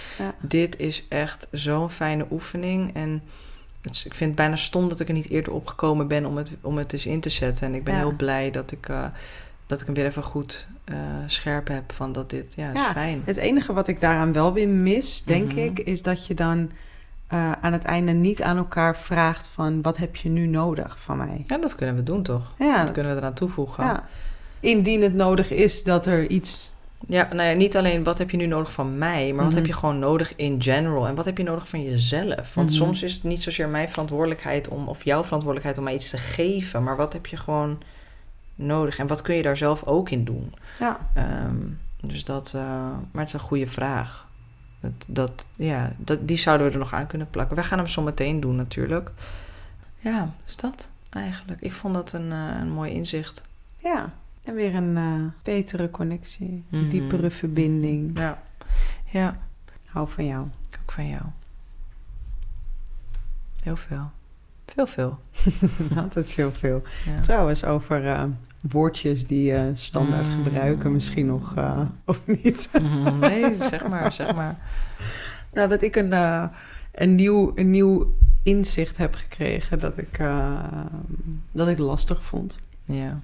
dit 0.41 0.79
is 0.79 1.07
echt 1.09 1.49
zo'n 1.51 1.91
fijne 1.91 2.27
oefening. 2.31 2.95
En 2.95 3.23
het, 3.83 4.03
ik 4.07 4.15
vind 4.15 4.31
het 4.31 4.35
bijna 4.39 4.57
stom 4.57 4.89
dat 4.89 5.01
ik 5.01 5.09
er 5.09 5.15
niet 5.15 5.31
eerder 5.31 5.53
opgekomen 5.53 6.09
ben... 6.09 6.27
om 6.27 6.37
het, 6.37 6.51
om 6.61 6.79
het 6.79 6.93
eens 6.93 7.07
in 7.07 7.21
te 7.21 7.31
zetten. 7.31 7.67
En 7.67 7.75
ik 7.75 7.85
ben 7.85 7.95
heel 7.97 8.15
blij 8.17 8.51
dat 8.51 8.71
ik... 8.73 8.89
eh, 8.89 9.05
dat 9.67 9.81
ik 9.81 9.87
hem 9.87 9.95
weer 9.95 10.07
even 10.07 10.23
goed 10.23 10.67
eh, 10.85 10.97
scherp 11.27 11.69
heb 11.69 11.93
van 11.93 12.13
dat 12.13 12.31
dit, 12.31 12.53
ja, 12.57 12.73
is 12.73 12.81
fijn. 12.93 13.23
Het 13.25 13.37
enige 13.37 13.73
wat 13.73 13.89
ik 13.89 14.01
daaraan 14.01 14.33
wel 14.33 14.53
weer 14.53 14.69
mis, 14.69 15.23
denk 15.23 15.49
Mhm. 15.53 15.59
ik, 15.59 15.79
is 15.79 16.03
dat 16.03 16.27
je 16.27 16.35
dan 16.35 16.71
eh, 17.31 17.53
aan 17.61 17.73
het 17.73 17.85
einde 17.85 18.13
niet 18.13 18.43
aan 18.43 18.57
elkaar 18.57 18.97
vraagt 18.97 19.47
van 19.49 19.83
wat 19.83 19.97
heb 19.97 20.17
je 20.17 20.29
nu 20.29 20.47
nodig 20.47 20.97
van 21.01 21.17
mij. 21.17 21.45
Ja, 21.47 21.57
dat 21.59 21.75
kunnen 21.75 21.97
we 21.97 22.03
doen 22.03 22.23
toch? 22.23 22.53
Ja, 22.59 22.85
Dat 22.85 22.93
kunnen 22.93 23.13
we 23.13 23.19
eraan 23.21 23.35
toevoegen. 23.35 23.85
Ja. 23.85 23.91
ja. 23.91 24.05
Indien 24.61 25.03
het 25.03 25.15
nodig 25.15 25.51
is 25.51 25.83
dat 25.85 26.07
er 26.07 26.27
iets. 26.29 26.69
nou 27.07 27.43
ja, 27.43 27.53
niet 27.53 27.77
alleen 27.77 28.05
wat 28.05 28.19
heb 28.19 28.31
je 28.31 28.37
nu 28.37 28.47
nodig 28.47 28.73
van 28.73 28.99
mij, 28.99 29.27
maar 29.33 29.37
wat 29.45 29.47
Mhm. 29.53 29.57
heb 29.57 29.67
je 29.67 29.73
gewoon 29.73 29.99
nodig 29.99 30.37
in 30.37 30.63
general 30.63 31.07
en 31.07 31.15
wat 31.15 31.25
heb 31.25 31.39
je 31.39 31.45
nodig 31.45 31.69
van 31.69 31.83
jezelf? 31.83 32.55
Want 32.55 32.69
Mhm. 32.69 32.77
soms 32.79 33.03
is 33.03 33.15
het 33.15 33.23
niet 33.23 33.43
zozeer 33.43 33.69
mijn 33.69 33.89
verantwoordelijkheid 33.89 34.69
om, 34.69 34.89
of 34.89 35.05
jouw 35.05 35.23
verantwoordelijkheid 35.25 35.79
om 35.79 35.85
mij 35.85 35.95
iets 35.95 36.11
te 36.11 36.19
geven, 36.19 36.83
maar 36.83 36.97
wat 36.97 37.13
heb 37.13 37.27
je 37.27 37.37
gewoon 37.37 37.79
nodig 38.55 38.99
en 38.99 39.07
wat 39.07 39.23
kun 39.23 39.35
je 39.35 39.43
daar 39.43 39.57
zelf 39.57 39.85
ook 39.85 40.11
in 40.11 40.25
doen? 40.25 40.55
Ja, 40.79 40.99
Ehm, 41.15 41.57
dus 42.01 42.25
dat, 42.25 42.53
eh, 42.55 42.63
maar 43.11 43.23
het 43.25 43.27
is 43.27 43.33
een 43.33 43.41
goede 43.41 43.67
vraag. 43.67 44.27
Dat, 44.81 44.93
dat, 45.07 45.45
ja, 45.57 45.93
dat, 45.97 46.29
die 46.29 46.37
zouden 46.37 46.67
we 46.67 46.73
er 46.73 46.79
nog 46.79 46.93
aan 46.93 47.07
kunnen 47.07 47.31
plakken. 47.31 47.57
Wij 47.57 47.65
gaan 47.65 47.79
hem 47.79 47.87
zo 47.87 48.03
meteen 48.03 48.41
doen 48.41 48.57
natuurlijk. 48.57 49.11
Ja, 49.99 50.33
is 50.47 50.57
dat 50.57 50.91
eigenlijk. 51.11 51.61
Ik 51.61 51.73
vond 51.73 51.95
dat 51.95 52.13
een, 52.13 52.33
eh, 52.33 52.57
een 52.61 52.71
mooi 52.71 52.93
inzicht. 52.93 53.43
ja. 53.79 54.13
En 54.45 54.55
weer 54.55 54.75
een 54.75 54.97
eh, 54.97 55.15
betere 55.43 55.91
connectie, 55.91 56.65
Mhm. 56.69 56.89
diepere 56.89 57.31
verbinding. 57.31 58.19
Ja, 58.19 58.43
ja. 59.05 59.39
Hou 59.87 60.09
van 60.09 60.27
jou. 60.27 60.47
Ook 60.83 60.93
van 60.93 61.09
jou. 61.09 61.23
Heel 63.63 63.77
veel. 63.77 64.11
Veel, 64.75 64.87
veel. 64.87 65.19
Altijd 66.05 66.29
veel, 66.31 66.53
veel. 66.53 66.83
Ja. 67.07 67.21
Trouwens, 67.21 67.65
over 67.65 68.07
eh, 68.07 68.25
woordjes 68.71 69.27
die 69.27 69.43
je 69.43 69.71
standaard 69.75 70.29
Mm. 70.37 70.45
gebruiken, 70.45 70.93
misschien 70.93 71.27
nog 71.27 71.55
eh, 71.57 71.81
of 72.05 72.21
niet. 72.27 72.69
Nee, 73.21 73.55
zeg 73.55 73.89
maar, 73.89 74.13
zeg 74.13 74.35
maar. 74.35 74.59
Nou, 75.53 75.69
dat 75.69 75.83
ik 75.83 75.97
een, 75.97 76.13
eh, 76.13 76.45
een, 76.93 77.15
nieuw, 77.15 77.53
een 77.55 77.71
nieuw 77.71 78.15
inzicht 78.43 78.97
heb 78.97 79.15
gekregen 79.15 79.79
dat 79.81 79.99
ik, 79.99 80.19
eh, 80.19 80.63
dat 81.53 81.69
ik 81.69 81.79
lastig 81.79 82.25
vond. 82.25 82.61
Ja. 82.85 83.21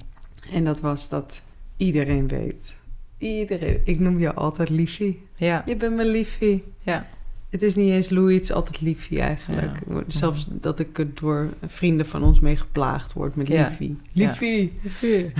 En 0.52 0.64
dat 0.64 0.80
was 0.80 1.08
dat 1.08 1.40
iedereen 1.76 2.28
weet. 2.28 2.74
Iedereen. 3.18 3.80
Ik 3.84 3.98
noem 4.00 4.18
je 4.18 4.34
altijd 4.34 4.68
liefie. 4.68 5.26
Ja, 5.34 5.62
Je 5.66 5.76
bent 5.76 5.94
mijn 5.96 6.08
liefie. 6.08 6.64
ja. 6.80 7.06
Het 7.50 7.62
is 7.62 7.74
niet 7.74 7.90
eens 7.90 8.10
Louis, 8.10 8.34
het 8.34 8.42
is 8.42 8.52
altijd 8.52 8.80
liefie 8.80 9.20
eigenlijk. 9.20 9.78
Ja. 9.88 10.02
Zelfs 10.06 10.46
dat 10.50 10.78
ik 10.78 10.98
er 10.98 11.14
door 11.14 11.48
vrienden 11.66 12.06
van 12.06 12.22
ons 12.22 12.40
mee 12.40 12.56
geplaagd 12.56 13.12
word 13.12 13.36
met 13.36 13.48
Ja. 13.48 13.62
liefie. 13.62 13.96
Liefie. 14.12 14.72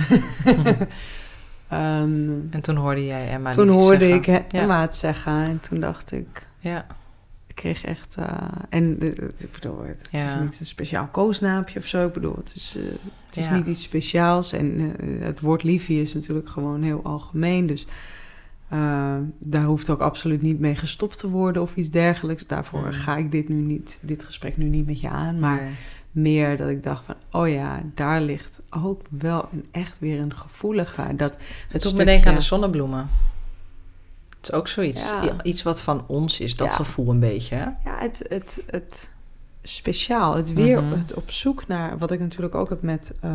Ehm, 1.67 2.29
En 2.49 2.61
toen 2.61 2.75
hoorde 2.75 3.05
jij 3.05 3.29
Emma 3.29 3.51
toen 3.51 3.67
hoorde 3.67 4.07
zeggen. 4.07 4.35
ik. 4.35 4.53
Emma 4.53 4.81
het 4.81 4.95
zeggen 4.95 5.33
en 5.33 5.59
toen 5.59 5.79
dacht 5.79 6.11
ik... 6.11 6.45
Ja, 6.59 6.85
Ik 7.47 7.55
kreeg 7.55 7.83
echt... 7.83 8.15
eh, 8.19 8.31
en 8.69 8.99
de- 8.99 9.29
ik 9.37 9.51
bedoel, 9.51 9.83
het, 9.83 10.07
het 10.11 10.25
is 10.25 10.35
niet 10.41 10.59
een 10.59 10.65
speciaal 10.65 11.07
koosnaampje 11.07 11.79
of 11.79 11.85
zo. 11.85 12.07
Ik 12.07 12.13
bedoel, 12.13 12.35
het 12.35 12.55
is, 12.55 12.75
eh, 12.77 12.83
het 13.25 13.37
is 13.37 13.45
Ja. 13.45 13.55
niet 13.55 13.67
iets 13.67 13.81
speciaals. 13.83 14.53
En 14.53 14.95
eh, 14.99 15.07
het 15.25 15.39
woord 15.39 15.63
liefie 15.63 16.01
is 16.01 16.13
natuurlijk 16.13 16.49
gewoon 16.49 16.81
heel 16.83 16.99
algemeen. 17.03 17.65
Dus 17.65 17.85
eh, 18.69 19.15
daar 19.39 19.63
hoeft 19.63 19.89
ook 19.89 19.99
absoluut 20.01 20.41
niet 20.41 20.59
mee 20.59 20.75
gestopt 20.75 21.17
te 21.19 21.29
worden 21.29 21.61
of 21.61 21.75
iets 21.75 21.89
dergelijks. 21.89 22.47
Daarvoor 22.47 22.85
Mm. 22.85 22.91
ga 22.91 23.17
ik 23.17 23.31
dit 23.31 23.49
nu 23.49 23.55
niet, 23.55 23.99
dit 24.01 24.23
gesprek 24.23 24.57
nu 24.57 24.65
niet 24.65 24.85
met 24.85 24.99
je 25.01 25.09
aan. 25.09 25.39
Maar 25.39 25.61
meer 26.11 26.57
dat 26.57 26.69
ik 26.69 26.83
dacht 26.83 27.05
van, 27.05 27.15
oh 27.31 27.49
ja, 27.49 27.81
daar 27.95 28.21
ligt 28.21 28.59
ook 28.83 29.01
wel 29.09 29.49
een, 29.51 29.65
echt 29.71 29.99
weer 29.99 30.19
een 30.19 30.35
gevoelige. 30.35 31.15
Dat 31.15 31.31
het 31.31 31.39
Het 31.69 31.81
doet 31.83 31.95
me 31.95 32.05
denken 32.05 32.29
aan 32.29 32.35
de 32.35 32.41
zonnebloemen. 32.41 33.09
Het 34.37 34.49
is 34.49 34.51
ook 34.51 34.67
zoiets. 34.67 35.01
Ja. 35.01 35.43
Iets 35.43 35.63
wat 35.63 35.81
van 35.81 36.03
ons 36.07 36.39
is, 36.39 36.55
dat 36.55 36.67
Ja. 36.69 36.75
gevoel 36.75 37.09
een 37.09 37.19
beetje. 37.19 37.55
Hè? 37.55 37.63
Ja, 37.63 37.75
het, 37.99 38.25
het, 38.29 38.63
het 38.69 39.09
speciaal. 39.63 40.35
Het 40.35 40.53
weer 40.53 40.83
Mhm. 40.83 40.97
het 40.97 41.13
op 41.13 41.31
zoek 41.31 41.67
naar... 41.67 41.97
Wat 41.97 42.11
ik 42.11 42.19
natuurlijk 42.19 42.55
ook 42.55 42.69
heb 42.69 42.81
met 42.81 43.13
eh, 43.21 43.31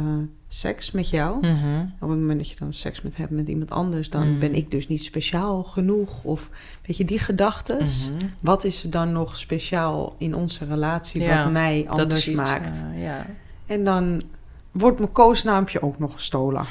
seks 0.54 0.90
met 0.90 1.08
jou. 1.10 1.38
Mhm. 1.40 1.80
Op 2.00 2.08
het 2.08 2.18
moment 2.18 2.38
dat 2.38 2.48
je 2.48 2.56
dan 2.58 2.72
seks 2.72 3.02
met 3.02 3.16
hebt 3.16 3.30
met 3.30 3.48
iemand 3.48 3.70
anders... 3.70 4.10
dan 4.10 4.30
Mhm. 4.30 4.38
ben 4.38 4.54
ik 4.54 4.70
dus 4.70 4.88
niet 4.88 5.02
speciaal 5.02 5.62
genoeg. 5.62 6.24
Of 6.24 6.48
weet 6.86 6.96
je, 6.96 7.04
die 7.04 7.18
gedachtes. 7.18 8.10
Mhm. 8.10 8.26
Wat 8.42 8.64
is 8.64 8.82
er 8.82 8.90
dan 8.90 9.12
nog 9.12 9.36
speciaal 9.36 10.14
in 10.18 10.34
onze 10.34 10.64
relatie... 10.64 11.22
Ja, 11.22 11.42
wat 11.42 11.52
mij 11.52 11.84
anders 11.88 12.28
iets, 12.28 12.36
maakt? 12.40 12.84
eh, 12.94 13.02
ja. 13.02 13.26
En 13.66 13.84
dan 13.84 14.22
wordt 14.70 14.98
mijn 14.98 15.12
koosnaampje 15.12 15.82
ook 15.82 15.98
nog 15.98 16.12
gestolen. 16.12 16.64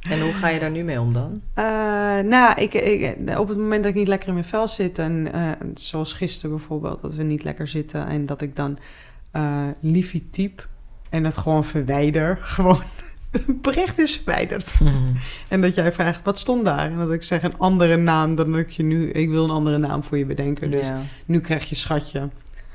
En 0.00 0.20
hoe 0.20 0.32
ga 0.32 0.48
je 0.48 0.60
daar 0.60 0.70
nu 0.70 0.82
mee 0.82 1.00
om 1.00 1.12
dan? 1.12 1.40
Eh, 1.54 1.64
nou, 2.18 2.60
ik, 2.60 2.74
ik, 2.74 3.16
op 3.38 3.48
het 3.48 3.58
moment 3.58 3.82
dat 3.82 3.92
ik 3.92 3.98
niet 3.98 4.08
lekker 4.08 4.28
in 4.28 4.34
mijn 4.34 4.46
vel 4.46 4.68
zit... 4.68 4.98
en 4.98 5.32
eh, 5.32 5.50
zoals 5.74 6.12
gisteren 6.12 6.56
bijvoorbeeld, 6.56 7.02
dat 7.02 7.14
we 7.14 7.22
niet 7.22 7.44
lekker 7.44 7.68
zitten... 7.68 8.06
en 8.06 8.26
dat 8.26 8.40
ik 8.40 8.56
dan 8.56 8.78
eh 9.30 9.66
liefie 9.80 10.28
type 10.30 10.62
en 11.10 11.24
het 11.24 11.36
gewoon 11.36 11.64
verwijder. 11.64 12.38
Gewoon, 12.40 12.82
het 13.30 13.62
bericht 13.62 13.98
is 13.98 14.16
verwijderd. 14.16 14.74
En 15.48 15.60
dat 15.60 15.74
jij 15.74 15.92
vraagt, 15.92 16.20
wat 16.24 16.38
stond 16.38 16.64
daar? 16.64 16.90
En 16.90 16.98
dat 16.98 17.12
ik 17.12 17.22
zeg 17.22 17.42
een 17.42 17.58
andere 17.58 17.96
naam 17.96 18.34
dan 18.34 18.50
dat 18.50 18.60
ik 18.60 18.70
je 18.70 18.82
nu... 18.82 19.10
Ik 19.10 19.28
wil 19.28 19.44
een 19.44 19.50
andere 19.50 19.78
naam 19.78 20.02
voor 20.02 20.18
je 20.18 20.26
bedenken, 20.26 20.70
dus 20.70 20.86
ja. 20.86 21.00
nu 21.24 21.40
krijg 21.40 21.68
je 21.68 21.74
schatje. 21.74 22.28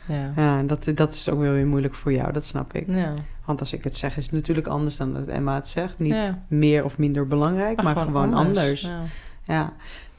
Ja. 0.08 0.32
Ja, 0.36 0.63
dat, 0.63 0.88
dat 0.95 1.13
is 1.13 1.30
ook 1.30 1.39
wel 1.39 1.52
weer 1.52 1.67
moeilijk 1.67 1.93
voor 1.93 2.13
jou, 2.13 2.32
dat 2.34 2.45
snap 2.45 2.74
ik. 2.74 2.88
Ja. 2.88 3.13
Want 3.45 3.60
als 3.60 3.74
ik 3.74 3.84
het 3.84 3.95
zeg, 3.95 4.17
is 4.17 4.24
het 4.24 4.34
natuurlijk 4.34 4.67
anders 4.67 4.98
dan 4.98 5.13
dat 5.13 5.28
Emma 5.28 5.56
het 5.56 5.67
zegt. 5.67 6.00
Niet 6.00 6.13
Ja. 6.13 6.45
meer 6.48 6.84
of 6.84 6.98
minder 6.98 7.28
belangrijk, 7.28 7.84
maar, 7.84 7.95
gewoon, 7.95 8.34
anders. 8.34 8.82
Ja. 8.82 9.02
Ja. 9.43 9.74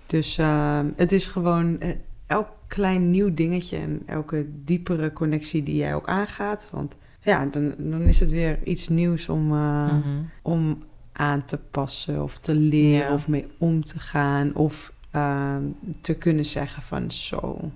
Dus 0.06 0.38
uh, 0.38 0.80
het 0.96 1.12
is 1.12 1.26
gewoon 1.26 1.76
uh, 1.80 1.88
elk 2.26 2.48
klein 2.66 3.10
nieuw 3.10 3.34
dingetje 3.34 3.76
en 3.76 4.02
elke 4.06 4.46
diepere 4.64 5.12
connectie 5.12 5.62
die 5.62 5.76
jij 5.76 5.94
ook 5.94 6.08
aangaat. 6.08 6.68
Want 6.70 6.94
ja, 7.26 7.46
dan, 7.46 7.74
dan 7.78 8.02
is 8.02 8.20
het 8.20 8.30
weer 8.30 8.58
iets 8.64 8.88
nieuws 8.88 9.28
om, 9.28 9.52
uh, 9.52 9.92
mm 9.92 10.02
-hmm. 10.02 10.30
om 10.42 10.82
aan 11.12 11.44
te 11.44 11.58
passen 11.70 12.22
of 12.22 12.38
te 12.38 12.54
leren 12.54 13.06
ja. 13.06 13.12
of 13.14 13.28
mee 13.28 13.46
om 13.58 13.84
te 13.84 13.98
gaan. 13.98 14.54
Of 14.54 14.92
uh, 15.16 15.56
te 16.00 16.14
kunnen 16.14 16.44
zeggen 16.44 16.82
van 16.82 17.10
zo, 17.10 17.70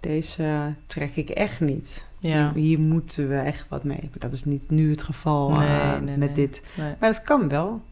deze 0.00 0.74
trek 0.86 1.16
ik 1.16 1.28
echt 1.28 1.60
niet. 1.60 2.06
Ja. 2.18 2.52
Hier, 2.52 2.62
hier, 2.62 2.80
moeten 2.80 3.28
we 3.28 3.36
echt 3.36 3.66
wat 3.68 3.84
mee. 3.84 4.10
Dat 4.18 4.32
is 4.32 4.44
niet 4.44 4.70
nu 4.70 4.90
het 4.90 5.02
geval 5.02 5.50
Nee, 5.50 5.68
uh, 5.68 5.98
nee, 5.98 6.16
met 6.16 6.34
nee. 6.34 6.46
dit. 6.46 6.62
Maar 6.76 6.96
dat 7.12 7.22
kan 7.22 7.48
wel. 7.48 7.82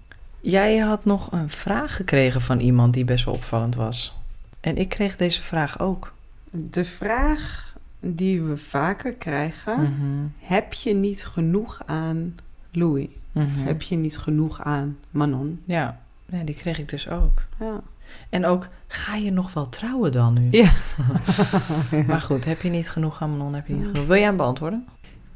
Jij 0.41 0.77
had 0.77 1.05
nog 1.05 1.33
een 1.33 1.51
vraag 1.51 1.97
gekregen 1.97 2.41
van 2.41 2.61
iemand 2.61 2.95
die 2.95 3.05
best 3.05 3.25
wel 3.25 3.35
opvallend 3.35 3.75
was. 3.75 4.17
En 4.61 4.77
ik 4.77 4.89
kreeg 4.89 5.17
deze 5.17 5.43
vraag 5.43 5.81
ook. 5.81 6.15
De 6.51 6.85
vraag 6.85 7.66
die 8.01 8.43
we 8.43 8.57
vaker 8.57 9.13
krijgen: 9.13 9.81
Mhm. 9.83 10.27
heb 10.39 10.73
je 10.73 10.95
niet 10.95 11.25
genoeg 11.27 11.83
aan 11.87 12.35
Louis? 12.71 13.07
Mhm. 13.33 13.47
Heb 13.59 13.83
je 13.83 13.97
niet 13.97 14.19
genoeg 14.19 14.63
aan 14.63 14.97
Manon? 15.11 15.61
Ja. 15.65 16.01
ja, 16.27 16.43
die 16.43 16.55
kreeg 16.55 16.79
ik 16.79 16.89
dus 16.89 17.09
ook. 17.09 17.43
Ja. 17.61 17.81
En 18.31 18.47
ook, 18.47 18.69
ga 18.87 19.15
je 19.15 19.31
nog 19.31 19.53
wel 19.55 19.69
trouwen 19.69 20.13
dan 20.13 20.33
nu? 20.35 20.47
Ja. 20.51 20.73
Maar 22.07 22.21
goed, 22.21 22.45
heb 22.45 22.63
je 22.63 22.69
niet 22.71 22.91
genoeg 22.91 23.23
aan 23.23 23.31
Manon? 23.31 23.55
Heb 23.55 23.67
je 23.67 23.75
niet 23.75 23.87
genoeg? 23.87 24.07
Wil 24.07 24.17
jij 24.17 24.25
hem 24.25 24.37
beantwoorden? 24.37 24.87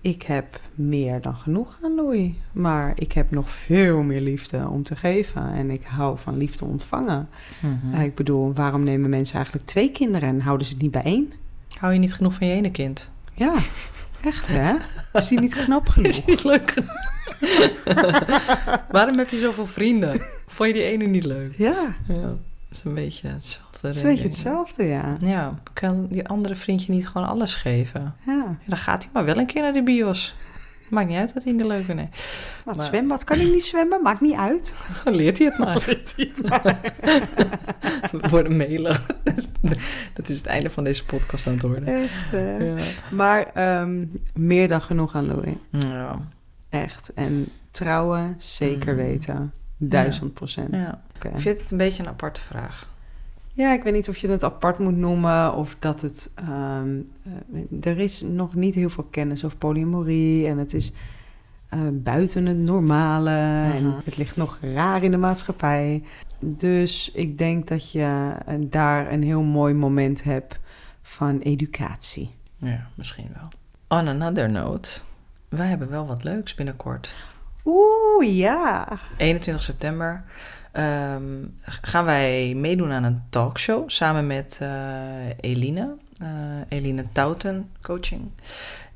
Ik 0.03 0.23
heb 0.23 0.61
meer 0.75 1.21
dan 1.21 1.37
genoeg 1.37 1.79
aan 1.85 1.95
Louis. 1.95 2.33
Maar 2.53 2.93
ik 2.95 3.13
heb 3.13 3.31
nog 3.31 3.51
veel 3.51 4.03
meer 4.03 4.21
liefde 4.21 4.69
om 4.69 4.83
te 4.83 4.97
geven. 4.97 5.53
En 5.53 5.71
ik 5.71 5.83
hou 5.85 6.19
van 6.19 6.37
liefde 6.37 6.65
ontvangen. 6.65 7.29
Mhm. 7.61 7.95
Eh, 7.95 8.05
ik 8.05 8.15
bedoel, 8.15 8.53
waarom 8.55 8.83
nemen 8.83 9.11
mensen 9.11 9.35
eigenlijk 9.35 9.67
twee 9.67 9.91
kinderen 9.91 10.29
en 10.29 10.41
houden 10.41 10.67
ze 10.67 10.73
het 10.73 10.83
niet 10.83 10.91
bij 10.91 11.03
één? 11.03 11.33
Hou 11.81 11.93
je 11.93 11.99
niet 11.99 12.15
genoeg 12.15 12.35
van 12.35 12.47
je 12.47 12.53
ene 12.53 12.71
kind? 12.71 13.11
Ja, 13.35 13.55
echt 14.25 14.47
hè? 14.47 14.75
Is 15.13 15.29
die 15.29 15.41
niet 15.41 15.55
knap 15.55 15.89
genoeg? 15.95 16.27
niet 16.27 16.45
leuk 16.45 16.75
Waarom 18.91 19.19
heb 19.19 19.29
je 19.29 19.39
zoveel 19.39 19.67
vrienden? 19.67 20.21
Vond 20.47 20.69
je 20.69 20.75
die 20.75 20.85
ene 20.85 21.05
niet 21.05 21.25
leuk? 21.25 21.55
Ja, 21.57 21.95
Ja, 22.09 22.21
dat 22.21 22.39
is 22.73 22.81
een 22.85 22.95
beetje 22.95 23.29
hetzelfde. 23.29 23.79
het 23.87 23.95
is 23.95 24.03
een 24.03 24.09
beetje 24.09 24.25
hetzelfde, 24.25 24.85
ja. 24.85 25.17
Ja, 25.21 25.55
kan 25.73 26.07
die 26.11 26.27
andere 26.29 26.57
vriendje 26.57 26.93
niet 26.93 27.09
gewoon 27.09 27.29
alles 27.29 27.55
geven? 27.55 28.15
ja. 28.27 28.33
Ja, 28.33 28.57
dan 28.67 28.79
gaat 28.79 29.03
hij 29.03 29.11
maar 29.13 29.25
wel 29.25 29.37
een 29.39 29.47
keer 29.47 29.63
naar 29.63 29.73
de 29.73 29.83
bios. 29.83 30.35
Maakt 30.91 31.09
niet 31.09 31.19
uit 31.19 31.35
dat 31.35 31.45
hij 31.45 31.53
niet 31.53 31.65
leuk 31.65 31.89
is. 31.89 31.95
Nee. 31.95 32.09
Het 32.65 32.77
Maar- 32.77 32.85
zwembad 32.85 33.25
kan 33.25 33.39
ik 33.41 33.53
niet 33.53 33.65
zwemmen, 33.65 34.03
maakt 34.03 34.21
niet 34.21 34.37
uit. 34.37 34.75
Leert 35.05 35.39
hij 35.39 35.47
het 35.47 35.59
maar. 35.59 36.81
We 38.11 38.29
worden 38.31 38.57
mailen. 38.57 39.01
Dat 40.15 40.29
is 40.29 40.37
het 40.37 40.47
einde 40.47 40.71
van 40.71 40.85
deze 40.85 41.05
podcast 41.05 41.47
aan 41.47 41.53
het 41.53 41.63
worden. 41.63 41.87
Echt? 42.03 42.31
Ja. 42.33 42.75
Maar 43.11 43.47
ehm, 43.55 44.05
meer 44.35 44.69
dan 44.69 44.83
genoeg 44.83 45.15
aan 45.15 45.27
Louis. 45.27 45.55
Ja. 45.71 46.21
Echt. 46.69 47.13
En 47.15 47.49
trouwen, 47.71 48.35
zeker 48.39 48.93
Mm. 48.93 48.99
weten. 48.99 49.53
Duizend 49.77 50.35
procent. 50.35 50.75
ja. 50.75 51.03
Oké. 51.17 51.29
Ik 51.29 51.41
vind 51.41 51.61
het 51.63 51.71
een 51.71 51.79
beetje 51.79 52.03
een 52.03 52.09
aparte 52.09 52.41
vraag. 52.41 52.89
Ja, 53.61 53.73
ik 53.73 53.83
weet 53.83 53.93
niet 53.93 54.09
of 54.09 54.17
je 54.17 54.29
het 54.29 54.45
apart 54.45 54.79
moet 54.79 54.97
noemen 54.97 55.55
of 55.55 55.77
dat 55.79 56.01
het. 56.01 56.33
ehm, 56.35 57.01
eh, 57.53 57.91
er 57.91 57.99
is 57.99 58.21
nog 58.21 58.55
niet 58.55 58.75
heel 58.75 58.91
veel 58.91 59.07
kennis 59.11 59.45
over 59.45 59.59
polyamorie 59.59 60.47
en 60.47 60.59
het 60.59 60.75
is 60.75 60.93
eh, 61.69 61.81
buiten 61.93 62.47
het 62.47 62.57
normale 62.57 63.31
en 63.75 63.95
het 64.05 64.17
ligt 64.17 64.37
nog 64.37 64.59
raar 64.61 65.03
in 65.03 65.11
de 65.11 65.17
maatschappij. 65.17 66.03
Dus 66.39 67.11
ik 67.15 67.39
denk 67.39 67.69
dat 67.69 67.93
je 67.93 68.33
eh, 68.47 68.55
daar 68.61 69.13
een 69.13 69.23
heel 69.23 69.43
mooi 69.43 69.75
moment 69.75 70.23
hebt 70.23 70.61
van 71.03 71.39
educatie. 71.39 72.31
Ja, 72.57 72.87
misschien 72.95 73.29
wel. 73.35 73.49
On 73.99 74.09
another 74.09 74.51
note. 74.51 75.01
Wij 75.49 75.67
hebben 75.67 75.91
wel 75.91 76.07
wat 76.07 76.25
leuks 76.25 76.55
binnenkort. 76.55 77.15
Oeh, 77.75 78.37
ja. 78.37 78.89
21 79.17 79.63
september 79.65 80.25
ehm, 80.73 81.45
gaan 81.65 82.05
wij 82.05 82.55
meedoen 82.55 82.93
aan 82.93 83.05
een 83.05 83.23
talkshow 83.31 83.91
samen 83.91 84.27
met 84.27 84.59
eh, 84.63 84.69
Eline. 85.41 85.97
eh, 86.19 86.29
Eline 86.69 87.05
Touten 87.13 87.71
Coaching. 87.83 88.31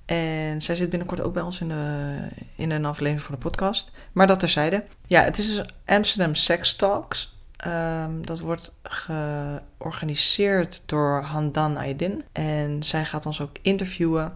En 0.04 0.62
zij 0.62 0.76
zit 0.76 0.90
binnenkort 0.90 1.20
ook 1.20 1.32
bij 1.32 1.42
ons 1.42 1.60
in, 1.60 1.68
de, 1.68 2.16
in 2.56 2.70
een 2.70 2.84
aflevering 2.84 3.22
van 3.22 3.34
de 3.34 3.40
podcast. 3.40 3.92
Maar 4.12 4.26
dat 4.26 4.38
terzijde. 4.38 4.84
Ja, 5.06 5.22
het 5.22 5.38
is 5.38 5.46
dus 5.56 5.66
Amsterdam 5.86 6.34
Sex 6.34 6.76
Talks. 6.76 7.36
Ehm, 7.56 8.22
dat 8.22 8.40
wordt 8.40 8.72
georganiseerd 8.82 10.82
door 10.86 11.22
Handan 11.22 11.76
Aydin. 11.76 12.24
En 12.32 12.82
zij 12.82 13.04
gaat 13.04 13.26
ons 13.26 13.40
ook 13.40 13.56
interviewen. 13.62 14.32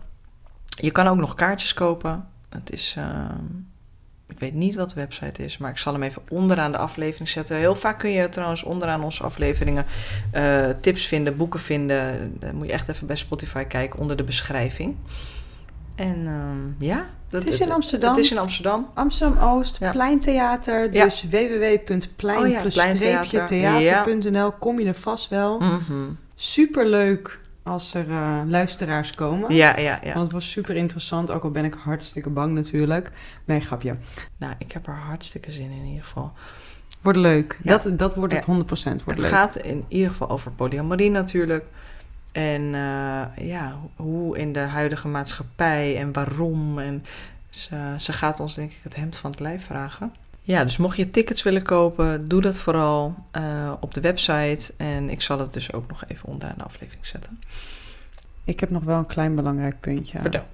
Je 0.67 0.91
kan 0.91 1.07
ook 1.07 1.17
nog 1.17 1.35
kaartjes 1.35 1.75
kopen. 1.75 2.29
Het 2.49 2.73
is... 2.73 2.95
ehm, 2.97 3.45
ik 4.29 4.39
weet 4.39 4.55
niet 4.55 4.75
wat 4.75 4.89
de 4.91 4.95
website 4.95 5.45
is, 5.45 5.59
maar 5.59 5.71
ik 5.71 5.79
zal 5.79 5.93
hem 5.93 6.03
even 6.03 6.23
onderaan 6.29 6.73
de 6.73 6.79
aflevering 6.79 7.29
zetten. 7.29 7.57
Heel 7.57 7.75
vaak 7.75 7.99
kun 7.99 8.11
je 8.11 8.29
trouwens 8.29 8.63
onderaan 8.63 9.05
onze 9.05 9.23
afleveringen 9.23 9.87
eh, 10.31 10.65
tips 10.81 11.07
vinden, 11.07 11.37
boeken 11.37 11.61
vinden. 11.61 12.37
Dan 12.41 12.55
moet 12.55 12.67
je 12.67 12.73
echt 12.73 12.89
even 12.89 13.07
bij 13.07 13.17
Spotify 13.17 13.65
kijken 13.65 14.01
onder 14.01 14.17
de 14.17 14.25
beschrijving. 14.25 14.97
En 15.95 16.27
ehm, 16.27 16.85
ja, 16.85 17.07
dat, 17.29 17.45
Het 17.45 17.53
is 17.53 17.61
in 17.61 17.73
Amsterdam. 17.73 18.15
Het 18.15 18.25
is 18.25 18.31
in 18.31 18.39
Amsterdam. 18.39 18.91
Amsterdam-Oost, 18.95 19.77
Ja. 19.79 19.91
Pleintheater. 19.91 20.93
Ja. 20.93 21.05
Dus 21.05 21.23
www.plein 21.31 22.39
Oh 22.39 22.49
ja, 22.49 22.63
Pleintheater. 22.69 23.47
theater.nl 23.47 24.51
kom 24.53 24.81
je 24.81 24.87
er 24.87 24.95
vast 24.95 25.29
wel. 25.29 25.59
Mhm. 25.59 25.95
Superleuk 26.35 27.39
als 27.69 27.95
er 27.95 28.11
eh, 28.11 28.41
luisteraars 28.47 29.15
komen. 29.15 29.55
Ja, 29.55 29.79
ja, 29.79 29.99
ja. 30.03 30.13
Want 30.13 30.25
het 30.25 30.33
was 30.33 30.51
super 30.51 30.77
interessant, 30.77 31.31
ook 31.31 31.45
al 31.45 31.51
ben 31.51 31.65
ik 31.65 31.75
hartstikke 31.75 32.31
bang 32.31 32.55
natuurlijk. 32.55 33.11
Nee, 33.45 33.61
grapje. 33.61 33.97
Nou, 34.37 34.55
ik 34.59 34.73
heb 34.73 34.87
er 34.87 34.95
hartstikke 34.95 35.53
zin 35.53 35.71
in 35.71 35.79
in 35.79 35.87
ieder 35.87 36.05
geval. 36.05 36.33
Wordt 37.01 37.19
leuk. 37.19 37.59
Ja. 37.63 37.79
Dat, 37.79 37.99
dat 37.99 38.15
wordt 38.15 38.35
het 38.35 38.45
100% 38.45 38.47
wordt 38.47 39.05
het 39.05 39.21
leuk. 39.21 39.29
gaat 39.29 39.57
in 39.57 39.85
ieder 39.89 40.11
geval 40.11 40.31
over 40.31 40.51
polyamorie 40.51 41.11
natuurlijk. 41.11 41.67
En 42.33 42.63
eh, 42.75 43.47
ja, 43.49 43.77
hoe 43.97 44.39
in 44.39 44.53
de 44.53 44.59
huidige 44.59 45.09
maatschappij 45.09 45.97
en 45.97 46.13
waarom. 46.13 46.79
En 46.79 47.05
ze, 47.51 47.95
ze 47.99 48.13
gaat 48.13 48.41
ons 48.41 48.55
denk 48.55 48.71
ik 48.71 48.81
het 48.83 48.97
hemd 48.97 49.17
van 49.17 49.31
het 49.31 49.41
lijf 49.41 49.65
vragen. 49.65 50.13
Ja, 50.49 50.63
dus 50.63 50.77
mocht 50.77 50.97
je 50.97 51.09
tickets 51.09 51.43
willen 51.43 51.63
kopen, 51.63 52.29
doe 52.29 52.41
dat 52.41 52.59
vooral 52.59 53.15
eh, 53.31 53.73
op 53.81 53.95
de 53.95 54.01
website. 54.01 54.73
En 54.77 55.11
ik 55.11 55.23
zal 55.23 55.39
het 55.39 55.53
dus 55.53 55.73
ook 55.73 55.89
nog 55.89 56.05
even 56.07 56.29
onderaan 56.29 56.55
de 56.57 56.65
aflevering 56.65 57.07
zetten. 57.07 57.41
Ik 58.45 58.61
heb 58.61 58.71
nog 58.71 58.85
wel 58.85 58.99
een 58.99 59.07
klein 59.07 59.35
belangrijk 59.35 59.81
puntje. 59.81 60.21
Vertel. 60.21 60.47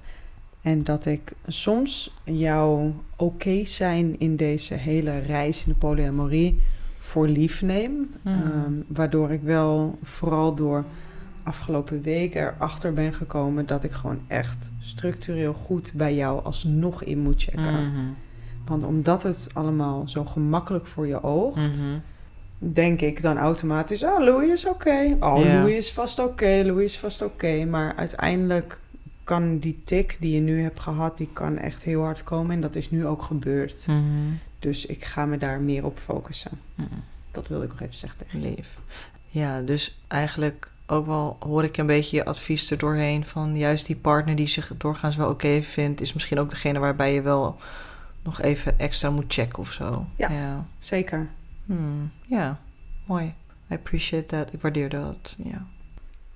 En 0.61 0.83
dat 0.83 1.05
ik 1.05 1.33
soms 1.47 2.15
jouw 2.23 2.93
oké 3.15 3.65
zijn 3.65 4.19
in 4.19 4.35
deze 4.35 4.73
hele 4.73 5.19
reis 5.19 5.65
in 5.65 5.71
de 5.71 5.77
polyamorie 5.77 6.61
voor 6.99 7.27
lief 7.27 7.61
neem. 7.61 8.13
Mhm. 8.21 8.35
Ehm, 8.35 8.73
waardoor 8.87 9.31
ik 9.31 9.41
wel 9.41 9.99
vooral 10.03 10.55
door 10.55 10.85
afgelopen 11.43 12.01
week 12.01 12.35
erachter 12.35 12.93
ben 12.93 13.13
gekomen 13.13 13.65
dat 13.65 13.83
ik 13.83 13.91
gewoon 13.91 14.21
echt 14.27 14.71
structureel 14.79 15.53
goed 15.53 15.91
bij 15.93 16.15
jou 16.15 16.43
alsnog 16.43 17.03
in 17.03 17.19
moet 17.19 17.43
checken. 17.43 17.89
Mhm. 17.89 18.24
Want 18.65 18.83
omdat 18.83 19.23
het 19.23 19.47
allemaal 19.53 20.07
zo 20.07 20.25
gemakkelijk 20.25 20.87
voor 20.87 21.07
je 21.07 21.23
oogt, 21.23 21.81
denk 22.57 23.01
ik 23.01 23.21
dan 23.21 23.37
automatisch: 23.37 24.03
oh, 24.03 24.19
Louis 24.19 24.51
is 24.51 24.67
oké. 24.67 25.17
Oh, 25.19 25.43
Ja. 25.43 25.53
Louis 25.53 25.77
is 25.77 25.91
vast 25.91 26.19
oké. 26.19 26.61
Louis 26.65 26.85
is 26.93 26.99
vast 26.99 27.21
oké. 27.21 27.65
Maar 27.65 27.95
uiteindelijk 27.95 28.79
kan 29.23 29.57
die 29.57 29.81
tik 29.85 30.17
die 30.19 30.35
je 30.35 30.41
nu 30.41 30.61
hebt 30.61 30.79
gehad, 30.79 31.17
die 31.17 31.29
kan 31.33 31.57
echt 31.57 31.83
heel 31.83 32.01
hard 32.01 32.23
komen. 32.23 32.51
En 32.55 32.61
dat 32.61 32.75
is 32.75 32.91
nu 32.91 33.05
ook 33.05 33.21
gebeurd. 33.21 33.85
Dus 34.59 34.85
ik 34.85 35.05
ga 35.05 35.25
me 35.25 35.37
daar 35.37 35.59
meer 35.59 35.85
op 35.85 35.97
focussen. 35.97 36.51
Dat 37.31 37.47
wilde 37.47 37.65
ik 37.65 37.71
nog 37.71 37.81
even 37.81 37.97
zeggen 37.97 38.19
tegen. 38.19 38.41
Lief. 38.41 38.69
Ja, 39.27 39.61
dus 39.61 39.99
eigenlijk 40.07 40.69
ook 40.87 41.05
wel 41.05 41.37
hoor 41.39 41.63
ik 41.63 41.77
een 41.77 41.85
beetje 41.85 42.15
je 42.15 42.25
advies 42.25 42.71
er 42.71 42.77
doorheen 42.77 43.25
van 43.25 43.57
juist 43.57 43.85
die 43.85 43.95
partner 43.95 44.35
die 44.35 44.47
zich 44.47 44.71
doorgaans 44.77 45.15
wel 45.15 45.29
oké 45.29 45.61
vindt, 45.61 46.01
is 46.01 46.13
misschien 46.13 46.39
ook 46.39 46.49
degene 46.49 46.79
waarbij 46.79 47.13
je 47.13 47.21
wel 47.21 47.57
nog 48.25 48.41
even 48.41 48.79
extra 48.79 49.09
moet 49.09 49.33
checken 49.33 49.59
of 49.59 49.71
zo. 49.71 50.07
Ja. 50.17 50.31
Ja, 50.31 50.65
Zeker. 50.77 51.29
Hmm, 51.65 52.11
ja. 52.27 52.59
mooi. 53.05 53.33
I 53.71 53.73
appreciate 53.73 54.25
that. 54.25 54.53
Ik 54.53 54.61
waardeer 54.61 54.89
dat. 54.89 55.35
Ja. 55.43 55.65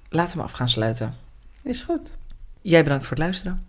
Laten 0.10 0.38
we 0.38 0.43
af 0.43 0.52
gaan 0.52 0.69
sluiten. 0.69 1.15
Is 1.62 1.82
goed. 1.82 2.17
Jij 2.62 2.84
bedankt 2.84 3.04
voor 3.06 3.15
het 3.15 3.25
luisteren. 3.25 3.65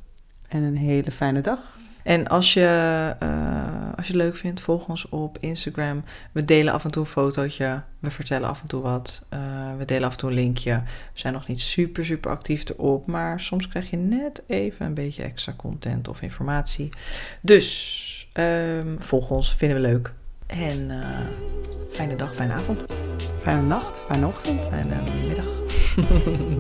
En 0.49 0.63
een 0.63 0.77
hele 0.77 1.11
fijne 1.11 1.41
dag. 1.41 1.79
En 2.03 2.29
als 2.29 2.55
je, 2.55 3.15
eh, 3.19 3.97
als 3.97 4.07
je 4.07 4.13
het 4.13 4.23
leuk 4.23 4.37
vindt, 4.37 4.61
volg 4.61 4.89
ons 4.89 5.09
op 5.09 5.39
Instagram. 5.41 6.05
We 6.33 6.45
delen 6.45 6.73
af 6.73 6.85
en 6.85 6.91
toe 6.91 7.03
een 7.03 7.09
fotootje. 7.09 7.83
We 7.99 8.11
vertellen 8.11 8.49
af 8.49 8.61
en 8.61 8.69
toe 8.69 8.83
wat. 8.83 9.27
Eh, 9.29 9.39
we 9.79 9.85
delen 9.85 10.05
af 10.05 10.13
en 10.13 10.19
toe 10.19 10.29
een 10.29 10.35
linkje. 10.35 10.83
We 11.13 11.19
zijn 11.19 11.33
nog 11.33 11.47
niet 11.47 11.61
super, 11.61 12.05
super 12.05 12.31
actief 12.31 12.69
erop. 12.69 13.07
Maar 13.07 13.41
soms 13.41 13.69
krijg 13.69 13.91
je 13.91 13.97
net 13.97 14.43
even 14.47 14.87
een 14.87 14.95
beetje 14.95 15.23
extra 15.23 15.53
content 15.57 16.09
of 16.09 16.23
informatie. 16.23 16.91
Dus 17.43 18.29
ehm, 18.33 18.97
volg 18.99 19.31
ons, 19.31 19.55
vinden 19.55 19.81
we 19.83 19.89
leuk. 19.89 20.13
En 20.47 20.91
eh, 20.91 20.99
fijne 21.91 22.17
dag, 22.17 22.35
fijne 22.35 22.53
avond. 22.53 22.81
Fijne 23.37 23.63
nacht, 23.63 23.99
fijne 23.99 24.27
ochtend. 24.27 24.67
Fijne 24.67 24.97
middag. 25.27 25.47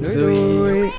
doei. 0.12 0.34
doei. 0.34 0.90